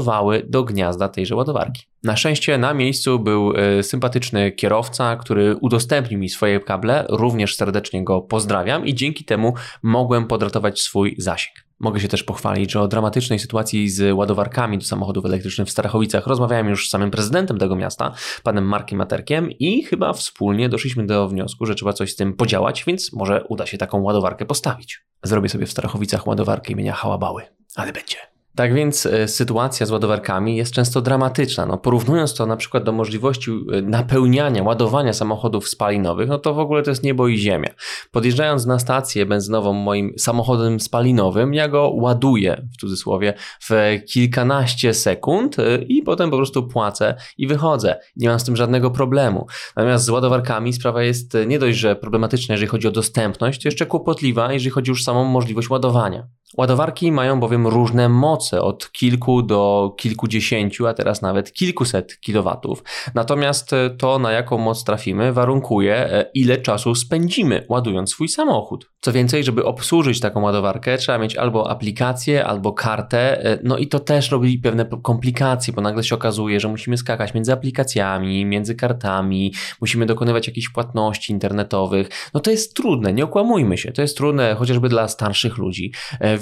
do 0.48 0.64
gniazda 0.64 1.10
tejże 1.10 1.36
ładowarki. 1.36 1.84
Na 2.04 2.16
szczęście 2.16 2.58
na 2.58 2.74
miejscu 2.74 3.20
był 3.20 3.54
e, 3.56 3.84
sympatyczny 3.84 4.52
kierowca, 4.52 5.16
który 5.16 5.56
udostępnił 5.56 6.20
mi 6.20 6.30
swoje 6.30 6.60
kable, 6.60 7.06
również 7.10 7.56
serdecznie 7.56 8.04
go 8.04 8.22
pozdrawiam 8.22 8.86
i 8.86 8.96
dzięki 8.96 9.26
temu 9.26 9.54
mogłem 9.84 10.28
podratować 10.28 10.82
swój 10.82 11.16
zasięg. 11.18 11.56
Mogę 11.80 12.00
się 12.00 12.08
też 12.08 12.24
pochwalić, 12.24 12.72
że 12.72 12.82
o 12.82 12.88
dramatycznej 12.88 13.40
sytuacji 13.40 13.90
z 13.90 14.16
ładowarkami 14.16 14.78
do 14.78 14.86
samochodów 14.86 15.26
elektrycznych 15.26 15.68
w 15.68 15.72
Starachowicach 15.72 16.28
rozmawiałem 16.28 16.70
już 16.70 16.88
z 16.88 16.90
samym 16.90 17.12
prezydentem 17.12 17.58
tego 17.58 17.76
miasta, 17.76 18.14
panem 18.44 18.66
Markiem 18.66 18.98
Materkiem 18.98 19.52
i 19.52 19.84
chyba 19.84 20.14
wspólnie 20.14 20.70
doszliśmy 20.70 21.06
do 21.06 21.28
wniosku, 21.28 21.66
że 21.66 21.76
trzeba 21.76 21.94
coś 21.94 22.12
z 22.12 22.16
tym 22.16 22.34
podziałać, 22.34 22.84
więc 22.88 23.14
może 23.14 23.44
uda 23.50 23.66
się 23.66 23.78
taką 23.78 24.02
ładowarkę 24.02 24.46
postawić. 24.46 25.02
Zrobię 25.24 25.50
sobie 25.50 25.66
w 25.66 25.72
Starachowicach 25.72 26.28
ładowarkę 26.28 26.74
imienia 26.74 26.94
Hałabały, 26.94 27.44
ale 27.76 27.94
będzie. 27.94 28.33
Tak 28.56 28.74
więc 28.74 29.06
e, 29.06 29.28
sytuacja 29.28 29.86
z 29.86 29.92
ładowarkami 29.92 30.58
jest 30.58 30.74
często 30.74 31.02
dramatyczna. 31.02 31.66
No, 31.66 31.78
porównując 31.78 32.34
to 32.34 32.46
na 32.46 32.58
przykład 32.58 32.84
do 32.84 32.92
możliwości 32.92 33.52
e, 33.52 33.82
napełniania, 33.82 34.64
ładowania 34.64 35.14
samochodów 35.14 35.68
spalinowych, 35.68 36.30
no 36.30 36.38
to 36.38 36.54
w 36.54 36.60
ogóle 36.60 36.84
to 36.84 36.90
jest 36.90 37.04
niebo 37.04 37.28
i 37.28 37.38
ziemia. 37.38 37.70
Podjeżdżając 38.12 38.66
na 38.66 38.80
stację 38.80 39.26
benzynową 39.26 39.74
moim 39.74 40.14
samochodem 40.18 40.80
spalinowym, 40.80 41.54
ja 41.54 41.68
go 41.68 41.90
ładuję 41.90 42.68
w 42.74 42.78
cudzysłowie 42.78 43.34
w 43.62 44.00
kilkanaście 44.08 44.94
sekund 44.94 45.60
e, 45.60 45.78
i 45.78 46.04
potem 46.04 46.30
po 46.30 46.38
prostu 46.38 46.68
płacę 46.68 47.16
i 47.38 47.48
wychodzę. 47.48 48.00
Nie 48.16 48.30
mam 48.30 48.40
z 48.40 48.44
tym 48.44 48.56
żadnego 48.56 48.92
problemu. 48.92 49.48
Natomiast 49.76 50.06
z 50.06 50.10
ładowarkami 50.10 50.74
sprawa 50.74 51.04
jest 51.04 51.38
nie 51.48 51.60
dość, 51.60 51.78
że 51.78 51.96
problematyczna, 51.96 52.54
jeżeli 52.54 52.70
chodzi 52.70 52.88
o 52.88 52.92
dostępność, 52.92 53.62
to 53.62 53.68
jeszcze 53.68 53.86
kłopotliwa, 53.86 54.54
jeżeli 54.54 54.70
chodzi 54.70 54.92
już 54.92 55.02
o 55.02 55.04
samą 55.04 55.24
możliwość 55.24 55.70
ładowania. 55.70 56.28
Ładowarki 56.58 57.12
mają 57.12 57.40
bowiem 57.40 57.68
różne 57.68 58.10
moce, 58.10 58.62
od 58.62 58.92
kilku 58.92 59.44
do 59.44 59.94
kilkudziesięciu, 59.98 60.88
a 60.88 60.94
teraz 60.94 61.22
nawet 61.22 61.54
kilkuset 61.54 62.20
kilowatów. 62.20 62.84
Natomiast 63.14 63.74
e, 63.74 63.90
to, 63.90 64.20
na 64.20 64.32
jaką 64.32 64.58
moc 64.58 64.84
trafimy, 64.84 65.34
warunkuje, 65.34 65.96
e, 65.96 66.26
ile 66.34 66.58
czasu 66.58 66.96
spędzimy 66.96 67.66
ładując 67.70 68.10
swój 68.10 68.28
samochód. 68.28 68.92
Co 69.02 69.12
więcej, 69.12 69.44
żeby 69.44 69.66
obsłużyć 69.66 70.20
taką 70.20 70.42
ładowarkę, 70.42 70.98
trzeba 70.98 71.18
mieć 71.18 71.36
albo 71.36 71.70
aplikację, 71.70 72.46
albo 72.46 72.74
kartę, 72.74 73.46
e, 73.46 73.60
no 73.64 73.78
i 73.78 73.88
to 73.88 74.00
też 74.00 74.32
robi 74.32 74.60
pewne 74.60 74.86
komplikacje, 74.86 75.74
bo 75.74 75.82
nagle 75.82 76.04
się 76.04 76.16
okazuje, 76.16 76.60
że 76.60 76.68
musimy 76.68 76.98
skakać 76.98 77.34
między 77.34 77.54
aplikacjami, 77.54 78.46
między 78.46 78.76
kartami, 78.76 79.54
musimy 79.82 80.06
dokonywać 80.06 80.48
jakichś 80.48 80.70
płatności 80.70 81.32
internetowych. 81.32 82.10
No 82.34 82.40
to 82.40 82.52
jest 82.52 82.76
trudne, 82.76 83.14
nie 83.14 83.24
okłamujmy 83.24 83.78
się, 83.78 83.92
to 83.92 84.02
jest 84.02 84.18
trudne 84.18 84.56
chociażby 84.56 84.90
dla 84.90 85.08
starszych 85.08 85.58
ludzi 85.58 85.92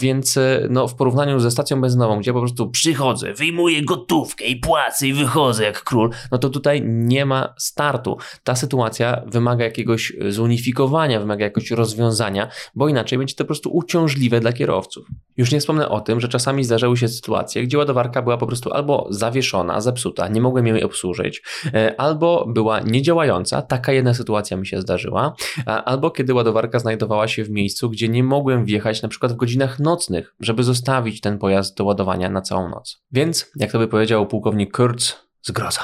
więc 0.01 0.37
e, 0.37 0.67
no, 0.69 0.87
w 0.87 0.95
porównaniu 0.95 1.39
ze 1.39 1.51
stacją 1.51 1.81
benzynową, 1.81 2.19
gdzie 2.19 2.33
po 2.33 2.39
prostu 2.39 2.69
przychodzę, 2.69 3.33
wyjmuję 3.33 3.81
gotówkę 3.81 4.45
i 4.45 4.55
płacę 4.55 5.07
i 5.07 5.13
wychodzę 5.13 5.63
jak 5.63 5.83
król, 5.83 6.09
no 6.31 6.37
to 6.37 6.49
tutaj 6.49 6.81
nie 6.85 7.25
ma 7.25 7.53
startu. 7.57 8.17
Ta 8.43 8.55
sytuacja 8.55 9.21
wymaga 9.25 9.65
jakiegoś 9.65 10.13
zunifikowania, 10.29 11.19
wymaga 11.19 11.43
jakiegoś 11.43 11.71
rozwiązania, 11.71 12.47
bo 12.75 12.87
inaczej 12.87 13.17
będzie 13.17 13.35
to 13.35 13.43
po 13.43 13.47
prostu 13.47 13.69
uciążliwe 13.69 14.39
dla 14.39 14.53
kierowców. 14.53 15.07
Już 15.37 15.51
nie 15.51 15.59
wspomnę 15.59 15.89
o 15.89 16.01
tym, 16.01 16.19
że 16.19 16.27
czasami 16.27 16.63
zdarzały 16.63 16.97
się 16.97 17.07
sytuacje, 17.07 17.63
gdzie 17.63 17.77
ładowarka 17.77 18.21
była 18.21 18.37
po 18.37 18.47
prostu 18.47 18.73
albo 18.73 19.07
zawieszona, 19.09 19.81
zepsuta, 19.81 20.27
nie 20.27 20.41
mogłem 20.41 20.67
jej 20.67 20.83
obsłużyć, 20.83 21.41
e, 21.73 22.01
albo 22.01 22.45
była 22.47 22.79
niedziałająca, 22.79 23.61
taka 23.61 23.91
jedna 23.91 24.13
sytuacja 24.13 24.57
mi 24.57 24.67
się 24.67 24.81
zdarzyła, 24.81 25.35
albo 25.65 26.11
kiedy 26.11 26.33
ładowarka 26.33 26.79
znajdowała 26.79 27.27
się 27.27 27.43
w 27.43 27.49
miejscu, 27.49 27.89
gdzie 27.89 28.09
nie 28.09 28.23
mogłem 28.23 28.65
wjechać 28.65 29.01
na 29.01 29.09
przykład 29.09 29.33
w 29.33 29.35
godzinach 29.35 29.79
nocnych, 29.91 30.35
żeby 30.39 30.63
zostawić 30.63 31.21
ten 31.21 31.37
pojazd 31.37 31.77
do 31.77 31.83
ładowania 31.85 32.29
na 32.29 32.41
całą 32.41 32.69
noc. 32.69 33.01
Więc, 33.11 33.51
jak 33.55 33.71
to 33.71 33.79
by 33.79 33.87
powiedział 33.87 34.27
pułkownik 34.27 34.77
Kurz, 34.77 35.15
zgroza, 35.41 35.81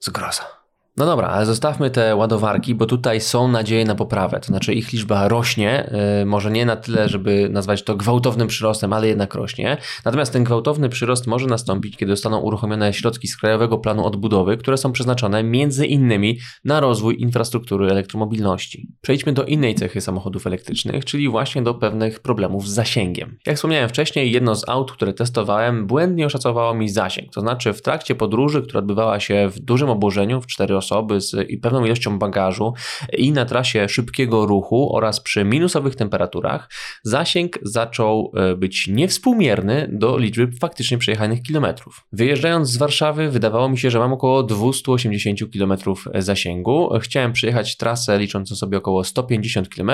zgroza. 0.00 0.63
No 0.96 1.06
dobra, 1.06 1.28
ale 1.28 1.46
zostawmy 1.46 1.90
te 1.90 2.16
ładowarki, 2.16 2.74
bo 2.74 2.86
tutaj 2.86 3.20
są 3.20 3.48
nadzieje 3.48 3.84
na 3.84 3.94
poprawę. 3.94 4.40
To 4.40 4.46
znaczy 4.46 4.74
ich 4.74 4.92
liczba 4.92 5.28
rośnie, 5.28 5.90
yy, 6.18 6.26
może 6.26 6.50
nie 6.50 6.66
na 6.66 6.76
tyle, 6.76 7.08
żeby 7.08 7.48
nazwać 7.50 7.82
to 7.82 7.96
gwałtownym 7.96 8.48
przyrostem, 8.48 8.92
ale 8.92 9.08
jednak 9.08 9.34
rośnie. 9.34 9.76
Natomiast 10.04 10.32
ten 10.32 10.44
gwałtowny 10.44 10.88
przyrost 10.88 11.26
może 11.26 11.46
nastąpić, 11.46 11.96
kiedy 11.96 12.12
zostaną 12.12 12.38
uruchomione 12.38 12.92
środki 12.92 13.28
z 13.28 13.36
Krajowego 13.36 13.78
Planu 13.78 14.06
Odbudowy, 14.06 14.56
które 14.56 14.76
są 14.76 14.92
przeznaczone 14.92 15.42
między 15.42 15.86
innymi 15.86 16.38
na 16.64 16.80
rozwój 16.80 17.20
infrastruktury 17.20 17.90
elektromobilności. 17.90 18.88
Przejdźmy 19.00 19.32
do 19.32 19.44
innej 19.44 19.74
cechy 19.74 20.00
samochodów 20.00 20.46
elektrycznych, 20.46 21.04
czyli 21.04 21.28
właśnie 21.28 21.62
do 21.62 21.74
pewnych 21.74 22.20
problemów 22.20 22.68
z 22.68 22.72
zasięgiem. 22.72 23.38
Jak 23.46 23.56
wspomniałem 23.56 23.88
wcześniej, 23.88 24.32
jedno 24.32 24.54
z 24.54 24.68
aut, 24.68 24.92
które 24.92 25.14
testowałem, 25.14 25.86
błędnie 25.86 26.26
oszacowało 26.26 26.74
mi 26.74 26.88
zasięg. 26.88 27.32
To 27.32 27.40
znaczy 27.40 27.72
w 27.72 27.82
trakcie 27.82 28.14
podróży, 28.14 28.62
która 28.62 28.78
odbywała 28.78 29.20
się 29.20 29.48
w 29.48 29.58
dużym 29.58 29.90
obłożeniu, 29.90 30.40
w 30.40 30.46
4 30.46 30.76
osoby 30.84 31.20
z 31.20 31.36
pewną 31.62 31.84
ilością 31.84 32.18
bagażu 32.18 32.72
i 33.18 33.32
na 33.32 33.44
trasie 33.44 33.88
szybkiego 33.88 34.46
ruchu 34.46 34.96
oraz 34.96 35.20
przy 35.20 35.44
minusowych 35.44 35.96
temperaturach, 35.96 36.70
zasięg 37.02 37.58
zaczął 37.62 38.32
e, 38.36 38.56
być 38.56 38.88
niewspółmierny 38.88 39.88
do 39.92 40.18
liczby 40.18 40.52
faktycznie 40.60 40.98
przejechanych 40.98 41.42
kilometrów. 41.42 42.06
Wyjeżdżając 42.12 42.68
z 42.68 42.76
Warszawy, 42.76 43.30
wydawało 43.30 43.68
mi 43.68 43.78
się, 43.78 43.90
że 43.90 43.98
mam 43.98 44.12
około 44.12 44.42
280 44.42 45.40
km 45.52 45.74
zasięgu. 46.14 46.90
Chciałem 47.00 47.32
przejechać 47.32 47.76
trasę 47.76 48.18
liczącą 48.18 48.54
sobie 48.54 48.78
około 48.78 49.04
150 49.04 49.68
km. 49.68 49.90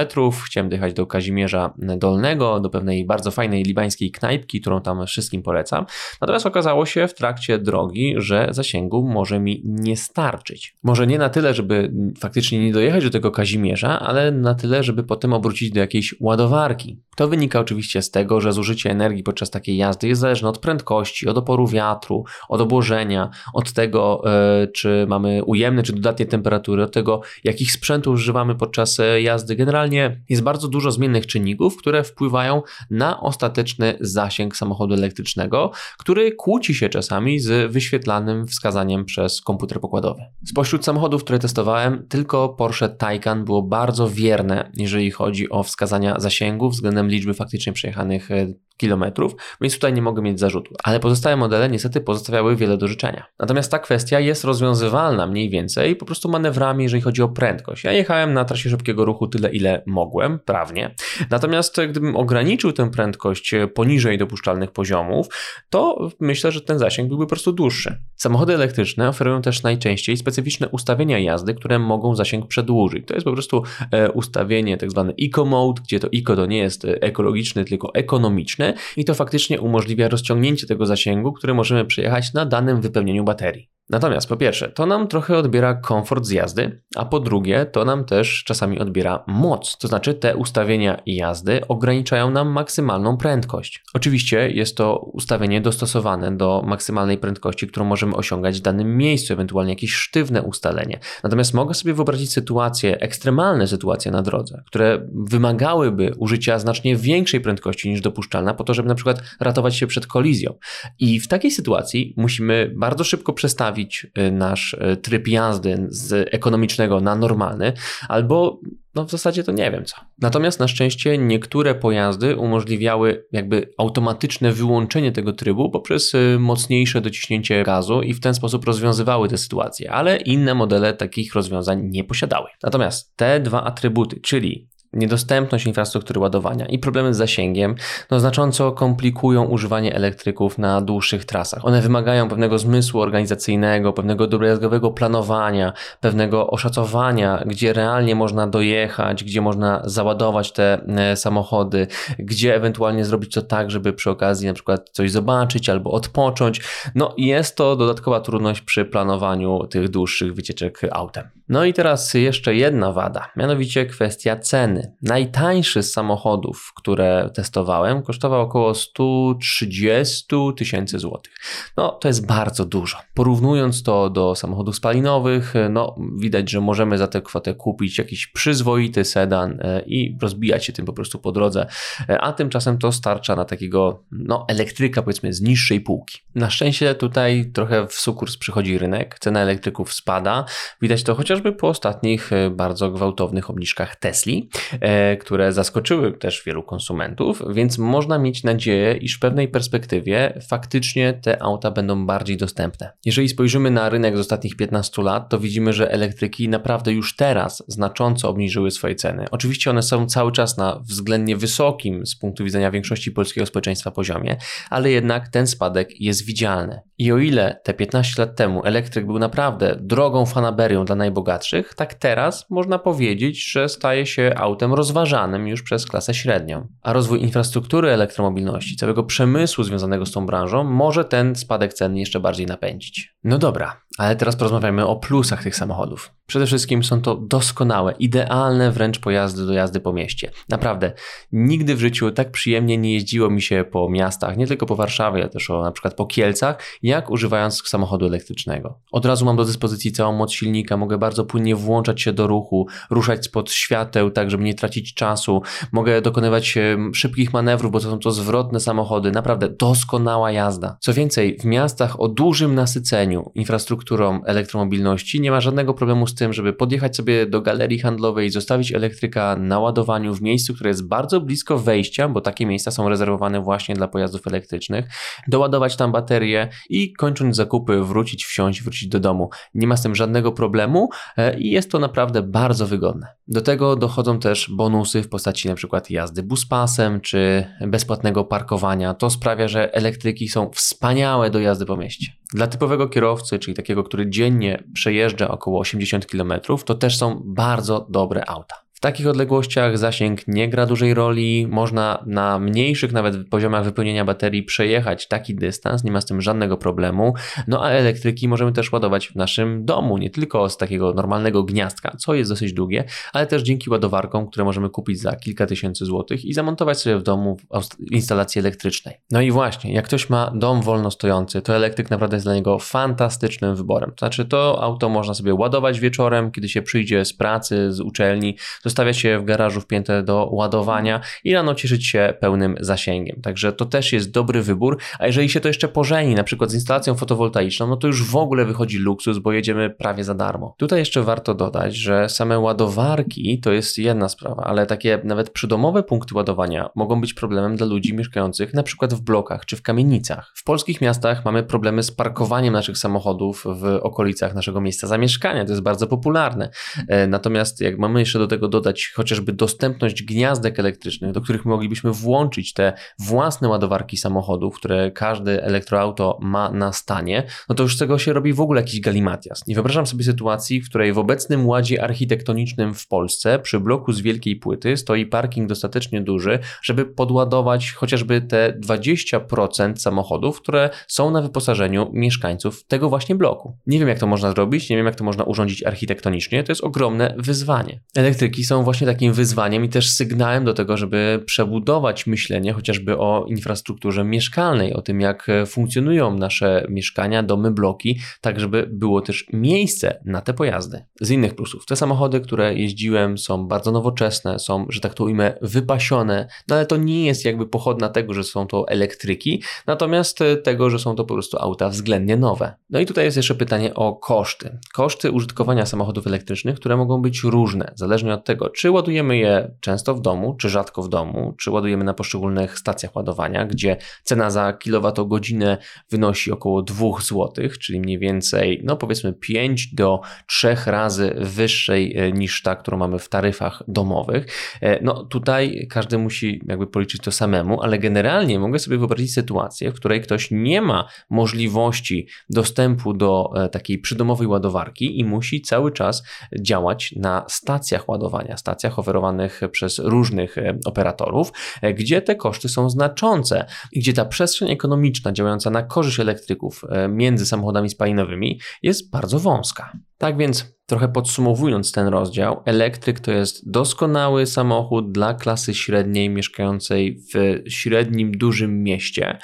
Chciałem 0.47 0.69
dojechać 0.69 0.93
do 0.93 1.07
Kazimierza 1.07 1.75
Dolnego, 1.79 2.61
do 2.61 2.71
pewnej 2.71 3.07
bardzo 3.07 3.31
fajnej 3.31 3.63
libańskiej 3.63 4.11
knajpki, 4.11 4.61
którą 4.61 4.81
tam 4.81 5.07
wszystkim 5.07 5.43
polecam. 5.43 5.87
Natomiast 6.21 6.47
okazało 6.47 6.87
się 6.87 7.09
w 7.09 7.15
trakcie 7.15 7.59
drogi, 7.59 8.15
że 8.17 8.49
zasięgu 8.51 9.03
może 9.03 9.41
mi 9.41 9.63
nie 9.65 9.97
starczyć. 9.97 10.77
Może 10.83 11.07
nie 11.07 11.19
na 11.19 11.29
tyle, 11.29 11.55
żeby 11.55 11.93
faktycznie 12.19 12.65
nie 12.65 12.73
dojechać 12.73 13.05
do 13.05 13.11
tego 13.11 13.31
Kazimierza, 13.31 14.01
ale 14.01 14.33
na 14.33 14.55
tyle, 14.55 14.83
żeby 14.83 15.05
potem 15.05 15.33
obrócić 15.33 15.71
do 15.71 15.81
jakiejś 15.81 16.15
ładowarki. 16.21 17.01
To 17.17 17.29
wynika 17.29 17.61
oczywiście 17.61 18.03
z 18.03 18.11
tego, 18.11 18.41
że 18.41 18.53
zużycie 18.53 18.91
energii 18.91 19.23
podczas 19.23 19.51
takiej 19.51 19.77
jazdy 19.77 20.09
jest 20.09 20.21
zależne 20.21 20.49
od 20.49 20.59
prędkości, 20.59 21.29
od 21.29 21.39
oporu 21.39 21.67
wiatru, 21.67 22.25
od 22.49 22.61
obłożenia, 22.61 23.31
od 23.55 23.73
tego, 23.73 24.23
e, 24.27 24.67
czy 24.67 25.07
mamy 25.09 25.45
ujemne, 25.45 25.83
czy 25.83 25.93
dodatnie 25.93 26.27
temperatury, 26.27 26.83
od 26.83 26.93
tego, 26.93 27.21
jakich 27.45 27.73
sprzętów 27.73 28.15
używamy 28.15 28.55
podczas 28.55 29.01
e, 29.01 29.23
jazdy. 29.23 29.57
Generalnie 29.57 30.21
jest 30.29 30.43
bardzo 30.43 30.69
dużo 30.69 30.93
zmiennych 30.93 31.27
czynników, 31.27 31.77
które 31.77 32.05
wpływają 32.05 32.63
na 32.91 33.21
ostateczny 33.21 33.99
zasięg 34.01 34.57
samochodu 34.57 34.95
elektrycznego, 34.95 35.71
który 35.99 36.33
kłóci 36.33 36.75
się 36.75 36.89
czasami 36.89 37.41
z 37.41 37.73
wyświetlanym 37.73 38.47
wskazaniem 38.47 39.05
przez 39.05 39.41
komputer 39.41 39.81
pokładowy. 39.81 40.23
Spośród 40.45 40.70
Wśród 40.71 40.85
samochodów, 40.85 41.25
które 41.25 41.39
testowałem, 41.39 42.07
tylko 42.09 42.49
Porsche 42.49 42.89
Taycan 42.89 43.45
było 43.45 43.63
bardzo 43.63 44.09
wierne, 44.11 44.71
jeżeli 44.75 45.11
chodzi 45.11 45.51
o 45.51 45.63
wskazania 45.63 46.21
zasięgu 46.21 46.71
względem 46.71 47.09
liczby 47.09 47.35
faktycznie 47.35 47.73
przejechanych 47.73 48.31
e, 48.31 48.47
kilometrów, 48.81 49.33
więc 49.61 49.75
tutaj 49.75 49.93
nie 49.93 50.03
mogę 50.03 50.23
mieć 50.23 50.41
zarzutu. 50.41 50.75
Ale 50.85 51.01
pozostałe 51.01 51.37
modele 51.37 51.69
niestety 51.69 52.01
pozostawiały 52.01 52.57
wiele 52.57 52.77
do 52.77 52.89
życzenia. 52.89 53.27
Natomiast 53.39 53.71
ta 53.71 53.79
kwestia 53.79 54.21
jest 54.21 54.45
rozwiązywalna 54.45 55.27
mniej 55.27 55.51
więcej 55.51 55.97
po 55.97 56.07
prostu 56.07 56.29
manewrami, 56.29 56.83
jeżeli 56.83 57.03
chodzi 57.03 57.23
o 57.23 57.29
prędkość. 57.29 57.85
Ja 57.85 57.93
jechałem 57.93 58.33
na 58.33 58.45
trasie 58.45 58.71
szybkiego 58.71 59.05
ruchu 59.05 59.27
tyle, 59.27 59.51
ile 59.51 59.83
mogłem, 59.87 60.39
prawnie. 60.39 60.95
Natomiast 61.31 61.81
gdybym 61.89 62.17
ograniczył 62.17 62.73
tę 62.73 62.91
prędkość 62.91 63.55
poniżej 63.75 64.19
dopuszczalnych 64.19 64.71
poziomów, 64.71 65.27
to 65.71 66.09
myślę, 66.21 66.53
że 66.53 66.61
ten 66.61 66.79
zasięg 66.79 67.09
byłby 67.09 67.25
po 67.25 67.31
prostu 67.31 67.53
dłuższy. 67.53 67.99
Samochody 68.17 68.55
elektryczne 68.55 69.09
oferują 69.09 69.43
też 69.43 69.63
najczęściej 69.63 70.17
specyficzne 70.17 70.69
ustawienia 70.69 71.19
jazdy, 71.19 71.55
które 71.55 71.79
mogą 71.79 72.15
zasięg 72.15 72.47
przedłużyć. 72.47 73.07
To 73.07 73.15
jest 73.15 73.25
po 73.25 73.33
prostu 73.33 73.63
e, 73.93 74.11
ustawienie 74.13 74.77
tak 74.77 74.91
zwane 74.91 75.13
eco 75.23 75.45
mode, 75.45 75.83
gdzie 75.83 76.01
to 76.01 76.09
eco 76.15 76.37
to 76.37 76.47
nie 76.47 76.59
jest 76.59 76.87
ekologiczny, 77.01 77.65
tylko 77.65 77.95
ekonomiczny 77.95 78.70
i 78.97 79.05
to 79.05 79.15
faktycznie 79.15 79.61
umożliwia 79.61 80.09
rozciągnięcie 80.09 80.67
tego 80.67 80.87
zasięgu, 80.87 81.33
który 81.33 81.55
możemy 81.55 81.85
przejechać 81.85 82.33
na 82.33 82.47
danym 82.47 82.81
wypełnieniu 82.81 83.25
baterii. 83.25 83.80
Natomiast 83.91 84.29
po 84.29 84.37
pierwsze, 84.37 84.69
to 84.69 84.87
nam 84.87 85.09
trochę 85.09 85.39
odbiera 85.39 85.75
komfort 85.75 86.25
z 86.25 86.31
jazdy, 86.31 86.83
a 86.97 87.05
po 87.05 87.21
drugie, 87.21 87.67
to 87.67 87.85
nam 87.85 88.05
też 88.05 88.45
czasami 88.45 88.79
odbiera 88.79 89.25
moc. 89.27 89.77
To 89.79 89.89
znaczy, 89.89 90.15
te 90.15 90.37
ustawienia 90.37 91.01
jazdy 91.07 91.61
ograniczają 91.69 92.31
nam 92.31 92.49
maksymalną 92.49 93.17
prędkość. 93.17 93.85
Oczywiście 93.95 94.51
jest 94.51 94.77
to 94.77 94.99
ustawienie 94.99 95.61
dostosowane 95.61 96.37
do 96.37 96.63
maksymalnej 96.67 97.19
prędkości, 97.19 97.67
którą 97.67 97.87
możemy 97.87 98.17
osiągać 98.17 98.59
w 98.59 98.63
danym 98.63 98.97
miejscu, 98.97 99.33
ewentualnie 99.33 99.73
jakieś 99.73 99.95
sztywne 99.95 100.43
ustalenie. 100.43 100.99
Natomiast 101.23 101.55
mogę 101.55 101.75
sobie 101.75 101.95
wyobrazić 101.95 102.33
sytuacje, 102.33 103.01
ekstremalne 103.01 103.67
sytuacje 103.67 104.11
na 104.11 104.23
drodze, 104.23 104.63
które 104.67 105.07
wymagałyby 105.15 106.15
użycia 106.19 106.59
znacznie 106.59 106.97
większej 106.97 107.41
prędkości 107.41 107.91
niż 107.91 108.01
dopuszczalna, 108.01 108.55
po 108.55 108.65
to, 108.65 108.75
żeby 108.75 108.89
na 108.89 108.95
przykład 108.95 109.23
ratować 109.41 109.77
się 109.77 109.87
przed 109.87 110.07
kolizją. 110.07 110.55
I 110.99 111.21
w 111.21 111.29
takiej 111.29 111.51
sytuacji 111.51 112.15
musimy 112.17 112.73
bardzo 112.77 113.05
szybko 113.05 113.33
przestawić 113.33 113.80
Y, 114.19 114.33
nasz 114.33 114.75
y, 114.75 114.97
tryb 114.97 115.29
jazdy 115.29 115.87
z 115.89 116.29
ekonomicznego 116.35 117.01
na 117.01 117.17
normalny, 117.17 117.73
albo 118.09 118.61
no 118.95 119.05
w 119.05 119.11
zasadzie 119.11 119.45
to 119.45 119.53
nie 119.53 119.71
wiem 119.71 119.85
co. 119.85 119.97
Natomiast 120.19 120.61
na 120.61 120.69
szczęście 120.69 121.19
niektóre 121.19 121.75
pojazdy 121.75 122.37
umożliwiały 122.37 123.27
jakby 123.33 123.71
automatyczne 123.79 124.53
wyłączenie 124.53 125.13
tego 125.13 125.33
trybu 125.33 125.71
poprzez 125.71 126.15
y, 126.15 126.37
mocniejsze 126.41 127.01
dociśnięcie 127.01 127.63
gazu 127.63 128.03
i 128.03 128.15
w 128.15 128.21
ten 128.21 128.35
sposób 128.35 128.65
rozwiązywały 128.65 129.29
te 129.29 129.39
sytuacje, 129.39 129.93
ale 129.93 130.17
inne 130.17 130.55
modele 130.55 130.95
takich 130.95 131.35
rozwiązań 131.35 131.83
nie 131.91 132.05
posiadały. 132.05 132.49
Natomiast 132.63 133.17
te 133.17 133.41
dwa 133.41 133.65
atrybuty, 133.65 134.21
czyli 134.21 134.69
Niedostępność 134.93 135.67
infrastruktury 135.67 136.21
ładowania 136.21 136.67
i 136.67 136.79
problemy 136.79 137.15
z 137.15 137.17
zasięgiem 137.17 137.75
no, 138.11 138.21
znacząco 138.21 138.73
komplikują 138.73 139.45
używanie 139.45 139.95
elektryków 139.95 140.59
na 140.59 140.81
dłuższych 140.81 141.25
trasach. 141.25 141.65
One 141.67 141.83
wymagają 141.83 142.29
pewnego 142.29 142.59
zmysłu 142.59 143.01
organizacyjnego, 143.01 143.93
pewnego 143.93 144.27
drobiazgowego 144.27 144.91
planowania, 144.91 145.73
pewnego 146.01 146.51
oszacowania, 146.51 147.43
gdzie 147.47 147.73
realnie 147.73 148.15
można 148.15 148.47
dojechać, 148.47 149.25
gdzie 149.25 149.41
można 149.41 149.83
załadować 149.85 150.53
te 150.53 150.81
e, 150.89 151.17
samochody, 151.17 151.87
gdzie 152.19 152.55
ewentualnie 152.55 153.05
zrobić 153.05 153.35
to 153.35 153.43
tak, 153.43 153.71
żeby 153.71 153.93
przy 153.93 154.11
okazji 154.11 154.47
na 154.47 154.55
przykład 154.55 154.91
coś 154.93 155.11
zobaczyć 155.11 155.69
albo 155.69 155.91
odpocząć. 155.91 156.61
No 156.95 157.15
jest 157.19 157.57
to 157.57 157.77
dodatkowa 157.77 158.21
trudność 158.21 158.61
przy 158.61 158.85
planowaniu 158.85 159.67
tych 159.67 159.89
dłuższych 159.89 160.35
wycieczek 160.35 160.81
autem. 160.91 161.29
No 161.49 161.65
i 161.65 161.75
teraz 161.75 162.15
jeszcze 162.15 162.55
jedna 162.55 162.93
wada, 162.93 163.31
mianowicie 163.37 163.87
kwestia 163.87 164.37
ceny 164.37 164.80
ceny. 164.81 164.97
Najtańszy 165.03 165.83
z 165.83 165.93
samochodów, 165.93 166.73
które 166.77 167.31
testowałem, 167.35 168.03
kosztował 168.03 168.41
około 168.41 168.75
130 168.75 170.27
tysięcy 170.57 170.99
złotych. 170.99 171.35
No, 171.77 171.91
to 171.91 172.09
jest 172.09 172.27
bardzo 172.27 172.65
dużo. 172.65 172.99
Porównując 173.15 173.83
to 173.83 174.11
do 174.11 174.35
samochodów 174.35 174.77
spalinowych, 174.77 175.55
no, 175.71 175.97
widać, 176.19 176.51
że 176.51 176.61
możemy 176.61 176.99
za 176.99 177.07
tę 177.07 177.23
kwotę 177.23 177.55
kupić 177.55 177.99
jakiś 177.99 178.27
przyzwoity 178.27 179.05
sedan 179.05 179.59
e, 179.61 179.83
i 179.87 180.19
rozbijać 180.23 180.65
się 180.65 180.73
tym 180.73 180.87
po 180.87 180.93
prostu 180.93 181.19
po 181.19 181.33
drodze, 181.33 181.67
e, 182.09 182.21
a 182.21 182.33
tymczasem 182.33 182.79
to 182.79 182.93
starcza 182.93 183.37
na 183.37 183.45
takiego, 183.45 184.05
no, 184.13 184.45
elektryka 184.49 185.03
powiedzmy 185.03 185.33
z 185.33 185.41
niższej 185.41 185.81
półki. 185.81 186.19
Na 186.35 186.51
szczęście 186.51 186.95
tutaj 186.95 187.51
trochę 187.55 187.87
w 187.87 187.93
sukurs 187.93 188.37
przychodzi 188.37 188.79
rynek, 188.79 189.19
cena 189.21 189.41
elektryków 189.41 189.93
spada. 189.93 190.45
Widać 190.83 191.03
to 191.03 191.15
chociażby 191.15 191.53
po 191.53 191.69
ostatnich 191.69 192.33
e, 192.33 192.51
bardzo 192.51 192.91
gwałtownych 192.91 193.51
obniżkach 193.51 193.97
Tesli. 193.97 194.51
E, 194.81 195.17
które 195.17 195.53
zaskoczyły 195.53 196.13
też 196.13 196.43
wielu 196.47 196.63
konsumentów, 196.63 197.43
więc 197.51 197.79
można 197.79 198.19
mieć 198.19 198.45
nadzieję, 198.45 198.97
iż 198.97 199.17
w 199.17 199.21
pewnej 199.21 199.49
perspektywie 199.49 200.41
faktycznie 200.49 201.13
te 201.13 201.43
auta 201.43 201.71
będą 201.71 202.07
bardziej 202.07 202.37
dostępne. 202.37 202.93
Jeżeli 203.05 203.29
spojrzymy 203.29 203.71
na 203.71 203.89
rynek 203.89 204.17
z 204.17 204.21
ostatnich 204.21 204.57
15 204.57 205.03
lat, 205.03 205.29
to 205.29 205.39
widzimy, 205.39 205.73
że 205.73 205.93
elektryki 205.93 206.49
naprawdę 206.49 206.93
już 206.93 207.17
teraz 207.17 207.63
znacząco 207.69 208.29
obniżyły 208.29 208.71
swoje 208.71 208.95
ceny. 208.95 209.25
Oczywiście 209.31 209.71
one 209.71 209.83
są 209.83 210.07
cały 210.07 210.33
czas 210.33 210.57
na 210.57 210.81
względnie 210.83 211.37
wysokim 211.37 212.07
z 212.07 212.17
punktu 212.17 212.45
widzenia 212.45 212.71
większości 212.71 213.13
polskiego 213.13 213.47
społeczeństwa 213.47 213.91
poziomie, 213.91 214.37
ale 214.71 214.91
jednak 214.91 215.29
ten 215.29 215.47
spadek 215.47 216.01
jest 216.01 216.27
widzialny. 216.27 216.81
I 216.99 217.13
o 217.13 217.19
ile 217.19 217.61
te 217.65 217.75
15 217.75 218.23
lat 218.23 218.37
temu 218.37 218.65
elektryk 218.65 219.07
był 219.07 219.19
naprawdę 219.19 219.77
drogą 219.81 220.27
fanaberią 220.27 220.85
dla 220.85 220.97
najbogatszych, 220.97 221.75
tak 221.75 221.95
teraz 221.95 222.47
można 222.51 222.79
powiedzieć, 222.79 223.51
że 223.53 223.69
staje 223.69 224.07
się 224.07 224.33
autem 224.37 224.60
rozważanym 224.69 225.49
już 225.49 225.63
przez 225.63 225.87
klasę 225.87 226.15
średnią. 226.15 226.67
A 226.83 226.93
rozwój 226.93 227.23
infrastruktury 227.23 227.91
elektromobilności, 227.91 228.77
całego 228.77 229.05
przemysłu 229.05 229.65
związanego 229.65 230.07
z 230.07 230.13
tą 230.13 230.27
branżą 230.27 230.65
może 230.65 231.05
ten 231.05 231.37
spadek 231.37 231.75
cen 231.75 231.97
jeszcze 231.97 232.21
bardziej 232.21 232.47
napędzić. 232.47 233.15
No 233.25 233.39
dobra, 233.39 233.81
ale 233.99 234.17
teraz 234.17 234.37
porozmawiamy 234.37 234.87
o 234.87 234.97
plusach 234.97 235.43
tych 235.43 235.57
samochodów. 235.57 236.13
Przede 236.27 236.47
wszystkim 236.47 236.85
są 236.85 237.03
to 237.03 237.15
doskonałe, 237.15 237.95
idealne 237.99 238.73
wręcz 238.73 238.99
pojazdy 238.99 239.47
do 239.47 239.53
jazdy 239.53 239.81
po 239.81 239.93
mieście. 239.93 240.31
Naprawdę, 240.49 240.93
nigdy 241.33 241.75
w 241.75 241.81
życiu 241.81 242.11
tak 242.11 242.31
przyjemnie 242.31 242.79
nie 242.79 242.95
jeździło 242.95 243.31
mi 243.31 243.43
się 243.43 243.65
po 243.73 243.91
miastach, 243.91 244.37
nie 244.37 244.47
tylko 244.47 244.67
po 244.67 244.77
Warszawie, 244.77 245.23
ale 245.23 245.31
też 245.31 245.51
o, 245.51 245.63
na 245.63 245.73
przykład 245.73 245.95
po 245.95 246.07
Kielcach, 246.07 246.63
jak 246.83 247.11
używając 247.11 247.69
samochodu 247.69 248.07
elektrycznego. 248.07 248.79
Od 248.93 249.07
razu 249.07 249.25
mam 249.25 249.37
do 249.37 249.45
dyspozycji 249.45 249.93
całą 249.93 250.13
moc 250.13 250.33
silnika, 250.33 250.77
mogę 250.77 250.99
bardzo 250.99 251.25
płynnie 251.25 251.57
włączać 251.57 252.03
się 252.03 252.13
do 252.13 252.27
ruchu, 252.27 252.67
ruszać 252.91 253.25
spod 253.25 253.51
świateł, 253.51 254.11
tak 254.11 254.31
żeby 254.31 254.45
nie 254.45 254.50
tracić 254.55 254.95
czasu, 254.95 255.43
mogę 255.73 256.03
dokonywać 256.03 256.59
szybkich 256.95 257.33
manewrów, 257.33 257.73
bo 257.73 257.81
to 257.81 257.91
są 257.91 257.99
to 257.99 258.11
zwrotne 258.11 258.61
samochody, 258.61 259.13
naprawdę 259.13 259.49
doskonała 259.49 260.31
jazda. 260.33 260.77
Co 260.81 260.95
więcej, 260.95 261.39
w 261.41 261.45
miastach 261.45 262.01
o 262.01 262.09
dużym 262.09 262.55
nasyceniu 262.55 263.31
infrastrukturą 263.35 264.25
elektromobilności 264.25 265.21
nie 265.21 265.31
ma 265.31 265.41
żadnego 265.41 265.75
problemu 265.75 266.07
z 266.07 266.15
tym, 266.15 266.33
żeby 266.33 266.53
podjechać 266.53 266.97
sobie 266.97 267.27
do 267.27 267.41
galerii 267.41 267.79
handlowej 267.79 268.27
i 268.27 268.31
zostawić 268.31 268.73
elektryka 268.73 269.37
na 269.37 269.59
ładowaniu 269.59 270.15
w 270.15 270.23
miejscu, 270.23 270.55
które 270.55 270.71
jest 270.71 270.89
bardzo 270.89 271.21
blisko 271.21 271.59
wejścia, 271.59 272.09
bo 272.09 272.21
takie 272.21 272.47
miejsca 272.47 272.71
są 272.71 272.89
rezerwowane 272.89 273.41
właśnie 273.41 273.75
dla 273.75 273.89
pojazdów 273.89 274.27
elektrycznych, 274.27 274.85
doładować 275.29 275.77
tam 275.77 275.93
baterię 275.93 276.49
i 276.71 276.93
kończąc 276.93 277.37
zakupy 277.37 277.81
wrócić, 277.81 278.25
wsiąść, 278.25 278.63
wrócić 278.63 278.89
do 278.89 279.01
domu. 279.01 279.31
Nie 279.55 279.67
ma 279.67 279.77
z 279.77 279.83
tym 279.83 279.95
żadnego 279.95 280.33
problemu 280.33 280.89
e, 281.17 281.39
i 281.39 281.51
jest 281.51 281.71
to 281.71 281.79
naprawdę 281.79 282.23
bardzo 282.23 282.67
wygodne. 282.67 283.07
Do 283.29 283.41
tego 283.41 283.77
dochodzą 283.77 284.19
też 284.19 284.40
bonusy 284.49 285.03
w 285.03 285.09
postaci 285.09 285.49
np. 285.49 285.81
jazdy 285.91 286.23
buspasem 286.23 287.01
czy 287.01 287.47
bezpłatnego 287.67 288.25
parkowania. 288.25 288.95
To 288.95 289.11
sprawia, 289.11 289.49
że 289.49 289.75
elektryki 289.75 290.29
są 290.29 290.51
wspaniałe 290.51 291.31
do 291.31 291.41
jazdy 291.41 291.67
po 291.67 291.77
mieście. 291.77 292.13
Dla 292.35 292.47
typowego 292.47 292.89
kierowcy, 292.89 293.39
czyli 293.39 293.55
takiego, 293.55 293.85
który 293.85 294.11
dziennie 294.11 294.65
przejeżdża 294.75 295.29
około 295.29 295.61
80 295.61 296.07
km, 296.07 296.33
to 296.65 296.75
też 296.75 296.97
są 296.99 297.23
bardzo 297.25 297.87
dobre 297.91 298.29
auta. 298.29 298.70
W 298.81 298.83
takich 298.83 299.07
odległościach 299.07 299.79
zasięg 299.79 300.29
nie 300.29 300.49
gra 300.49 300.67
dużej 300.67 300.95
roli, 300.95 301.47
można 301.51 302.03
na 302.07 302.39
mniejszych 302.39 302.93
nawet 302.93 303.29
poziomach 303.29 303.65
wypełnienia 303.65 304.05
baterii 304.05 304.43
przejechać 304.43 305.09
taki 305.09 305.35
dystans, 305.35 305.85
nie 305.85 305.93
ma 305.93 306.01
z 306.01 306.07
tym 306.07 306.21
żadnego 306.21 306.57
problemu. 306.57 307.15
No 307.49 307.65
a 307.65 307.69
elektryki 307.69 308.29
możemy 308.29 308.53
też 308.53 308.73
ładować 308.73 309.09
w 309.09 309.15
naszym 309.15 309.65
domu, 309.65 309.99
nie 309.99 310.11
tylko 310.11 310.49
z 310.49 310.57
takiego 310.57 310.95
normalnego 310.95 311.43
gniazdka, 311.43 311.97
co 311.99 312.15
jest 312.15 312.31
dosyć 312.31 312.53
długie, 312.53 312.85
ale 313.13 313.27
też 313.27 313.43
dzięki 313.43 313.71
ładowarkom, 313.71 314.27
które 314.27 314.45
możemy 314.45 314.71
kupić 314.71 315.01
za 315.01 315.17
kilka 315.17 315.47
tysięcy 315.47 315.85
złotych 315.85 316.25
i 316.25 316.33
zamontować 316.33 316.79
sobie 316.79 316.99
w 316.99 317.03
domu 317.03 317.37
w 317.53 317.93
instalacji 317.93 318.39
elektrycznej. 318.39 318.95
No 319.11 319.21
i 319.21 319.31
właśnie, 319.31 319.73
jak 319.73 319.85
ktoś 319.85 320.11
ma 320.11 320.33
dom 320.35 320.63
wolno 320.63 320.91
stojący, 320.91 321.43
to 321.43 321.57
elektryk 321.57 321.91
naprawdę 321.91 322.17
jest 322.17 322.27
dla 322.27 322.35
niego 322.35 322.59
fantastycznym 322.59 323.57
wyborem. 323.57 323.91
To 323.91 323.99
znaczy 323.99 324.25
to 324.25 324.63
auto 324.63 324.89
można 324.89 325.15
sobie 325.15 325.35
ładować 325.35 325.81
wieczorem, 325.81 326.31
kiedy 326.31 326.49
się 326.49 326.63
przyjdzie 326.63 327.05
z 327.05 327.13
pracy, 327.13 327.73
z 327.73 327.81
uczelni, 327.81 328.37
zostawia 328.71 328.93
się 328.93 329.19
w 329.19 329.25
garażu 329.25 329.61
wpięte 329.61 330.03
do 330.03 330.29
ładowania 330.33 331.01
i 331.25 331.35
rano 331.35 331.55
cieszyć 331.55 331.87
się 331.87 332.15
pełnym 332.21 332.57
zasięgiem. 332.61 333.21
Także 333.23 333.53
to 333.53 333.65
też 333.65 333.93
jest 333.93 334.11
dobry 334.11 334.43
wybór, 334.43 334.79
a 334.99 335.07
jeżeli 335.07 335.29
się 335.29 335.41
to 335.41 335.49
jeszcze 335.49 335.69
pożeni, 335.69 336.15
na 336.15 336.25
przykład 336.25 336.51
z 336.51 336.55
instalacją 336.55 336.95
fotowoltaiczną, 336.95 337.67
no 337.67 337.77
to 337.77 337.87
już 337.87 338.05
w 338.05 338.17
ogóle 338.17 338.45
wychodzi 338.45 338.79
luksus, 338.79 339.19
bo 339.19 339.33
jedziemy 339.33 339.71
prawie 339.71 340.05
za 340.05 340.15
darmo. 340.15 340.55
Tutaj 340.59 340.79
jeszcze 340.79 341.03
warto 341.03 341.35
dodać, 341.35 341.77
że 341.77 342.09
same 342.09 342.39
ładowarki 342.39 343.41
to 343.41 343.53
jest 343.53 343.79
jedna 343.79 344.09
sprawa, 344.09 344.43
ale 344.43 344.67
takie 344.67 345.01
nawet 345.05 345.31
przydomowe 345.31 345.83
punkty 345.83 346.15
ładowania 346.15 346.71
mogą 346.75 347.01
być 347.01 347.15
problemem 347.15 347.57
dla 347.57 347.67
ludzi 347.67 347.95
mieszkających 347.95 348.55
na 348.55 348.63
przykład 348.63 348.95
w 348.95 349.01
blokach 349.01 349.47
czy 349.47 349.57
w 349.57 349.63
kamienicach. 349.63 350.33
W 350.35 350.45
polskich 350.45 350.81
miastach 350.81 351.25
mamy 351.25 351.43
problemy 351.43 351.83
z 351.83 351.91
parkowaniem 351.91 352.53
naszych 352.53 352.79
samochodów 352.79 353.45
w 353.47 353.79
okolicach 353.83 354.35
naszego 354.35 354.61
miejsca 354.61 354.87
zamieszkania, 354.87 355.45
to 355.45 355.51
jest 355.51 355.63
bardzo 355.63 355.87
popularne. 355.87 356.51
E, 356.89 357.07
natomiast 357.07 357.61
jak 357.61 357.79
mamy 357.79 358.01
jeszcze 358.01 358.19
do 358.19 358.27
tego 358.27 358.49
do 358.49 358.60
dodać 358.61 358.93
chociażby 358.97 359.33
dostępność 359.33 360.03
gniazdek 360.03 360.59
elektrycznych, 360.59 361.13
do 361.13 361.21
których 361.21 361.45
moglibyśmy 361.45 361.93
włączyć 361.93 362.53
te 362.53 362.73
własne 362.99 363.49
ładowarki 363.49 363.97
samochodów, 363.97 364.57
które 364.57 364.91
każde 364.91 365.45
elektroauto 365.45 366.19
ma 366.23 366.51
na 366.51 366.73
stanie, 366.73 367.27
no 367.49 367.55
to 367.55 367.63
już 367.63 367.77
z 367.77 367.79
tego 367.79 367.99
się 367.99 368.13
robi 368.13 368.33
w 368.33 368.41
ogóle 368.41 368.61
jakiś 368.61 368.81
galimatias. 368.81 369.47
Nie 369.47 369.55
wyobrażam 369.55 369.87
sobie 369.87 370.05
sytuacji, 370.05 370.61
w 370.61 370.69
której 370.69 370.93
w 370.93 370.99
obecnym 370.99 371.47
ładzie 371.47 371.85
architektonicznym 371.85 372.75
w 372.75 372.89
Polsce 372.89 373.39
przy 373.39 373.61
bloku 373.61 373.93
z 373.93 374.01
wielkiej 374.01 374.37
płyty 374.37 374.77
stoi 374.77 375.07
parking 375.07 375.49
dostatecznie 375.49 376.01
duży, 376.01 376.39
żeby 376.63 376.87
podładować 376.87 377.73
chociażby 377.73 378.21
te 378.21 378.59
20% 378.61 379.77
samochodów, 379.77 380.41
które 380.41 380.71
są 380.89 381.11
na 381.11 381.23
wyposażeniu 381.23 381.91
mieszkańców 381.93 382.65
tego 382.65 382.89
właśnie 382.89 383.15
bloku. 383.15 383.57
Nie 383.67 383.79
wiem, 383.79 383.89
jak 383.89 383.99
to 383.99 384.07
można 384.07 384.31
zrobić, 384.31 384.71
nie 384.71 384.77
wiem, 384.77 384.87
jak 384.87 384.95
to 384.95 385.05
można 385.05 385.25
urządzić 385.25 385.63
architektonicznie, 385.63 386.45
to 386.45 386.53
jest 386.53 386.65
ogromne 386.65 387.15
wyzwanie. 387.19 387.81
Elektryki 387.97 388.45
są 388.51 388.65
właśnie 388.65 388.87
takim 388.87 389.13
wyzwaniem 389.13 389.65
i 389.65 389.69
też 389.69 389.91
sygnałem 389.91 390.45
do 390.45 390.55
tego, 390.55 390.77
żeby 390.77 391.23
przebudować 391.27 392.07
myślenie 392.07 392.53
chociażby 392.53 392.99
o 392.99 393.25
infrastrukturze 393.29 394.05
mieszkalnej, 394.05 394.75
o 394.75 394.83
tym, 394.83 395.01
jak 395.01 395.27
funkcjonują 395.47 396.17
nasze 396.17 396.67
mieszkania, 396.69 397.23
domy, 397.23 397.51
bloki, 397.51 397.99
tak 398.21 398.41
żeby 398.41 398.69
było 398.73 399.01
też 399.01 399.27
miejsce 399.33 400.01
na 400.05 400.21
te 400.21 400.35
pojazdy. 400.35 400.85
Z 401.01 401.11
innych 401.11 401.35
plusów, 401.35 401.67
te 401.67 401.77
samochody, 401.77 402.21
które 402.21 402.55
jeździłem, 402.55 403.19
są 403.19 403.47
bardzo 403.47 403.73
nowoczesne, 403.73 404.39
są, 404.39 404.67
że 404.69 404.81
tak 404.81 404.95
to 404.95 405.05
ujmę, 405.05 405.35
wypasione, 405.43 406.29
no 406.49 406.57
ale 406.57 406.67
to 406.67 406.77
nie 406.77 407.07
jest 407.07 407.25
jakby 407.25 407.47
pochodna 407.47 407.89
tego, 407.89 408.15
że 408.15 408.25
są 408.25 408.47
to 408.47 408.69
elektryki, 408.69 409.43
natomiast 409.67 410.19
tego, 410.45 410.71
że 410.71 410.79
są 410.79 410.95
to 410.95 411.05
po 411.05 411.15
prostu 411.15 411.39
auta 411.41 411.69
względnie 411.69 412.17
nowe. 412.17 412.55
No 412.71 412.81
i 412.81 412.87
tutaj 412.87 413.05
jest 413.05 413.17
jeszcze 413.17 413.35
pytanie 413.35 413.75
o 413.75 413.97
koszty. 413.97 414.59
Koszty 414.73 415.11
użytkowania 415.11 415.67
samochodów 415.67 416.07
elektrycznych, 416.07 416.57
które 416.57 416.77
mogą 416.77 417.03
być 417.03 417.23
różne, 417.23 417.73
zależnie 417.75 418.15
od 418.15 418.25
tego, 418.25 418.40
tego, 418.41 418.51
czy 418.51 418.71
ładujemy 418.71 419.17
je 419.17 419.51
często 419.61 419.95
w 419.95 420.01
domu, 420.01 420.35
czy 420.35 420.49
rzadko 420.49 420.83
w 420.83 420.89
domu, 420.89 421.35
czy 421.39 421.51
ładujemy 421.51 421.85
na 421.85 421.95
poszczególnych 421.95 422.59
stacjach 422.59 422.97
ładowania, 422.97 423.47
gdzie 423.47 423.77
cena 424.03 424.31
za 424.31 424.53
kilowatogodzinę 424.53 425.59
wynosi 425.91 426.33
około 426.33 426.63
2 426.63 426.87
zł, 427.01 427.33
czyli 427.61 427.81
mniej 427.81 427.99
więcej, 427.99 428.61
no 428.65 428.77
powiedzmy 428.77 429.13
5 429.13 429.75
do 429.75 430.01
3 430.27 430.57
razy 430.67 431.15
wyższej 431.21 431.97
e, 431.97 432.13
niż 432.13 432.43
ta, 432.43 432.57
którą 432.57 432.79
mamy 432.79 432.99
w 432.99 433.09
taryfach 433.09 433.63
domowych. 433.69 434.27
E, 434.61 434.83
no 434.83 435.05
tutaj 435.05 435.67
każdy 435.71 435.99
musi 435.99 436.43
jakby 436.47 436.67
policzyć 436.67 437.01
to 437.03 437.13
samemu, 437.13 437.63
ale 437.63 437.79
generalnie 437.79 438.39
mogę 438.39 438.59
sobie 438.59 438.79
wyobrazić 438.79 439.15
sytuację, 439.15 439.71
w 439.71 439.75
której 439.75 440.01
ktoś 440.01 440.31
nie 440.31 440.63
ma 440.63 440.89
możliwości 441.11 442.07
dostępu 442.31 442.95
do 442.95 443.31
e, 443.37 443.49
takiej 443.49 443.79
przydomowej 443.79 444.27
ładowarki 444.27 444.99
i 444.99 445.05
musi 445.05 445.43
cały 445.43 445.73
czas 445.73 446.03
działać 446.41 446.93
na 446.97 447.25
stacjach 447.29 447.89
ładowania 447.89 448.20
stacjach 448.37 448.79
oferowanych 448.79 449.41
przez 449.53 449.79
różnych 449.79 450.39
e, 450.39 450.59
operatorów, 450.65 451.33
e, 451.63 451.75
gdzie 451.75 452.03
te 452.03 452.17
koszty 452.17 452.49
są 452.49 452.71
znaczące 452.71 453.47
i 453.73 453.81
gdzie 453.81 453.93
ta 453.93 454.05
przestrzeń 454.05 454.51
ekonomiczna 454.51 455.13
działająca 455.13 455.51
na 455.51 455.63
korzyść 455.63 456.01
elektryków 456.01 456.65
e, 456.69 456.89
między 456.89 457.27
samochodami 457.27 457.71
spalinowymi 457.71 458.41
jest 458.63 458.91
bardzo 458.91 459.19
wąska. 459.19 459.73
Tak 459.99 460.17
więc, 460.17 460.47
trochę 460.67 460.89
podsumowując 460.89 461.73
ten 461.73 461.87
rozdział, 461.89 462.43
elektryk 462.45 463.01
to 463.01 463.13
jest 463.13 463.51
doskonały 463.51 464.27
samochód 464.27 464.93
dla 464.93 465.15
klasy 465.15 465.55
średniej 465.55 466.11
mieszkającej 466.11 467.01
w 467.15 467.43
średnim, 467.51 468.13
dużym 468.13 468.63
mieście, 468.63 469.19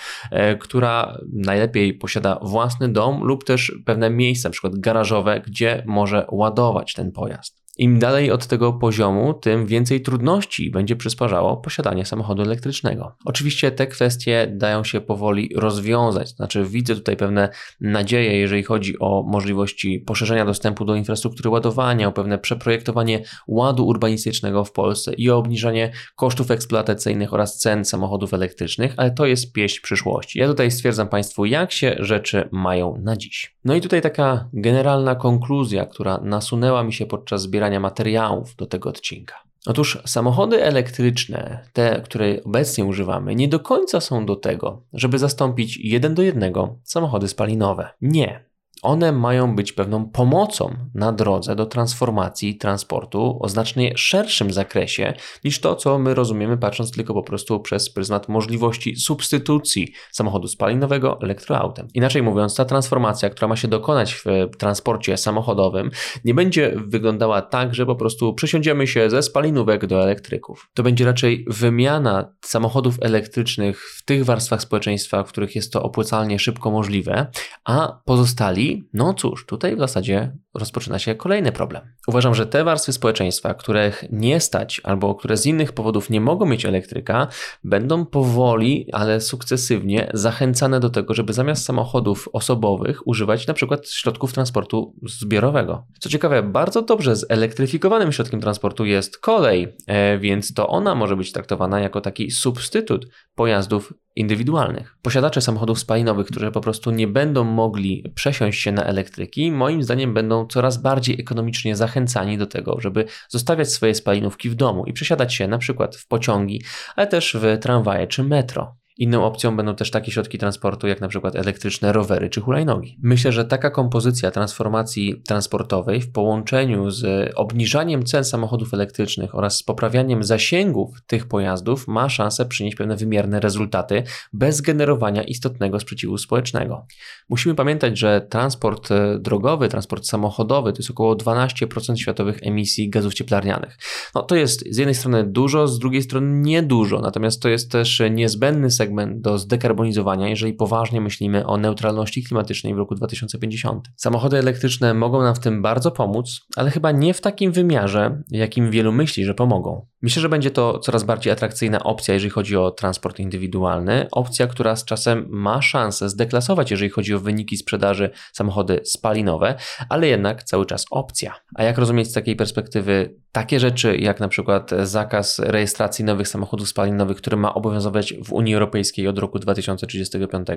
która 0.61 1.19
najlepiej 1.33 1.95
posiada 1.95 2.39
własny 2.43 2.89
dom 2.89 3.25
lub 3.25 3.45
też 3.45 3.73
pewne 3.85 4.11
miejsca, 4.11 4.49
np. 4.49 4.71
garażowe, 4.81 5.41
gdzie 5.47 5.83
może 5.87 6.27
ładować 6.31 6.95
ten 6.95 7.13
pojazd. 7.13 7.66
Im 7.79 7.99
dalej 7.99 8.31
od 8.31 8.47
tego 8.47 8.73
poziomu, 8.73 9.35
tym 9.35 9.67
więcej 9.67 10.01
trudności 10.01 10.71
będzie 10.71 10.97
przysparzało 10.97 11.57
posiadanie 11.57 12.05
samochodu 12.05 12.43
elektrycznego. 12.43 13.17
Oczywiście 13.25 13.71
te 13.71 13.87
kwestie 13.87 14.53
dają 14.53 14.85
się 14.85 15.01
powoli 15.01 15.51
rozwiązać, 15.57 16.29
znaczy 16.29 16.65
widzę 16.65 16.95
tutaj 16.95 17.17
pewne 17.17 17.49
nadzieje, 17.81 18.39
jeżeli 18.39 18.63
chodzi 18.63 18.99
o 18.99 19.23
możliwości 19.23 20.01
poszerzenia 20.07 20.45
dostępu 20.45 20.85
do 20.85 20.95
infrastruktury 20.95 21.51
ładowania, 21.51 22.09
o 22.09 22.13
pewne 22.13 22.39
przeprojektowanie 22.39 23.23
ładu 23.49 23.87
urbanistycznego 23.87 24.65
w 24.65 24.73
Polsce 24.73 25.15
i 25.15 25.31
o 25.31 25.37
obniżenie 25.39 25.93
kosztów 26.17 26.51
eksploatacyjnych 26.51 27.33
oraz 27.33 27.59
cen 27.59 27.85
samochodów 27.85 28.35
elektrycznych, 28.35 28.95
ale 28.97 29.11
to 29.11 29.27
jest 29.27 29.53
pieśń 29.53 29.83
przyszłości. 29.83 30.39
Ja 30.39 30.47
tutaj 30.47 30.71
stwierdzam 30.71 31.09
Państwu, 31.09 31.45
jak 31.45 31.73
się 31.73 31.97
rzeczy 31.99 32.49
mają 32.53 32.97
na 33.03 33.17
dziś. 33.17 33.57
No 33.65 33.75
i 33.75 33.81
tutaj 33.81 34.03
taka 34.03 34.49
generalna 34.53 35.15
konkluzja, 35.15 35.87
która 35.87 36.19
nasunęła 36.19 36.85
mi 36.85 36.93
się 36.93 37.07
podczas 37.07 37.43
zbierania 37.43 37.66
materiałów 37.81 38.57
do 38.57 38.67
tego 38.67 38.89
odcinka. 38.89 39.35
Otóż 39.67 39.99
samochody 40.07 40.63
elektryczne, 40.63 41.69
te, 41.73 42.01
które 42.05 42.43
obecnie 42.45 42.85
używamy, 42.85 43.35
nie 43.35 43.49
do 43.49 43.61
końca 43.61 44.01
są 44.01 44.27
do 44.27 44.37
tego, 44.37 44.83
żeby 44.93 45.19
zastąpić 45.19 45.77
jeden 45.77 46.15
do 46.15 46.23
jednego 46.23 46.79
samochody 46.85 47.29
spalinowe. 47.29 47.89
Nie. 48.01 48.45
One 48.87 49.13
mają 49.13 49.57
być 49.57 49.73
pewną 49.73 50.09
pomocą 50.09 50.77
na 50.95 51.13
drodze 51.13 51.57
do 51.57 51.67
transformacji 51.67 52.57
transportu 52.57 53.39
o 53.41 53.49
znacznie 53.49 53.93
szerszym 53.97 54.53
zakresie 54.53 55.15
niż 55.45 55.61
to, 55.61 55.77
co 55.77 55.99
my 55.99 56.15
rozumiemy, 56.15 56.59
patrząc 56.59 56.91
tylko 56.91 57.15
po 57.15 57.23
prostu 57.23 57.61
przez 57.61 57.91
pryzmat 57.91 58.29
możliwości 58.29 58.97
substytucji 58.97 59.93
samochodu 60.13 60.49
spalinowego 60.49 61.19
elektroautem. 61.23 61.89
Inaczej 61.95 62.23
mówiąc, 62.23 62.55
ta 62.55 62.65
transformacja, 62.65 63.31
która 63.31 63.49
ma 63.49 63.57
się 63.57 63.69
dokonać 63.69 64.15
w 64.15 64.25
transporcie 64.59 65.17
samochodowym, 65.17 65.91
nie 66.25 66.35
będzie 66.35 66.75
wyglądała 66.87 67.43
tak, 67.43 67.75
że 67.75 67.87
po 67.87 67.97
prostu 67.97 68.35
przesiądziemy 68.35 68.87
się 68.87 69.11
ze 69.11 69.23
spalinówek 69.23 69.87
do 69.87 70.03
elektryków. 70.03 70.71
To 70.75 70.83
będzie 70.83 71.05
raczej 71.05 71.45
wymiana 71.49 72.33
samochodów 72.45 72.97
elektrycznych 73.01 73.83
w 73.99 74.05
tych 74.05 74.25
warstwach 74.25 74.63
społeczeństwa, 74.63 75.25
w 75.25 75.29
których 75.29 75.57
jest 75.57 75.73
to 75.73 75.83
opłacalnie 75.83 76.39
szybko 76.39 76.71
możliwe, 76.71 77.27
a 77.65 78.01
pozostali 78.05 78.76
no 78.93 79.15
cóż, 79.15 79.47
tutaj 79.47 79.77
w 79.77 79.79
zasadzie 79.79 80.37
rozpoczyna 80.55 80.99
się 80.99 81.15
kolejny 81.15 81.53
problem. 81.53 81.83
Uważam, 82.09 82.35
że 82.35 82.47
te 82.47 82.65
warstwy 82.65 82.93
społeczeństwa, 82.93 83.55
których 83.55 84.05
nie 84.11 84.41
stać 84.41 84.81
albo 84.85 85.15
które 85.15 85.37
z 85.37 85.47
innych 85.47 85.73
powodów 85.73 86.11
nie 86.11 86.21
mogą 86.21 86.47
mieć 86.47 86.65
elektryka, 86.65 87.29
będą 87.65 88.07
powoli, 88.07 88.89
ale 88.93 89.21
sukcesywnie 89.21 90.11
zachęcane 90.15 90.81
do 90.81 90.91
tego, 90.91 91.15
żeby 91.15 91.33
zamiast 91.33 91.65
samochodów 91.65 92.29
osobowych 92.33 93.07
używać 93.07 93.47
na 93.47 93.55
przykład 93.55 93.89
środków 93.89 94.33
transportu 94.33 94.95
zbiorowego. 95.03 95.87
Co 96.01 96.09
ciekawe, 96.09 96.43
bardzo 96.43 96.83
dobrze 96.83 97.17
zelektryfikowanym 97.17 98.13
środkiem 98.13 98.41
transportu 98.41 98.85
jest 98.85 99.19
kolej, 99.19 99.77
e, 99.87 100.19
więc 100.19 100.55
to 100.55 100.69
ona 100.69 100.95
może 100.95 101.17
być 101.17 101.33
traktowana 101.33 101.81
jako 101.81 102.01
taki 102.01 102.31
substytut 102.31 103.07
pojazdów 103.35 103.93
indywidualnych. 104.17 104.97
Posiadacze 105.03 105.41
samochodów 105.41 105.79
spalinowych, 105.79 106.27
którzy 106.27 106.51
po 106.51 106.61
prostu 106.61 106.91
nie 106.91 107.09
będą 107.09 107.45
mogli 107.45 108.13
przesiąść 108.15 108.63
się 108.63 108.73
na 108.73 108.85
elektryki, 108.85 109.53
moim 109.53 109.83
zdaniem 109.83 110.15
będą 110.15 110.47
coraz 110.47 110.83
bardziej 110.83 111.21
ekonomicznie 111.21 111.77
zachęcani 111.77 112.39
do 112.39 112.47
tego, 112.47 112.81
żeby 112.81 113.05
zostawiać 113.29 113.73
swoje 113.73 113.95
spalinówki 113.95 114.51
w 114.51 114.55
domu 114.55 114.87
i 114.87 114.93
przesiadać 114.93 115.35
się 115.35 115.49
na 115.49 115.59
przykład 115.59 115.97
w 115.97 116.07
pociągi, 116.07 116.63
ale 116.97 117.07
też 117.07 117.37
w 117.41 117.59
tramwaje 117.59 118.07
czy 118.07 118.23
metro. 118.23 118.77
Inną 118.99 119.25
opcją 119.25 119.57
będą 119.57 119.75
też 119.75 119.91
takie 119.91 120.13
środki 120.13 120.39
transportu, 120.39 120.87
jak 120.87 121.01
na 121.01 121.09
przykład 121.09 121.37
elektryczne 121.37 121.93
rowery 121.93 122.31
czy 122.31 122.41
hulajnogi. 122.41 122.99
Myślę, 123.03 123.33
że 123.33 123.45
taka 123.45 123.71
kompozycja 123.71 124.31
transformacji 124.31 125.23
transportowej 125.27 126.01
w 126.01 126.13
połączeniu 126.13 126.91
z 126.91 127.33
obniżaniem 127.35 128.05
cen 128.05 128.25
samochodów 128.25 128.75
elektrycznych 128.75 129.35
oraz 129.35 129.57
z 129.57 129.63
poprawianiem 129.63 130.25
zasięgów 130.25 131.03
tych 131.07 131.29
pojazdów 131.29 131.89
ma 131.89 132.09
szansę 132.09 132.47
przynieść 132.47 132.77
pewne 132.77 132.97
wymierne 132.97 133.41
rezultaty 133.41 134.03
bez 134.33 134.61
generowania 134.61 135.23
istotnego 135.23 135.81
sprzeciwu 135.81 136.19
społecznego. 136.19 136.87
Musimy 137.29 137.55
pamiętać, 137.55 137.99
że 137.99 138.27
transport 138.31 138.91
e, 138.91 139.19
drogowy, 139.19 139.69
transport 139.69 140.07
samochodowy 140.07 140.73
to 140.73 140.79
jest 140.79 140.91
około 140.91 141.15
12% 141.15 141.97
światowych 141.97 142.39
emisji 142.43 142.91
gazów 142.91 143.15
cieplarnianych. 143.15 143.79
No, 144.15 144.23
to 144.23 144.37
jest 144.37 144.65
z 144.71 144.77
jednej 144.77 144.95
strony 144.95 145.25
dużo, 145.25 145.69
z 145.69 145.79
drugiej 145.79 146.03
strony 146.03 146.41
niedużo, 146.41 147.01
natomiast 147.01 147.43
to 147.43 147.49
jest 147.49 147.73
też 147.73 148.03
niezbędny 148.11 148.71
segment 148.71 148.86
segment 148.87 149.21
do 149.21 149.39
zdekarbonizowania, 149.39 150.29
jeżeli 150.29 150.53
poważnie 150.53 151.01
myślimy 151.01 151.47
o 151.47 151.57
neutralności 151.57 152.25
klimatycznej 152.25 152.75
w 152.75 152.79
roku 152.79 152.95
2050. 152.95 153.89
Samochody 153.97 154.39
elektryczne 154.39 154.95
mogą 154.95 155.23
nam 155.23 155.35
w 155.35 155.39
tym 155.39 155.63
bardzo 155.63 155.91
pomóc, 155.91 156.41
ale 156.57 156.71
chyba 156.71 156.93
nie 156.93 157.15
w 157.15 157.21
takim 157.21 157.53
wymiarze, 157.53 158.23
jakim 158.31 158.71
wielu 158.71 158.93
myśli, 158.93 159.25
że 159.25 159.35
pomogą. 159.35 159.87
Myślę, 160.07 160.23
że 160.23 160.29
będzie 160.29 160.51
to 160.51 160.79
coraz 160.79 161.05
bardziej 161.05 161.33
atrakcyjna 161.33 161.83
opcja, 161.83 162.15
jeżeli 162.15 162.31
chodzi 162.31 162.57
o 162.57 162.71
transport 162.71 163.19
indywidualny. 163.19 164.09
Opcja, 164.13 164.47
która 164.47 164.77
z 164.77 164.85
czasem 164.85 165.27
ma 165.29 165.63
szansę 165.63 166.09
zdeklasować, 166.09 166.71
jeżeli 166.71 166.91
chodzi 166.91 167.15
o 167.15 167.21
wyniki 167.21 167.57
sprzedaży 167.57 168.11
samochody 168.33 168.81
spalinowe, 168.85 169.55
ale 169.89 170.07
jednak 170.07 170.43
cały 170.43 170.67
czas 170.67 170.85
opcja. 170.91 171.35
A 171.55 171.63
jak 171.63 171.79
rozumieć 171.79 172.09
z 172.09 172.13
takiej 172.13 172.37
perspektywy 172.37 173.15
takie 173.33 173.61
rzeczy, 173.61 173.97
jak 173.97 174.21
na 174.21 174.29
przykład 174.29 174.71
zakaz 174.83 175.39
rejestracji 175.39 176.05
nowych 176.05 176.29
samochodów 176.29 176.69
spalinowych, 176.69 177.17
który 177.17 177.37
ma 177.37 177.55
obowiązywać 177.55 178.15
w 178.25 178.33
Unii 178.33 178.55
Europejskiej 178.55 179.09
od 179.09 179.19
roku 179.19 179.39
2035? 179.39 180.49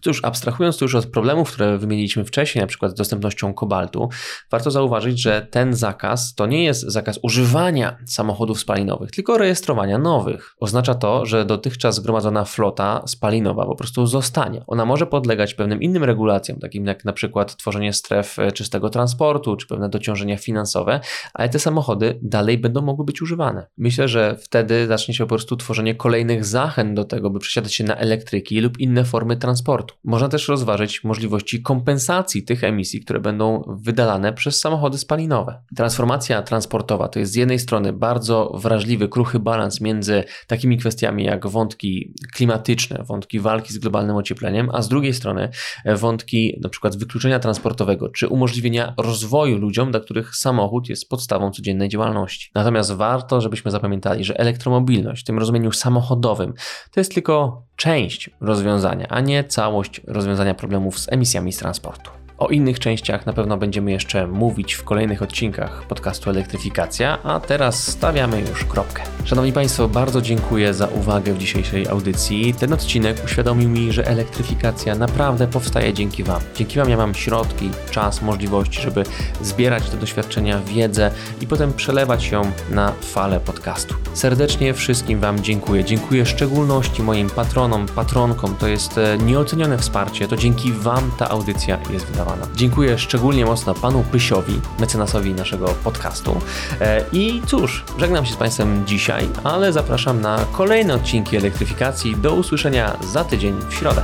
Cóż, 0.00 0.20
abstrahując 0.24 0.80
już 0.80 0.94
od 0.94 1.06
problemów, 1.06 1.52
które 1.52 1.78
wymieniliśmy 1.78 2.24
wcześniej, 2.24 2.62
na 2.62 2.66
przykład 2.66 2.92
z 2.92 2.94
dostępnością 2.94 3.54
kobaltu, 3.54 4.08
warto 4.50 4.70
zauważyć, 4.70 5.22
że 5.22 5.46
ten 5.50 5.74
zakaz 5.74 6.34
to 6.34 6.46
nie 6.46 6.64
jest 6.64 6.80
zakaz 6.82 7.18
używania 7.22 7.96
samochodów 8.06 8.60
spalinowych, 8.60 8.81
spalinowych, 8.82 9.10
tylko 9.10 9.38
rejestrowania 9.38 9.98
nowych. 9.98 10.54
Oznacza 10.60 10.94
to, 10.94 11.26
że 11.26 11.44
dotychczas 11.44 11.94
zgromadzona 11.94 12.44
flota 12.44 13.02
spalinowa 13.06 13.66
po 13.66 13.76
prostu 13.76 14.06
zostanie. 14.06 14.64
Ona 14.66 14.84
może 14.84 15.06
podlegać 15.06 15.54
pewnym 15.54 15.82
innym 15.82 16.04
regulacjom, 16.04 16.58
takim 16.58 16.86
jak 16.86 17.04
na 17.04 17.12
przykład 17.12 17.56
tworzenie 17.56 17.92
stref 17.92 18.38
e, 18.38 18.52
czystego 18.52 18.90
transportu, 18.90 19.56
czy 19.56 19.66
pewne 19.66 19.88
dociążenia 19.88 20.36
finansowe, 20.36 21.00
ale 21.34 21.48
te 21.48 21.58
samochody 21.58 22.18
dalej 22.22 22.58
będą 22.58 22.82
mogły 22.82 23.04
być 23.04 23.22
używane. 23.22 23.66
Myślę, 23.78 24.08
że 24.08 24.36
wtedy 24.40 24.86
zacznie 24.86 25.14
się 25.14 25.24
po 25.24 25.28
prostu 25.28 25.56
tworzenie 25.56 25.94
kolejnych 25.94 26.44
zachęt 26.44 26.94
do 26.94 27.04
tego, 27.04 27.30
by 27.30 27.38
przesiadać 27.38 27.74
się 27.74 27.84
na 27.84 27.96
elektryki 27.96 28.60
lub 28.60 28.78
inne 28.78 29.04
formy 29.04 29.36
transportu. 29.36 29.94
Można 30.04 30.28
też 30.28 30.48
rozważyć 30.48 31.04
możliwości 31.04 31.62
kompensacji 31.62 32.42
tych 32.42 32.64
emisji, 32.64 33.00
które 33.00 33.20
będą 33.20 33.62
wydalane 33.68 34.32
przez 34.32 34.60
samochody 34.60 34.98
spalinowe. 34.98 35.62
Transformacja 35.76 36.42
transportowa 36.42 37.08
to 37.08 37.18
jest 37.18 37.32
z 37.32 37.34
jednej 37.34 37.58
strony 37.58 37.92
bardzo 37.92 38.52
wrażliwy, 38.62 39.08
kruchy 39.08 39.38
balans 39.38 39.80
między 39.80 40.24
takimi 40.46 40.78
kwestiami 40.78 41.24
jak 41.24 41.46
wątki 41.46 42.14
klimatyczne, 42.34 43.04
wątki 43.04 43.40
walki 43.40 43.72
z 43.72 43.78
globalnym 43.78 44.16
ociepleniem, 44.16 44.68
a 44.72 44.82
z 44.82 44.88
drugiej 44.88 45.14
strony 45.14 45.48
wątki 45.96 46.58
na 46.62 46.68
przykład 46.68 46.96
wykluczenia 46.96 47.38
transportowego, 47.38 48.08
czy 48.08 48.28
umożliwienia 48.28 48.94
rozwoju 48.96 49.58
ludziom, 49.58 49.90
dla 49.90 50.00
których 50.00 50.36
samochód 50.36 50.88
jest 50.88 51.08
podstawą 51.08 51.50
codziennej 51.50 51.88
działalności. 51.88 52.50
Natomiast 52.54 52.92
warto, 52.92 53.40
żebyśmy 53.40 53.70
zapamiętali, 53.70 54.24
że 54.24 54.38
elektromobilność 54.38 55.22
w 55.22 55.26
tym 55.26 55.38
rozumieniu 55.38 55.72
samochodowym 55.72 56.54
to 56.90 57.00
jest 57.00 57.14
tylko 57.14 57.62
część 57.76 58.30
rozwiązania, 58.40 59.06
a 59.08 59.20
nie 59.20 59.44
całość 59.44 60.00
rozwiązania 60.06 60.54
problemów 60.54 60.98
z 60.98 61.12
emisjami 61.12 61.52
z 61.52 61.58
transportu. 61.58 62.21
O 62.42 62.48
innych 62.48 62.78
częściach 62.78 63.26
na 63.26 63.32
pewno 63.32 63.56
będziemy 63.56 63.90
jeszcze 63.90 64.26
mówić 64.26 64.74
w 64.74 64.84
kolejnych 64.84 65.22
odcinkach 65.22 65.82
podcastu 65.82 66.30
Elektryfikacja, 66.30 67.18
a 67.22 67.40
teraz 67.40 67.88
stawiamy 67.88 68.40
już 68.40 68.64
kropkę. 68.64 69.02
Szanowni 69.24 69.52
Państwo, 69.52 69.88
bardzo 69.88 70.22
dziękuję 70.22 70.74
za 70.74 70.86
uwagę 70.86 71.32
w 71.32 71.38
dzisiejszej 71.38 71.88
audycji. 71.88 72.54
Ten 72.54 72.72
odcinek 72.72 73.16
uświadomił 73.24 73.68
mi, 73.68 73.92
że 73.92 74.06
elektryfikacja 74.06 74.94
naprawdę 74.94 75.46
powstaje 75.46 75.94
dzięki 75.94 76.24
Wam. 76.24 76.40
Dzięki 76.54 76.78
Wam 76.78 76.88
ja 76.90 76.96
mam 76.96 77.14
środki, 77.14 77.70
czas, 77.90 78.22
możliwości, 78.22 78.80
żeby 78.80 79.04
zbierać 79.42 79.90
te 79.90 79.96
doświadczenia, 79.96 80.60
wiedzę 80.60 81.10
i 81.40 81.46
potem 81.46 81.72
przelewać 81.72 82.30
ją 82.30 82.42
na 82.70 82.92
falę 82.92 83.40
podcastu. 83.40 83.94
Serdecznie 84.14 84.74
wszystkim 84.74 85.20
Wam 85.20 85.42
dziękuję. 85.42 85.84
Dziękuję 85.84 86.24
w 86.24 86.28
szczególności 86.28 87.02
moim 87.02 87.30
patronom, 87.30 87.86
patronkom. 87.86 88.56
To 88.56 88.68
jest 88.68 88.98
e, 88.98 89.18
nieocenione 89.18 89.78
wsparcie. 89.78 90.28
To 90.28 90.36
dzięki 90.36 90.72
Wam 90.72 91.10
ta 91.18 91.28
audycja 91.28 91.78
jest 91.92 92.06
wydawana. 92.06 92.31
Dziękuję 92.54 92.98
szczególnie 92.98 93.44
mocno 93.44 93.74
panu 93.74 94.04
Pysiowi, 94.12 94.60
mecenasowi 94.80 95.34
naszego 95.34 95.66
podcastu. 95.66 96.40
E, 96.80 97.04
I 97.12 97.42
cóż, 97.46 97.84
żegnam 97.98 98.26
się 98.26 98.32
z 98.32 98.36
Państwem 98.36 98.86
dzisiaj, 98.86 99.28
ale 99.44 99.72
zapraszam 99.72 100.20
na 100.20 100.44
kolejne 100.52 100.94
odcinki 100.94 101.36
elektryfikacji. 101.36 102.16
Do 102.16 102.34
usłyszenia 102.34 102.96
za 103.12 103.24
tydzień 103.24 103.54
w 103.68 103.74
środę. 103.74 104.02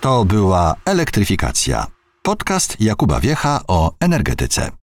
To 0.00 0.24
była 0.24 0.74
elektryfikacja. 0.84 1.86
Podcast 2.22 2.80
Jakuba 2.80 3.20
Wiecha 3.20 3.60
o 3.68 3.92
energetyce. 4.00 4.85